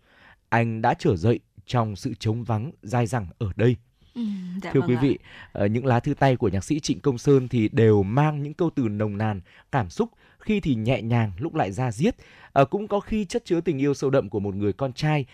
[0.53, 3.76] anh đã trở dậy trong sự trống vắng dai dẳng ở đây.
[4.15, 4.22] Ừ,
[4.64, 5.19] dạ Thưa vâng quý vị,
[5.52, 8.53] ờ, những lá thư tay của nhạc sĩ Trịnh Công Sơn thì đều mang những
[8.53, 9.41] câu từ nồng nàn,
[9.72, 10.10] cảm xúc,
[10.40, 12.15] khi thì nhẹ nhàng, lúc lại ra diết.
[12.52, 15.26] Ờ, cũng có khi chất chứa tình yêu sâu đậm của một người con trai.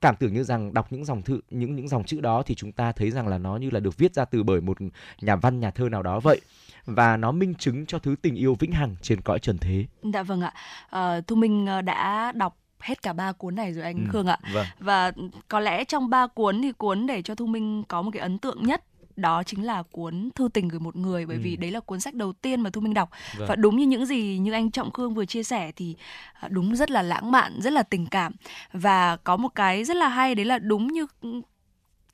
[0.00, 2.72] Cảm tưởng như rằng đọc những dòng thư, những những dòng chữ đó thì chúng
[2.72, 4.78] ta thấy rằng là nó như là được viết ra từ bởi một
[5.20, 6.40] nhà văn, nhà thơ nào đó vậy.
[6.84, 9.86] Và nó minh chứng cho thứ tình yêu vĩnh hằng trên cõi trần thế.
[10.12, 10.54] Dạ vâng ạ.
[10.90, 14.38] Ờ, Thu Minh đã đọc hết cả ba cuốn này rồi anh Ừ, Khương ạ.
[14.52, 14.66] vâng.
[14.78, 15.12] Và
[15.48, 18.38] có lẽ trong ba cuốn thì cuốn để cho Thu Minh có một cái ấn
[18.38, 18.84] tượng nhất
[19.16, 21.40] đó chính là cuốn Thư tình gửi một người bởi Ừ.
[21.44, 23.48] vì đấy là cuốn sách đầu tiên mà Thu Minh đọc Vâng.
[23.48, 25.96] và đúng như những gì như anh Trọng Khương vừa chia sẻ thì
[26.40, 28.32] à, đúng rất là lãng mạn, rất là tình cảm
[28.72, 31.06] và có một cái rất là hay đấy là đúng như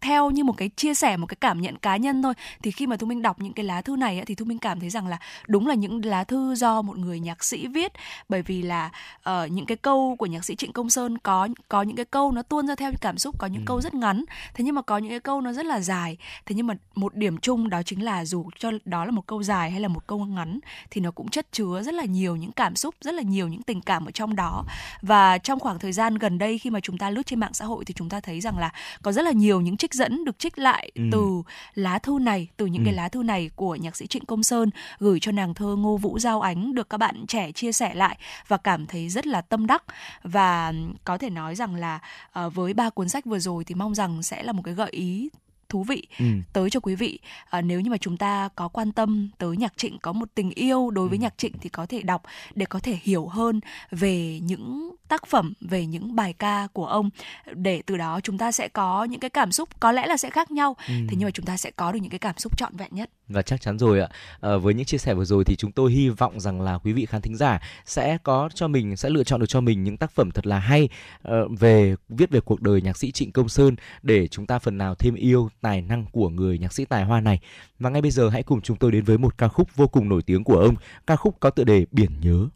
[0.04, 2.34] theo như một cái chia sẻ một cái cảm nhận cá nhân thôi.
[2.62, 4.58] Thì khi mà thu minh đọc những cái lá thư này á, thì thu minh
[4.58, 7.92] cảm thấy rằng là đúng là những lá thư do một người nhạc sĩ viết.
[8.28, 8.90] Bởi vì là
[9.22, 12.32] ờ, những cái câu của nhạc sĩ trịnh công sơn có có những cái câu
[12.32, 13.66] nó tuôn ra theo cảm xúc có những Ừ.
[13.66, 14.24] câu rất ngắn.
[14.54, 16.16] Thế nhưng mà có những cái câu nó rất là dài.
[16.46, 19.42] Thế nhưng mà một điểm chung đó chính là dù cho đó là một câu
[19.42, 20.58] dài hay là một câu ngắn
[20.90, 23.62] thì nó cũng chất chứa rất là nhiều những cảm xúc rất là nhiều những
[23.62, 24.64] tình cảm ở trong đó.
[25.02, 27.64] Và trong khoảng thời gian gần đây khi mà chúng ta lướt trên mạng xã
[27.64, 28.70] hội thì chúng ta thấy rằng là
[29.02, 31.02] có rất là nhiều những trích dẫn được trích lại Ừ.
[31.12, 31.42] từ
[31.74, 32.86] lá thư này từ những Ừ.
[32.86, 35.96] cái lá thư này của nhạc sĩ Trịnh Công Sơn gửi cho nàng thơ Ngô
[35.96, 38.18] Vũ Giao Ánh được các bạn trẻ chia sẻ lại
[38.48, 39.82] và cảm thấy rất là tâm đắc
[40.22, 40.72] và
[41.04, 41.98] có thể nói rằng là
[42.32, 44.90] ờ, với ba cuốn sách vừa rồi thì mong rằng sẽ là một cái gợi
[44.90, 45.28] ý
[45.68, 46.24] thú vị Ừ.
[46.52, 47.18] tới cho quý vị
[47.50, 50.50] à, nếu như mà chúng ta có quan tâm tới nhạc trịnh có một tình
[50.50, 51.08] yêu đối Ừ.
[51.08, 52.22] với nhạc trịnh thì có thể đọc
[52.54, 53.60] để có thể hiểu hơn
[53.90, 57.10] về những tác phẩm về những bài ca của ông
[57.54, 60.30] để từ đó chúng ta sẽ có những cái cảm xúc có lẽ là sẽ
[60.30, 60.94] khác nhau Ừ.
[61.08, 63.10] thế nhưng mà chúng ta sẽ có được những cái cảm xúc trọn vẹn nhất
[63.28, 64.08] Và chắc chắn rồi ạ.
[64.40, 66.92] Ờ, với những chia sẻ vừa rồi thì chúng tôi hy vọng rằng là quý
[66.92, 69.96] vị khán thính giả sẽ có cho mình sẽ lựa chọn được cho mình những
[69.96, 70.88] tác phẩm thật là hay
[71.22, 74.78] ờ, về viết về cuộc đời nhạc sĩ Trịnh Công Sơn để chúng ta phần
[74.78, 77.38] nào thêm yêu tài năng của người nhạc sĩ tài hoa này.
[77.78, 80.08] Và ngay bây giờ hãy cùng chúng tôi đến với một ca khúc vô cùng
[80.08, 80.74] nổi tiếng của ông,
[81.06, 82.48] ca khúc có tựa đề Biển nhớ.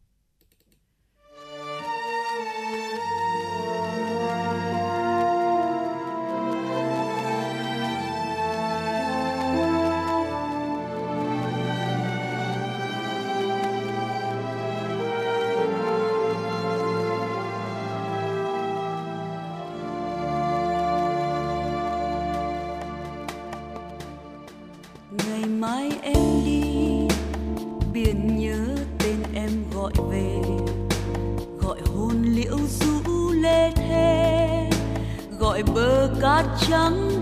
[36.39, 37.18] Bờ cát trắng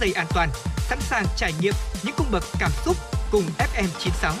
[0.00, 1.74] dây an toàn, sẵn sàng trải nghiệm
[2.04, 2.96] những cung bậc cảm xúc
[3.32, 4.32] cùng FM96.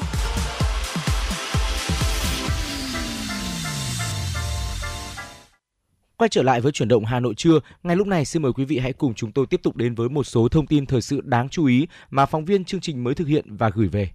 [6.16, 8.64] Quay trở lại với chuyển động Hà Nội trưa, ngay lúc này xin mời quý
[8.64, 11.20] vị hãy cùng chúng tôi tiếp tục đến với một số thông tin thời sự
[11.24, 14.10] đáng chú ý mà phóng viên chương trình mới thực hiện và gửi về.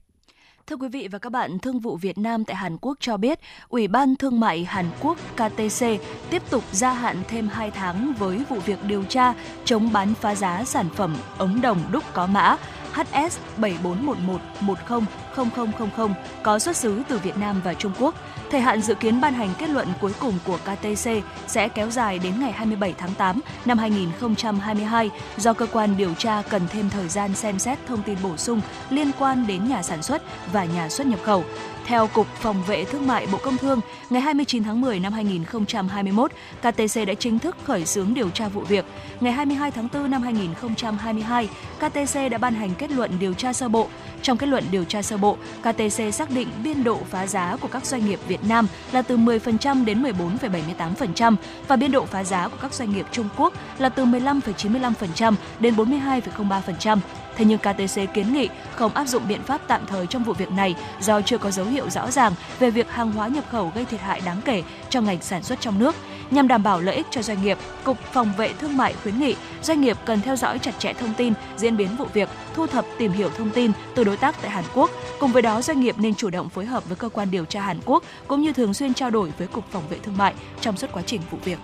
[0.67, 3.39] Thưa quý vị và các bạn, Thương vụ Việt Nam tại Hàn Quốc cho biết,
[3.69, 5.85] Ủy ban Thương mại Hàn Quốc KTC
[6.29, 9.33] tiếp tục gia hạn thêm 2 tháng với vụ việc điều tra
[9.65, 12.57] chống bán phá giá sản phẩm ống đồng đúc có mã.
[12.95, 16.13] HS 7411100000
[16.43, 18.15] có xuất xứ từ Việt Nam và Trung Quốc.
[18.51, 21.09] Thời hạn dự kiến ban hành kết luận cuối cùng của KTC
[21.47, 26.41] sẽ kéo dài đến ngày 27 tháng 8 năm 2022 do cơ quan điều tra
[26.49, 30.03] cần thêm thời gian xem xét thông tin bổ sung liên quan đến nhà sản
[30.03, 31.43] xuất và nhà xuất nhập khẩu.
[31.85, 36.31] Theo Cục Phòng vệ Thương mại Bộ Công Thương, ngày 29 tháng 10 năm 2021,
[36.59, 38.85] KTC đã chính thức khởi xướng điều tra vụ việc.
[39.19, 43.69] Ngày 22 tháng 4 năm 2022, KTC đã ban hành kết luận điều tra sơ
[43.69, 43.87] bộ.
[44.21, 47.67] Trong kết luận điều tra sơ bộ, KTC xác định biên độ phá giá của
[47.67, 51.35] các doanh nghiệp Việt Nam là từ 10% đến 14,78%
[51.67, 55.75] và biên độ phá giá của các doanh nghiệp Trung Quốc là từ 15,95% đến
[55.75, 56.97] 42,03%.
[57.35, 60.51] Thế nhưng KTC kiến nghị không áp dụng biện pháp tạm thời trong vụ việc
[60.51, 63.85] này do chưa có dấu hiệu rõ ràng về việc hàng hóa nhập khẩu gây
[63.85, 65.95] thiệt hại đáng kể cho ngành sản xuất trong nước.
[66.31, 69.35] Nhằm đảm bảo lợi ích cho doanh nghiệp, Cục Phòng vệ Thương mại khuyến nghị
[69.63, 72.85] doanh nghiệp cần theo dõi chặt chẽ thông tin, diễn biến vụ việc, thu thập
[72.97, 74.91] tìm hiểu thông tin từ đối tác tại Hàn Quốc.
[75.19, 77.61] Cùng với đó, doanh nghiệp nên chủ động phối hợp với cơ quan điều tra
[77.61, 80.77] Hàn Quốc cũng như thường xuyên trao đổi với Cục Phòng vệ Thương mại trong
[80.77, 81.59] suốt quá trình vụ việc.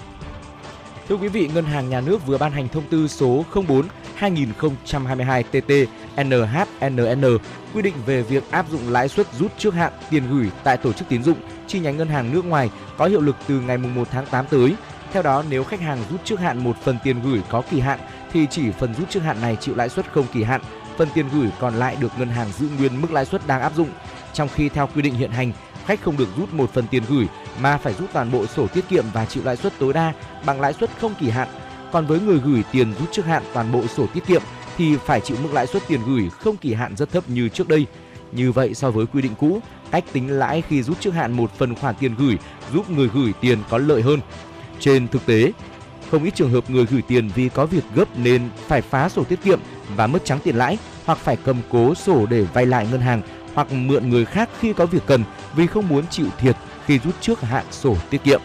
[1.10, 3.84] Thưa quý vị, Ngân hàng Nhà nước vừa ban hành thông tư số 04
[4.22, 5.72] 2022 TT
[6.18, 7.38] NHNN
[7.74, 10.94] quy định về việc áp dụng lãi suất rút trước hạn tiền gửi tại tổ
[10.94, 11.38] chức tín dụng
[11.68, 14.76] chi nhánh ngân hàng nước ngoài có hiệu lực từ ngày 1 tháng 8 tới.
[15.12, 18.00] Theo đó, nếu khách hàng rút trước hạn một phần tiền gửi có kỳ hạn
[18.32, 20.62] thì chỉ phần rút trước hạn này chịu lãi suất không kỳ hạn,
[20.98, 23.76] phần tiền gửi còn lại được ngân hàng giữ nguyên mức lãi suất đang áp
[23.76, 23.90] dụng.
[24.34, 25.52] Trong khi theo quy định hiện hành,
[25.86, 27.28] khách không được rút một phần tiền gửi
[27.62, 30.14] mà phải rút toàn bộ sổ tiết kiệm và chịu lãi suất tối đa
[30.46, 31.48] bằng lãi suất không kỳ hạn.
[31.92, 34.42] Còn với người gửi tiền rút trước hạn toàn bộ sổ tiết kiệm
[34.78, 37.68] thì phải chịu mức lãi suất tiền gửi không kỳ hạn rất thấp như trước
[37.68, 37.86] đây.
[38.32, 39.60] Như vậy so với quy định cũ,
[39.92, 42.38] cách tính lãi khi rút trước hạn một phần khoản tiền gửi
[42.74, 44.20] giúp người gửi tiền có lợi hơn.
[44.80, 45.52] Trên thực tế,
[46.12, 49.24] không ít trường hợp người gửi tiền vì có việc gấp nên phải phá sổ
[49.24, 49.60] tiết kiệm
[49.96, 53.22] và mất trắng tiền lãi hoặc phải cầm cố sổ để vay lại ngân hàng
[53.54, 55.24] hoặc mượn người khác khi có việc cần
[55.56, 56.56] vì không muốn chịu thiệt
[56.86, 58.42] khi rút trước hạn sổ tiết kiệm.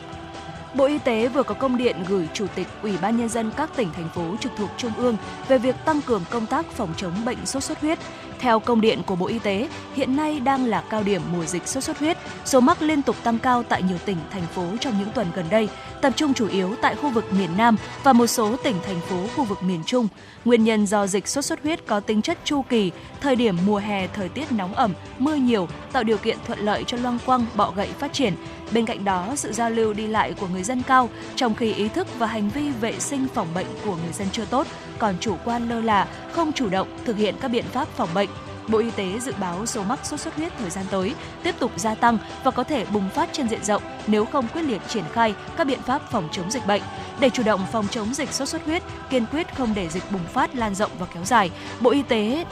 [0.76, 3.70] Bộ Y tế vừa có công điện gửi Chủ tịch Ủy ban Nhân dân các
[3.76, 5.16] tỉnh, thành phố trực thuộc Trung ương
[5.48, 7.98] về việc tăng cường công tác phòng chống bệnh sốt xuất huyết.
[8.38, 11.68] Theo công điện của Bộ Y tế, hiện nay đang là cao điểm mùa dịch
[11.68, 12.16] sốt xuất huyết.
[12.44, 15.44] Số mắc liên tục tăng cao tại nhiều tỉnh, thành phố trong những tuần gần
[15.50, 15.68] đây,
[16.02, 19.16] tập trung chủ yếu tại khu vực miền Nam và một số tỉnh, thành phố
[19.36, 20.08] khu vực miền Trung.
[20.46, 22.90] Nguyên nhân do dịch sốt xuất huyết có tính chất chu kỳ,
[23.20, 26.84] thời điểm mùa hè thời tiết nóng ẩm, mưa nhiều, tạo điều kiện thuận lợi
[26.86, 28.34] cho loang quăng, bọ gậy phát triển.
[28.72, 31.88] Bên cạnh đó, sự giao lưu đi lại của người dân cao, trong khi ý
[31.88, 34.66] thức và hành vi vệ sinh phòng bệnh của người dân chưa tốt,
[34.98, 38.28] còn chủ quan lơ là, không chủ động thực hiện các biện pháp phòng bệnh.
[38.68, 41.72] Bộ Y tế dự báo số mắc sốt xuất huyết thời gian tới tiếp tục
[41.76, 45.04] gia tăng và có thể bùng phát trên diện rộng nếu không quyết liệt triển
[45.12, 46.82] khai các biện pháp phòng chống dịch bệnh.
[47.20, 50.24] Để chủ động phòng chống dịch sốt xuất huyết, kiên quyết không để dịch bùng
[50.32, 52.44] phát lan rộng và kéo dài, Bộ Y tế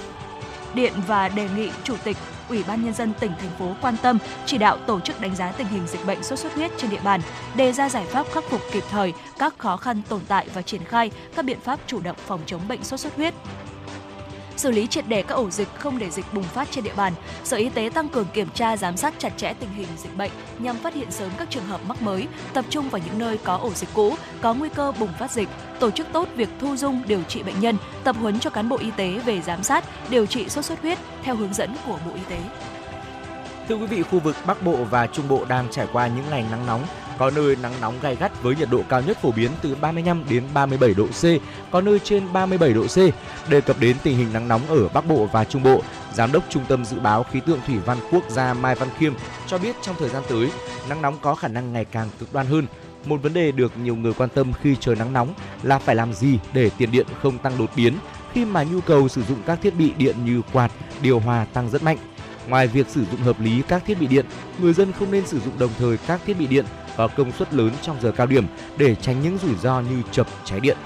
[0.74, 2.16] điện và đề nghị Chủ tịch
[2.49, 5.53] Ủy ban Nhân dân tỉnh, thành phố quan tâm, chỉ đạo tổ chức đánh giá
[5.53, 7.20] tình hình dịch bệnh sốt xuất huyết trên địa bàn,
[7.57, 10.85] đề ra giải pháp khắc phục kịp thời các khó khăn tồn tại và triển
[10.85, 13.35] khai các biện pháp chủ động phòng chống bệnh sốt xuất huyết
[14.56, 17.12] xử lý triệt để các ổ dịch không để dịch bùng phát trên địa bàn.
[17.44, 20.31] Sở Y tế tăng cường kiểm tra giám sát chặt chẽ tình hình dịch bệnh
[20.59, 23.56] nhằm phát hiện sớm các trường hợp mắc mới, tập trung vào những nơi có
[23.56, 25.48] ổ dịch cũ, có nguy cơ bùng phát dịch,
[25.81, 28.76] tổ chức tốt việc thu dung điều trị bệnh nhân, tập huấn cho cán bộ
[28.76, 32.12] y tế về giám sát, điều trị sốt xuất huyết theo hướng dẫn của Bộ
[32.14, 32.39] Y tế.
[33.68, 36.44] Thưa quý vị, khu vực Bắc Bộ và Trung Bộ đang trải qua những ngày
[36.51, 36.82] nắng nóng,
[37.19, 40.24] có nơi nắng nóng gai gắt với nhiệt độ cao nhất phổ biến từ 35
[40.31, 41.24] đến 37 độ C,
[41.70, 42.97] có nơi trên 37 độ C.
[43.51, 45.82] Đề cập đến tình hình nắng nóng ở Bắc Bộ và Trung Bộ,
[46.15, 49.12] Giám đốc Trung tâm Dự báo Khí tượng Thủy văn Quốc gia Mai Văn Khiêm
[49.47, 50.51] cho biết trong thời gian tới,
[50.89, 52.66] nắng nóng có khả năng ngày càng cực đoan hơn.
[53.05, 56.12] Một vấn đề được nhiều người quan tâm khi trời nắng nóng là phải làm
[56.12, 57.95] gì để tiền điện không tăng đột biến
[58.32, 60.70] khi mà nhu cầu sử dụng các thiết bị điện như quạt,
[61.03, 61.99] điều hòa tăng rất mạnh.
[62.49, 64.27] Ngoài việc sử dụng hợp lý các thiết bị điện,
[64.59, 66.65] người dân không nên sử dụng đồng thời các thiết bị điện
[66.97, 68.47] và công suất lớn trong giờ cao điểm
[68.77, 70.77] để tránh những rủi ro như chập cháy điện.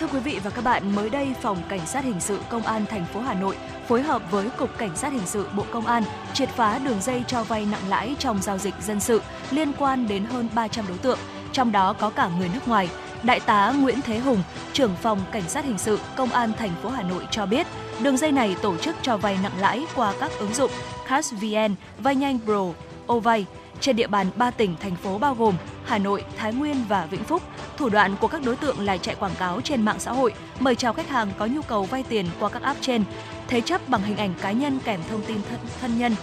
[0.00, 2.86] Thưa quý vị và các bạn, mới đây Phòng Cảnh sát Hình sự Công an
[2.86, 3.56] thành phố Hà Nội
[3.88, 6.02] phối hợp với Cục Cảnh sát Hình sự Bộ Công an
[6.32, 9.20] triệt phá đường dây cho vay nặng lãi trong giao dịch dân sự
[9.50, 11.18] liên quan đến hơn 300 đối tượng.
[11.52, 12.88] trong đó có cả người nước ngoài.
[13.22, 16.88] Đại tá Nguyễn Thế Hùng, trưởng phòng cảnh sát hình sự Công an thành phố
[16.88, 17.66] Hà Nội cho biết,
[18.02, 20.70] đường dây này tổ chức cho vay nặng lãi qua các ứng dụng
[21.08, 22.64] CashVN, vay nhanh Pro,
[23.12, 23.46] Ovay
[23.80, 27.24] trên địa bàn 3 tỉnh thành phố bao gồm Hà Nội, Thái Nguyên và Vĩnh
[27.24, 27.42] Phúc.
[27.76, 30.74] Thủ đoạn của các đối tượng là chạy quảng cáo trên mạng xã hội, mời
[30.74, 33.04] chào khách hàng có nhu cầu vay tiền qua các app trên,
[33.48, 36.16] thế chấp bằng hình ảnh cá nhân kèm thông tin thân, thân nhân.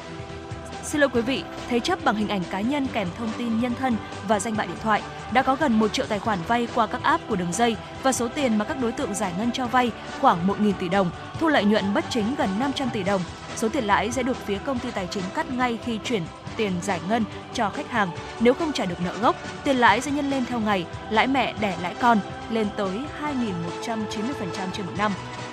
[0.83, 3.73] Xin lỗi quý vị, thế chấp bằng hình ảnh cá nhân kèm thông tin nhân
[3.79, 3.95] thân
[4.27, 5.01] và danh bạ điện thoại.
[5.33, 8.11] Đã có gần 1 triệu tài khoản vay qua các app của đường dây và
[8.13, 9.91] số tiền mà các đối tượng giải ngân cho vay
[10.21, 13.21] khoảng 1.000 tỷ đồng, thu lợi nhuận bất chính gần 500 tỷ đồng.
[13.55, 16.23] Số tiền lãi sẽ được phía công ty tài chính cắt ngay khi chuyển
[16.57, 17.23] tiền giải ngân
[17.53, 18.09] cho khách hàng.
[18.39, 21.53] Nếu không trả được nợ gốc, tiền lãi sẽ nhân lên theo ngày, lãi mẹ
[21.59, 22.19] đẻ lãi con
[22.49, 25.11] lên tới 2.190% trên một năm.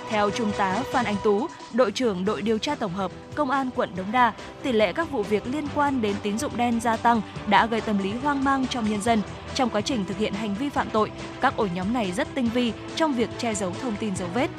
[0.09, 3.69] Theo Trung tá Phan Anh Tú, đội trưởng đội điều tra tổng hợp Công an
[3.75, 6.97] quận Đống Đa, tỷ lệ các vụ việc liên quan đến tín dụng đen gia
[6.97, 9.21] tăng đã gây tâm lý hoang mang trong nhân dân.
[9.55, 11.11] Trong quá trình thực hiện hành vi phạm tội,
[11.41, 14.49] các ổ nhóm này rất tinh vi trong việc che giấu thông tin dấu vết,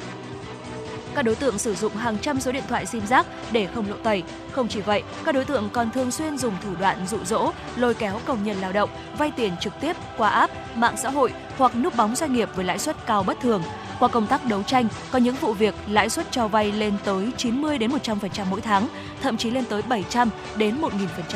[1.15, 3.95] các đối tượng sử dụng hàng trăm số điện thoại sim giác để không lộ
[4.03, 4.23] tẩy.
[4.51, 7.93] Không chỉ vậy, các đối tượng còn thường xuyên dùng thủ đoạn dụ dỗ, lôi
[7.93, 11.75] kéo công nhân lao động vay tiền trực tiếp qua app, mạng xã hội hoặc
[11.75, 13.63] núp bóng doanh nghiệp với lãi suất cao bất thường.
[13.99, 17.31] Qua công tác đấu tranh, có những vụ việc lãi suất cho vay lên tới
[17.37, 18.87] 90 đến 100% mỗi tháng,
[19.21, 20.89] thậm chí lên tới 700 đến 1000%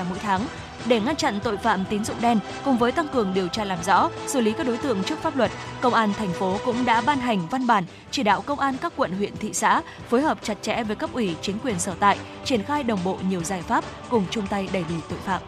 [0.09, 0.41] mỗi tháng.
[0.87, 3.83] Để ngăn chặn tội phạm tín dụng đen cùng với tăng cường điều tra làm
[3.83, 5.51] rõ, xử lý các đối tượng trước pháp luật,
[5.81, 8.93] Công an thành phố cũng đã ban hành văn bản chỉ đạo công an các
[8.95, 12.17] quận huyện thị xã phối hợp chặt chẽ với cấp ủy chính quyền sở tại,
[12.43, 15.41] triển khai đồng bộ nhiều giải pháp cùng chung tay đẩy lùi tội phạm.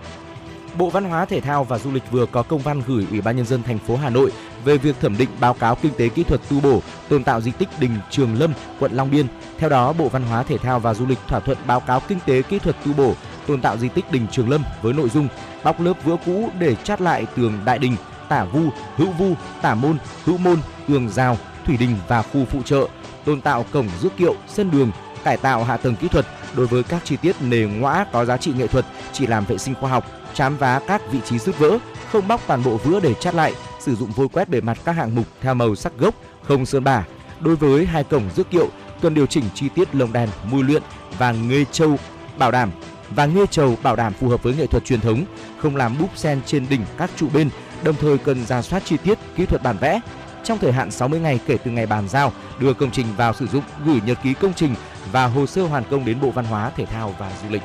[0.77, 3.35] Bộ Văn hóa Thể thao và Du lịch vừa có công văn gửi Ủy ban
[3.37, 4.31] nhân dân thành phố Hà Nội
[4.65, 7.51] về việc thẩm định báo cáo kinh tế kỹ thuật tu bổ tôn tạo di
[7.51, 9.27] tích đình Trường Lâm, quận Long Biên.
[9.57, 12.19] Theo đó, Bộ Văn hóa Thể thao và Du lịch thỏa thuận báo cáo kinh
[12.25, 13.13] tế kỹ thuật tu bổ
[13.47, 15.27] tôn tạo di tích đình Trường Lâm với nội dung
[15.63, 17.95] bóc lớp vữa cũ để chát lại tường đại đình,
[18.29, 18.61] tả vu,
[18.95, 20.57] hữu vu, tả môn, hữu môn,
[20.87, 22.87] tường rào, thủy đình và khu phụ trợ,
[23.25, 24.91] tôn tạo cổng rước kiệu, sân đường,
[25.23, 26.25] cải tạo hạ tầng kỹ thuật
[26.55, 29.57] đối với các chi tiết nề ngõa có giá trị nghệ thuật chỉ làm vệ
[29.57, 31.77] sinh khoa học, chám vá các vị trí sứt vỡ,
[32.11, 34.91] không bóc toàn bộ vữa để chát lại, sử dụng vôi quét bề mặt các
[34.91, 37.03] hạng mục theo màu sắc gốc, không sơn bả.
[37.39, 38.67] Đối với hai cổng rước kiệu,
[39.01, 40.83] cần điều chỉnh chi tiết lồng đèn, mùi luyện
[41.17, 41.97] và nghê châu
[42.37, 42.71] bảo đảm
[43.09, 45.25] và nghê trầu bảo đảm phù hợp với nghệ thuật truyền thống,
[45.57, 47.49] không làm búp sen trên đỉnh các trụ bên,
[47.83, 49.99] đồng thời cần ra soát chi tiết kỹ thuật bản vẽ.
[50.43, 53.47] Trong thời hạn 60 ngày kể từ ngày bàn giao, đưa công trình vào sử
[53.47, 54.75] dụng, gửi nhật ký công trình
[55.11, 57.61] và hồ sơ hoàn công đến Bộ Văn hóa, Thể thao và Du lịch.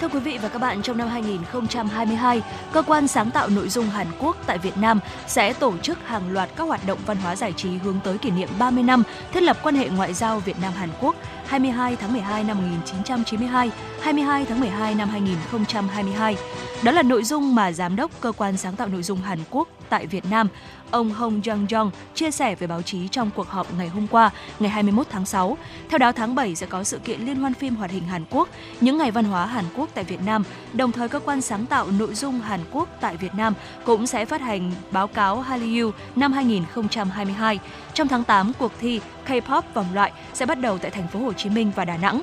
[0.00, 2.42] Thưa quý vị và các bạn, trong năm 2022,
[2.72, 6.32] cơ quan sáng tạo nội dung Hàn Quốc tại Việt Nam sẽ tổ chức hàng
[6.32, 9.02] loạt các hoạt động văn hóa giải trí hướng tới kỷ niệm 30 năm
[9.32, 11.16] thiết lập quan hệ ngoại giao Việt Nam Hàn Quốc
[11.46, 13.70] 22 tháng 12 năm 1992,
[14.00, 16.36] 22 tháng 12 năm 2022.
[16.82, 19.68] Đó là nội dung mà giám đốc cơ quan sáng tạo nội dung Hàn Quốc
[19.88, 20.48] tại Việt Nam,
[20.90, 24.30] ông Hong jang Jong chia sẻ với báo chí trong cuộc họp ngày hôm qua,
[24.60, 25.58] ngày 21 tháng 6.
[25.88, 28.48] Theo đó, tháng 7 sẽ có sự kiện liên hoan phim hoạt hình Hàn Quốc,
[28.80, 30.44] những ngày văn hóa Hàn Quốc tại Việt Nam.
[30.72, 33.54] Đồng thời, cơ quan sáng tạo nội dung Hàn Quốc tại Việt Nam
[33.84, 37.58] cũng sẽ phát hành báo cáo Hallyu năm 2022.
[37.94, 41.32] Trong tháng 8, cuộc thi K-pop vòng loại sẽ bắt đầu tại thành phố Hồ
[41.32, 42.22] Chí Minh và Đà Nẵng.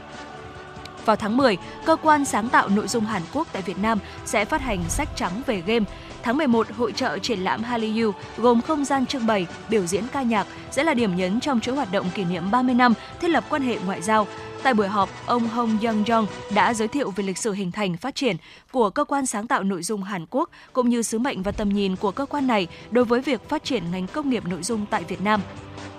[1.06, 4.46] Vào tháng 10, cơ quan sáng tạo nội dung Hàn Quốc tại Việt Nam sẽ
[4.46, 5.86] phát hành sách trắng về game.
[6.24, 10.22] Tháng 11, hội trợ triển lãm Hallyu gồm không gian trưng bày, biểu diễn ca
[10.22, 13.44] nhạc sẽ là điểm nhấn trong chuỗi hoạt động kỷ niệm 30 năm thiết lập
[13.50, 14.28] quan hệ ngoại giao.
[14.64, 16.26] Tại buổi họp, ông Hong Young Jong
[16.56, 18.36] đã giới thiệu về lịch sử hình thành phát triển
[18.72, 21.70] của cơ quan sáng tạo nội dung Hàn Quốc cũng như sứ mệnh và tầm
[21.70, 24.86] nhìn của cơ quan này đối với việc phát triển ngành công nghiệp nội dung
[24.90, 25.42] tại Việt Nam.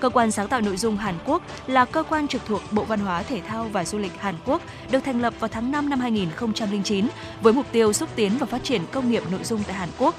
[0.04, 3.00] Cơ quan sáng tạo nội dung Hàn Quốc là cơ quan trực thuộc Bộ Văn
[3.00, 6.00] hóa Thể thao và Du lịch Hàn Quốc, được thành lập vào tháng 5 năm
[6.00, 7.06] 2009
[7.42, 10.14] với mục tiêu xúc tiến và phát triển công nghiệp nội dung tại Hàn Quốc.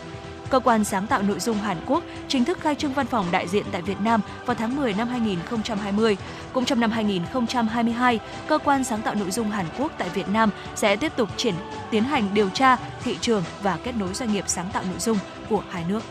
[0.49, 3.47] Cơ quan sáng tạo nội dung Hàn Quốc chính thức khai trương văn phòng đại
[3.47, 6.17] diện tại Việt Nam vào tháng 10 năm 2020.
[6.53, 10.49] Cũng trong năm 2022, cơ quan sáng tạo nội dung Hàn Quốc tại Việt Nam
[10.75, 11.55] sẽ tiếp tục triển
[11.91, 15.17] tiến hành điều tra thị trường và kết nối doanh nghiệp sáng tạo nội dung
[15.49, 16.01] của hai nước.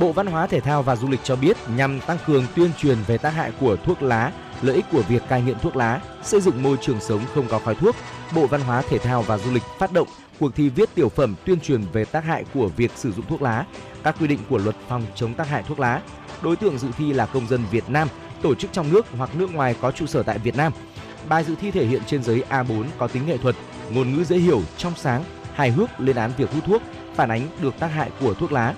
[0.00, 2.98] Bộ Văn hóa Thể thao và Du lịch cho biết nhằm tăng cường tuyên truyền
[3.06, 4.32] về tác hại của thuốc lá,
[4.62, 7.58] lợi ích của việc cai nghiện thuốc lá, xây dựng môi trường sống không có
[7.58, 7.96] khói thuốc,
[8.34, 10.08] Bộ Văn hóa Thể thao và Du lịch phát động
[10.40, 13.42] cuộc thi viết tiểu phẩm tuyên truyền về tác hại của việc sử dụng thuốc
[13.42, 13.64] lá,
[14.02, 16.02] các quy định của luật phòng chống tác hại thuốc lá.
[16.42, 18.08] Đối tượng dự thi là công dân Việt Nam,
[18.42, 20.72] tổ chức trong nước hoặc nước ngoài có trụ sở tại Việt Nam.
[21.28, 23.56] Bài dự thi thể hiện trên giấy A4 có tính nghệ thuật,
[23.90, 25.24] ngôn ngữ dễ hiểu, trong sáng,
[25.54, 26.82] hài hước lên án việc hút thuốc,
[27.14, 28.74] phản ánh được tác hại của thuốc lá.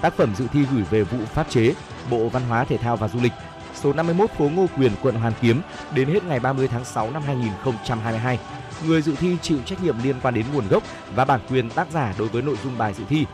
[0.00, 1.74] Tác phẩm dự thi gửi về vụ pháp chế,
[2.10, 3.32] Bộ Văn hóa Thể thao và Du lịch
[3.74, 5.60] số 51 phố Ngô Quyền, quận Hoàn Kiếm
[5.94, 8.38] đến hết ngày 30 tháng 6 năm 2022.
[8.86, 10.82] Người dự thi chịu trách nhiệm liên quan đến nguồn gốc
[11.14, 13.26] và bản quyền tác giả đối với nội dung bài dự thi.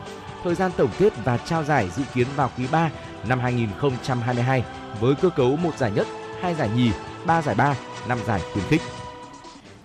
[0.43, 2.89] Thời gian tổng kết và trao giải dự kiến vào quý 3
[3.27, 4.63] năm 2022
[4.99, 6.07] với cơ cấu một giải nhất,
[6.41, 6.91] hai giải nhì,
[7.25, 7.75] ba giải ba,
[8.07, 8.81] năm giải khuyến khích.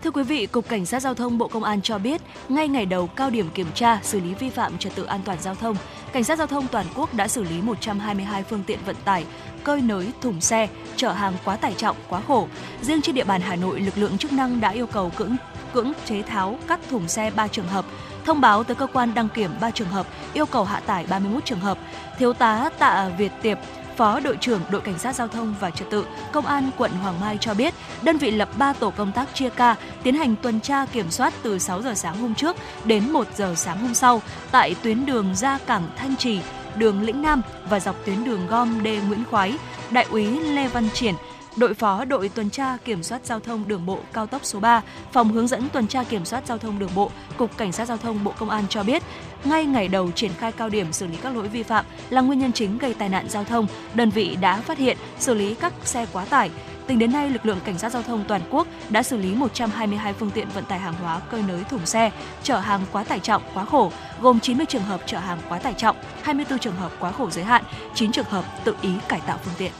[0.02, 2.86] Thưa quý vị, Cục Cảnh sát Giao thông Bộ Công an cho biết, ngay ngày
[2.86, 5.76] đầu cao điểm kiểm tra, xử lý vi phạm trật tự an toàn giao thông,
[6.12, 9.24] Cảnh sát Giao thông toàn quốc đã xử lý 122 phương tiện vận tải,
[9.64, 12.48] cơi nới thùng xe, chở hàng quá tải trọng, quá khổ.
[12.82, 15.36] Riêng trên địa bàn Hà Nội, lực lượng chức năng đã yêu cầu cưỡng
[15.72, 17.84] cưỡng chế tháo các thùng xe 3 trường hợp,
[18.24, 21.44] thông báo tới cơ quan đăng kiểm 3 trường hợp, yêu cầu hạ tải 31
[21.44, 21.78] trường hợp.
[22.18, 23.58] Thiếu tá Tạ Việt Tiệp,
[23.96, 27.20] Phó đội trưởng đội cảnh sát giao thông và trật tự, Công an quận Hoàng
[27.20, 30.60] Mai cho biết, đơn vị lập 3 tổ công tác chia ca tiến hành tuần
[30.60, 34.22] tra kiểm soát từ 6 giờ sáng hôm trước đến 1 giờ sáng hôm sau
[34.50, 36.40] tại tuyến đường ra cảng Thanh Trì,
[36.76, 39.54] đường Lĩnh Nam và dọc tuyến đường gom đê Nguyễn Khoái,
[39.90, 41.14] Đại úy Lê Văn Triển,
[41.56, 44.82] đội phó đội tuần tra kiểm soát giao thông đường bộ cao tốc số 3,
[45.12, 47.96] phòng hướng dẫn tuần tra kiểm soát giao thông đường bộ, Cục Cảnh sát giao
[47.96, 49.02] thông Bộ Công an cho biết,
[49.44, 52.38] ngay ngày đầu triển khai cao điểm xử lý các lỗi vi phạm là nguyên
[52.38, 55.72] nhân chính gây tai nạn giao thông, đơn vị đã phát hiện, xử lý các
[55.84, 56.50] xe quá tải.
[56.86, 60.12] Tính đến nay, lực lượng cảnh sát giao thông toàn quốc đã xử lý 122
[60.12, 62.10] phương tiện vận tải hàng hóa cơi nới thùng xe,
[62.42, 65.74] chở hàng quá tải trọng, quá khổ, gồm 90 trường hợp chở hàng quá tải
[65.74, 67.64] trọng, 24 trường hợp quá khổ giới hạn,
[67.94, 69.72] 9 trường hợp tự ý cải tạo phương tiện.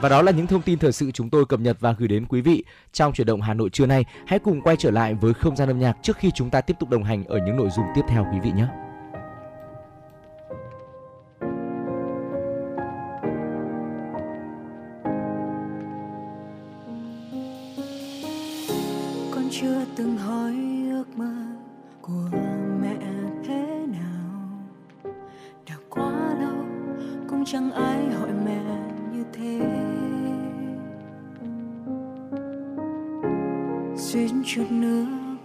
[0.00, 2.26] Và đó là những thông tin thời sự chúng tôi cập nhật và gửi đến
[2.26, 4.04] quý vị trong chuyển động Hà Nội trưa nay.
[4.26, 6.76] Hãy cùng quay trở lại với không gian âm nhạc trước khi chúng ta tiếp
[6.80, 8.66] tục đồng hành ở những nội dung tiếp theo quý vị nhé.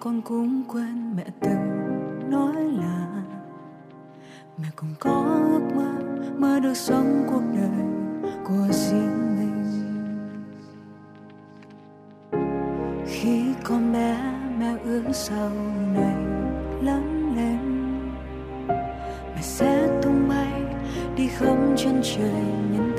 [0.04, 3.08] Con cũng quên mẹ từng nói là
[4.58, 5.92] mẹ cũng có ước mơ
[6.38, 7.86] mơ được sống cuộc đời
[8.44, 9.64] của riêng mình.
[13.06, 14.18] Khi con bé
[14.60, 15.50] mẹ ước sau
[15.94, 16.16] này
[16.82, 17.60] lớn lên,
[19.36, 20.62] mẹ sẽ tung bay
[21.16, 22.91] đi khắp chân trời nhân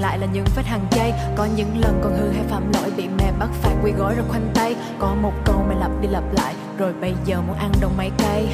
[0.00, 1.12] lại là những vết hàng chay.
[1.36, 4.24] Có những lần con hư hay phạm lỗi bị mẹ bắt phạt quy gói rồi
[4.28, 4.74] khoanh tay.
[4.98, 8.10] Có một câu mẹ lặp đi lặp lại rồi bây giờ muốn ăn đồng mấy
[8.18, 8.48] cây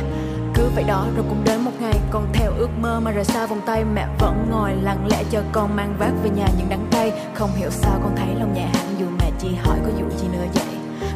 [0.54, 3.46] cứ vậy đó rồi cũng đến một ngày con theo ước mơ mà rời xa
[3.46, 6.86] vòng tay mẹ vẫn ngồi lặng lẽ chờ con mang vác về nhà những đắng
[6.90, 7.12] cay.
[7.34, 10.28] Không hiểu sao con thấy lòng nhẹ hẳn dù mẹ chỉ hỏi có vụ gì
[10.32, 10.64] nữa vậy.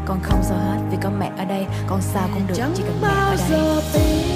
[0.04, 2.82] Con không sao hết vì có mẹ ở đây con sao cũng được chẳng chỉ
[2.82, 3.46] cần mẹ ở đây.
[3.48, 4.26] giờ tin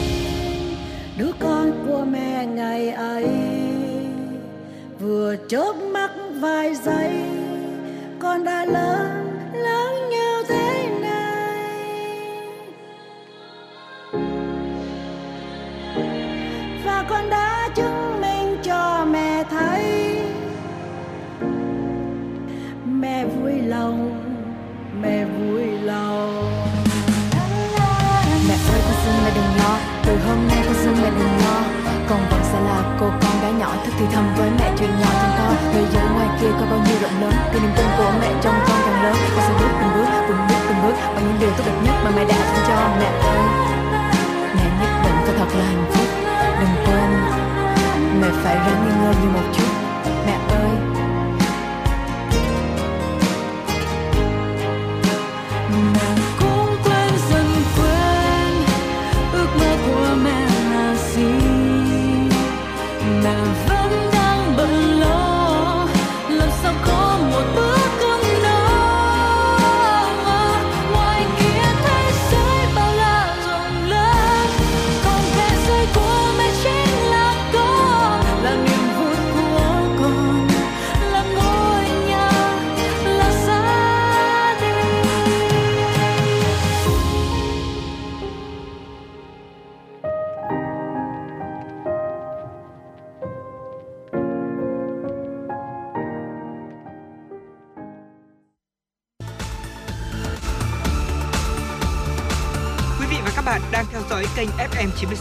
[1.17, 3.60] đứa con của mẹ ngày ấy
[5.01, 6.11] vừa chớp mắt
[6.41, 7.13] vài giây,
[8.19, 11.67] con đã lớn lớn như thế này.
[16.85, 20.17] Và con đã chứng minh cho mẹ thấy,
[22.85, 24.23] mẹ vui lòng,
[25.03, 26.53] mẹ vui lòng.
[28.49, 31.63] Mẹ ơi, con xin mẹ đừng lo, từ hôm nay con xin mẹ đừng lo,
[32.09, 33.30] con vẫn sẽ là cô con
[33.71, 36.67] nhỏ thức thì thầm với mẹ chuyện nhỏ trong con thế giới ngoài kia có
[36.71, 37.33] bao nhiêu rộng lớn?
[37.53, 39.15] Thì niềm tin của mẹ trong con càng lớn.
[39.35, 40.95] Con sẽ bước từng bước từng bước từng bước.
[41.15, 43.43] Bằng những điều tốt đẹp nhất mà mẹ đã dành cho mẹ ơi.
[44.55, 46.07] Mẹ nhất định phải thật là hạnh phúc.
[46.61, 47.11] Đừng quên,
[48.21, 49.90] mẹ phải ráng nghi ngơi như một chút.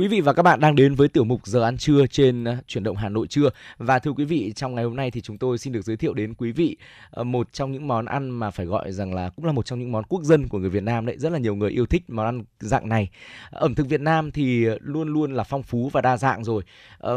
[0.00, 2.56] Quý vị và các bạn đang đến với tiểu mục giờ ăn trưa trên ờ,
[2.66, 3.50] chuyển động Hà Nội trưa.
[3.78, 6.14] Và thưa quý vị, trong ngày hôm nay thì chúng tôi xin được giới thiệu
[6.14, 6.76] đến quý vị
[7.10, 9.78] ờ, một trong những món ăn mà phải gọi rằng là cũng là một trong
[9.78, 11.16] những món quốc dân của người Việt Nam đấy.
[11.18, 13.08] Rất là nhiều người yêu thích món ăn dạng này.
[13.50, 16.62] Ẩm thực Việt Nam thì ờ, luôn luôn là phong phú và đa dạng rồi.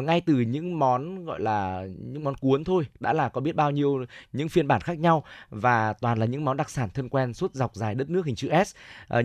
[0.03, 3.71] Ngay từ những món, gọi là, những món cuốn thôi, đã là có biết bao
[3.71, 7.33] nhiêu những phiên bản khác nhau và toàn là những món đặc sản thân quen
[7.33, 8.75] suốt dọc dài đất nước hình chữ S.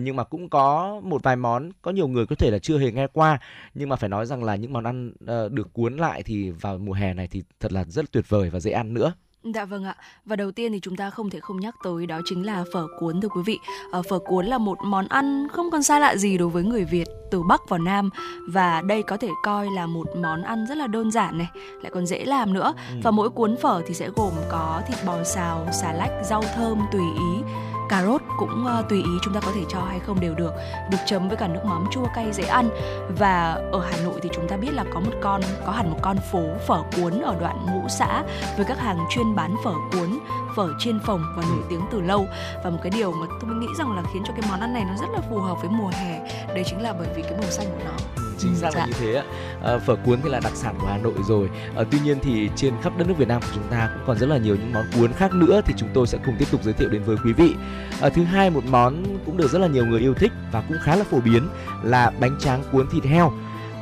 [0.01, 2.91] Nhưng mà cũng có một vài món, có nhiều người có thể là chưa hề
[2.91, 3.39] nghe qua
[3.73, 6.77] nhưng mà phải nói rằng là những món ăn uh, được cuốn lại thì vào
[6.77, 9.13] mùa hè này thì thật là rất tuyệt vời và dễ ăn nữa.
[9.43, 9.95] Dạ vâng ạ.
[10.25, 12.87] Và đầu tiên thì chúng ta không thể không nhắc tới đó chính là phở
[12.99, 13.59] cuốn thưa quý vị.
[13.91, 16.85] Ờ, phở cuốn là một món ăn không còn xa lạ gì đối với người
[16.85, 18.09] Việt từ Bắc vào Nam
[18.47, 21.47] và đây có thể coi là một món ăn rất là đơn giản này,
[21.81, 22.73] lại còn dễ làm nữa.
[23.03, 26.79] Và mỗi cuốn phở thì sẽ gồm có thịt bò xào, xà lách, rau thơm
[26.91, 27.43] tùy ý
[27.89, 30.53] cà rốt cũng uh, tùy ý chúng ta có thể cho hay không đều được.
[30.91, 32.69] Được chấm với cả nước mắm chua cay dễ ăn.
[33.17, 35.97] Và ở Hà Nội thì chúng ta biết là có một con có hẳn một
[36.01, 38.23] con phố phở cuốn ở đoạn ngũ xã
[38.57, 40.19] với các hàng chuyên bán phở cuốn
[40.55, 42.27] phở chiên phồng và nổi tiếng từ lâu.
[42.63, 44.85] Và một cái điều mà tôi nghĩ rằng là khiến cho cái món ăn này
[44.85, 47.49] nó rất là phù hợp với mùa hè đấy chính là bởi vì cái màu
[47.49, 49.23] xanh của nó chính xác là như thế ạ.
[49.63, 51.49] À, phở cuốn thì là đặc sản của Hà Nội rồi.
[51.75, 54.17] À, tuy nhiên thì trên khắp đất nước Việt Nam của chúng ta cũng còn
[54.17, 56.63] rất là nhiều những món cuốn khác nữa thì chúng tôi sẽ cùng tiếp tục
[56.63, 57.53] giới thiệu đến với quý vị.
[58.01, 60.77] À, thứ hai một món cũng được rất là nhiều người yêu thích và cũng
[60.81, 61.47] khá là phổ biến
[61.83, 63.31] là bánh tráng cuốn thịt heo.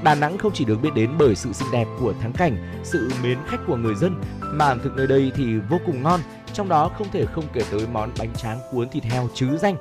[0.03, 3.11] Đà Nẵng không chỉ được biết đến bởi sự xinh đẹp của thắng cảnh, sự
[3.23, 6.19] mến khách của người dân mà ẩm thực nơi đây thì vô cùng ngon.
[6.53, 9.75] Trong đó không thể không kể tới món bánh tráng cuốn thịt heo chứ danh.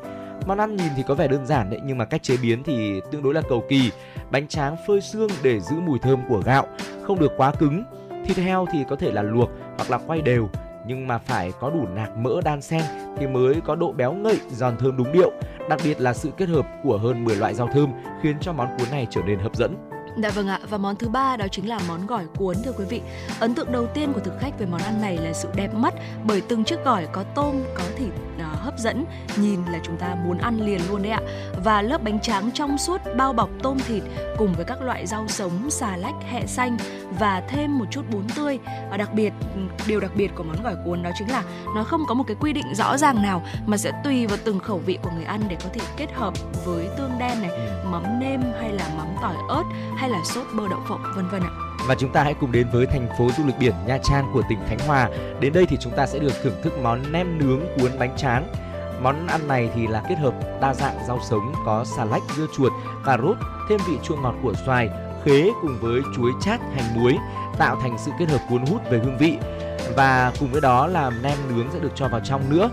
[0.46, 3.00] Món ăn nhìn thì có vẻ đơn giản đấy nhưng mà cách chế biến thì
[3.12, 3.90] tương đối là cầu kỳ.
[4.30, 6.66] Bánh tráng phơi xương để giữ mùi thơm của gạo,
[7.02, 7.84] không được quá cứng.
[8.26, 10.48] Thịt heo thì có thể là luộc hoặc là quay đều
[10.86, 12.82] nhưng mà phải có đủ nạc mỡ đan xen
[13.16, 15.32] thì mới có độ béo ngậy, giòn thơm đúng điệu.
[15.68, 17.92] Đặc biệt là sự kết hợp của hơn 10 loại rau thơm
[18.22, 19.76] khiến cho món cuốn này trở nên hấp dẫn.
[20.22, 22.84] Dạ vâng ạ, và món thứ ba đó chính là món gỏi cuốn thưa quý
[22.84, 23.00] vị.
[23.40, 25.94] Ấn tượng đầu tiên của thực khách về món ăn này là sự đẹp mắt
[26.24, 29.04] bởi từng chiếc gỏi có tôm, có thịt à, hấp dẫn,
[29.36, 31.20] nhìn là chúng ta muốn ăn liền luôn đấy ạ.
[31.64, 34.02] Và lớp bánh tráng trong suốt bao bọc tôm thịt
[34.38, 36.76] cùng với các loại rau sống, xà lách, hẹ xanh
[37.18, 38.58] và thêm một chút bún tươi.
[38.90, 39.32] Và đặc biệt
[39.86, 41.42] điều đặc biệt của món gỏi cuốn đó chính là
[41.74, 44.58] nó không có một cái quy định rõ ràng nào mà sẽ tùy vào từng
[44.58, 46.34] khẩu vị của người ăn để có thể kết hợp
[46.64, 47.50] với tương đen này,
[47.84, 49.64] mắm nêm hay là mắm tỏi ớt
[49.96, 51.65] hay là sốt bơ đậu phộng vân vân ạ.
[51.86, 54.42] Và chúng ta hãy cùng đến với thành phố du lịch biển Nha Trang của
[54.48, 55.08] tỉnh Khánh Hòa.
[55.40, 58.52] Đến đây thì chúng ta sẽ được thưởng thức món nem nướng cuốn bánh tráng.
[59.02, 62.46] Món ăn này thì là kết hợp đa dạng rau sống có xà lách, dưa
[62.56, 62.72] chuột,
[63.04, 63.36] cà rốt,
[63.68, 64.90] thêm vị chua ngọt của xoài,
[65.24, 67.16] khế cùng với chuối chát, hành muối
[67.58, 69.38] tạo thành sự kết hợp cuốn hút về hương vị.
[69.96, 72.70] Và cùng với đó là nem nướng sẽ được cho vào trong nữa.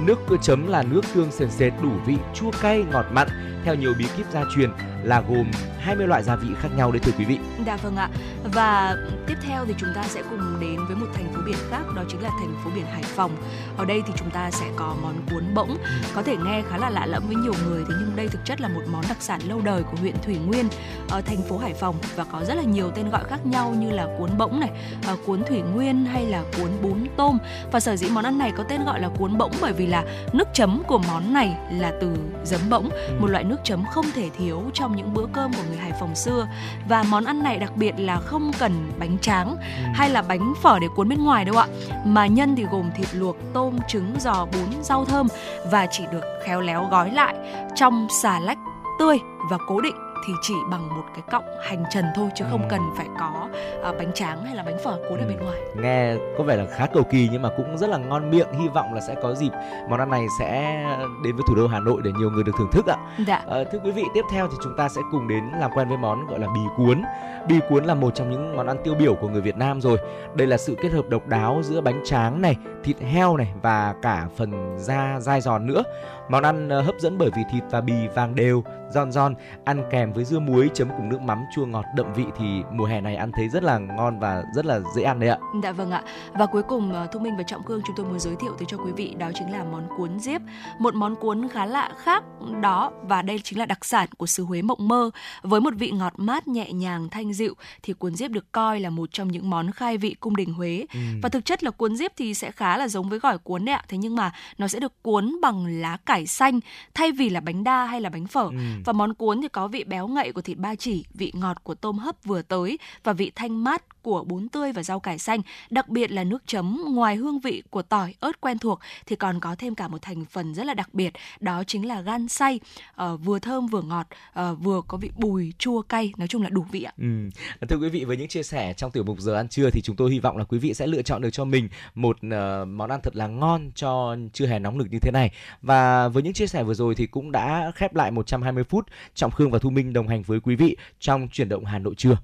[0.00, 3.28] Nước chấm là nước tương sền sệt đủ vị chua cay ngọt mặn
[3.64, 4.70] theo nhiều bí kíp gia truyền
[5.04, 7.38] là gồm 20 loại gia vị khác nhau đấy thưa quý vị.
[7.66, 8.08] Dạ vâng ạ.
[8.44, 8.96] Và
[9.26, 12.02] tiếp theo thì chúng ta sẽ cùng đến với một thành phố biển khác đó
[12.08, 13.36] chính là thành phố biển Hải Phòng.
[13.76, 15.76] Ở đây thì chúng ta sẽ có món cuốn bỗng,
[16.14, 18.60] có thể nghe khá là lạ lẫm với nhiều người thế nhưng đây thực chất
[18.60, 20.68] là một món đặc sản lâu đời của huyện Thủy Nguyên
[21.08, 23.90] ở thành phố Hải Phòng và có rất là nhiều tên gọi khác nhau như
[23.90, 24.70] là cuốn bỗng này,
[25.06, 27.38] ờ, cuốn Thủy Nguyên hay là cuốn bún tôm
[27.72, 30.04] và sở dĩ món ăn này có tên gọi là cuốn bỗng bởi vì là
[30.32, 32.90] nước chấm của món này là từ giấm bỗng,
[33.20, 36.14] một loại nước chấm không thể thiếu trong những bữa cơm của người Hải Phòng
[36.14, 36.48] xưa.
[36.88, 39.56] Và món ăn này đặc biệt là không cần bánh tráng
[39.94, 41.66] hay là bánh phở để cuốn bên ngoài đâu ạ.
[42.04, 45.28] Mà nhân thì gồm thịt luộc tôm trứng giò bún rau thơm
[45.70, 47.34] và chỉ được khéo léo gói lại
[47.74, 48.58] trong xà lách
[48.98, 49.18] tươi
[49.50, 52.80] và cố định thì chỉ bằng một cái cọng hành trần thôi chứ không cần
[52.96, 53.48] phải có
[53.82, 55.58] à, bánh tráng hay là bánh phở cuốn ở bên ngoài.
[55.76, 58.68] Nghe có vẻ là khá cầu kỳ nhưng mà cũng rất là ngon miệng hy
[58.68, 59.50] vọng là sẽ có dịp
[59.88, 60.84] món ăn này sẽ
[61.24, 62.96] đến với thủ đô Hà Nội để nhiều người được thưởng thức ạ.
[63.26, 63.42] Dạ.
[63.46, 65.98] Ờ, thưa quý vị tiếp theo thì chúng ta sẽ cùng đến làm quen với
[65.98, 67.02] món gọi là bì cuốn.
[67.48, 69.98] Bì cuốn là một trong những món ăn tiêu biểu của người Việt Nam rồi.
[70.34, 73.94] Đây là sự kết hợp độc đáo giữa bánh tráng này thịt heo này và
[74.02, 75.82] cả phần da dai giòn nữa
[76.30, 79.34] món ăn ờ, hấp dẫn bởi vì thịt và bì vàng đều giòn giòn
[79.64, 82.84] ăn kèm với dưa muối chấm cùng nước mắm chua ngọt đậm vị thì mùa
[82.84, 85.72] hè này ăn thấy rất là ngon và rất là dễ ăn đấy ạ Dạ
[85.72, 86.02] vâng ạ.
[86.32, 88.66] Và cuối cùng ờ, Thu Minh và Trọng Cương chúng tôi muốn giới thiệu tới
[88.68, 90.40] cho quý vị đó chính là món cuốn diếp,
[90.78, 92.24] một món cuốn khá lạ khác
[92.62, 95.10] đó và đây chính là đặc sản của xứ Huế Mộng Mơ
[95.42, 98.90] với một vị ngọt mát nhẹ nhàng thanh dịu thì cuốn diếp được coi là
[98.90, 100.86] một trong những món khai vị cung đình Huế.
[101.22, 103.74] Và thực chất là cuốn diếp thì sẽ khá là giống với gỏi cuốn đấy
[103.74, 103.84] ạ.
[103.88, 106.60] Thế nhưng mà nó sẽ được cuốn bằng lá cải xanh
[106.94, 108.50] thay vì là bánh đa hay là bánh phở.
[108.84, 111.74] Và món cuốn thì có vị béo ngậy của thịt ba chỉ, vị ngọt của
[111.74, 115.40] tôm hấp vừa tới và vị thanh mát của bún tươi và rau cải xanh,
[115.70, 119.40] đặc biệt là nước chấm ngoài hương vị của tỏi, ớt quen thuộc thì còn
[119.40, 122.60] có thêm cả một thành phần rất là đặc biệt, đó chính là gan xay,
[122.94, 126.48] ờ, vừa thơm vừa ngọt, ờ, vừa có vị bùi, chua cay, nói chung là
[126.48, 126.92] đủ vị ạ.
[126.98, 127.30] Ừ.
[127.68, 129.96] Thưa quý vị với những chia sẻ trong tiểu mục giờ ăn trưa thì chúng
[129.96, 132.90] tôi hy vọng là quý vị sẽ lựa chọn được cho mình một uh, món
[132.90, 135.30] ăn thật là ngon cho trưa hè nóng nực như thế này.
[135.62, 139.30] Và với những chia sẻ vừa rồi thì cũng đã khép lại 120 phút Trọng
[139.30, 142.16] Khương và Thu Minh đồng hành với quý vị trong chuyển động Hà Nội trưa.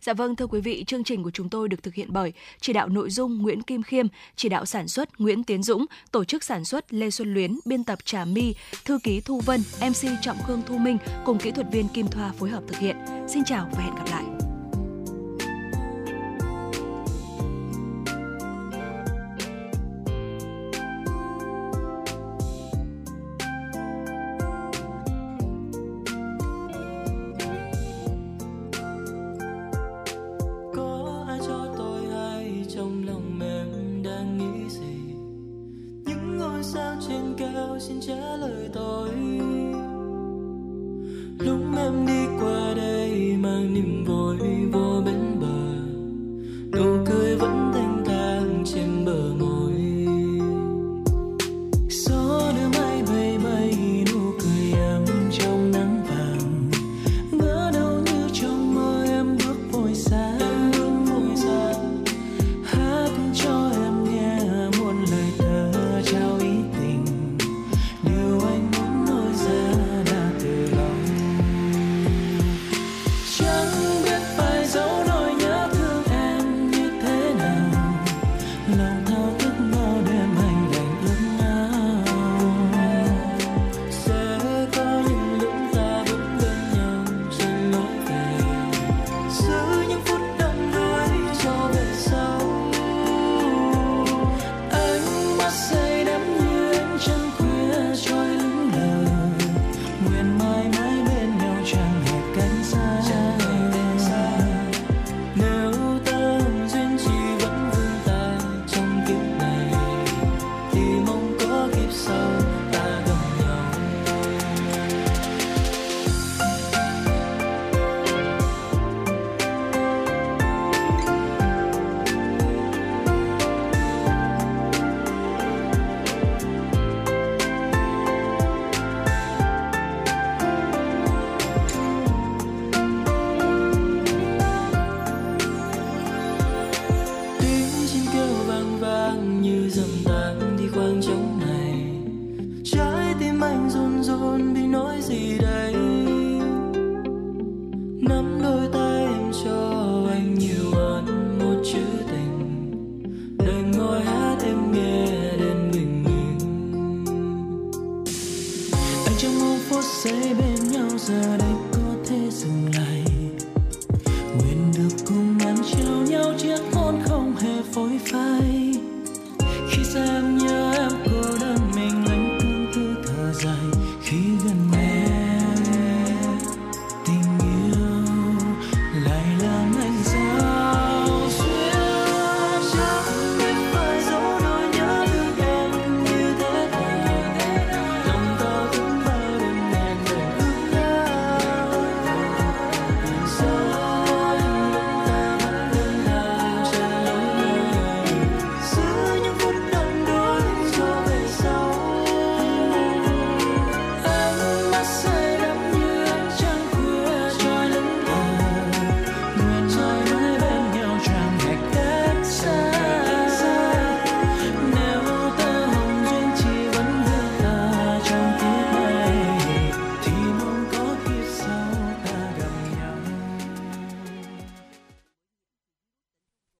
[0.00, 2.72] Dạ vâng thưa quý vị, chương trình của chúng tôi được thực hiện bởi chỉ
[2.72, 4.06] đạo nội dung Nguyễn Kim Khiêm,
[4.36, 7.84] chỉ đạo sản xuất Nguyễn Tiến Dũng, tổ chức sản xuất Lê Xuân Luyến, biên
[7.84, 8.54] tập Trà My,
[8.84, 12.32] thư ký Thu Vân, MC Trọng Khương Thu Minh cùng kỹ thuật viên Kim Thoa
[12.32, 12.96] phối hợp thực hiện.
[13.28, 14.35] Xin chào và hẹn gặp lại.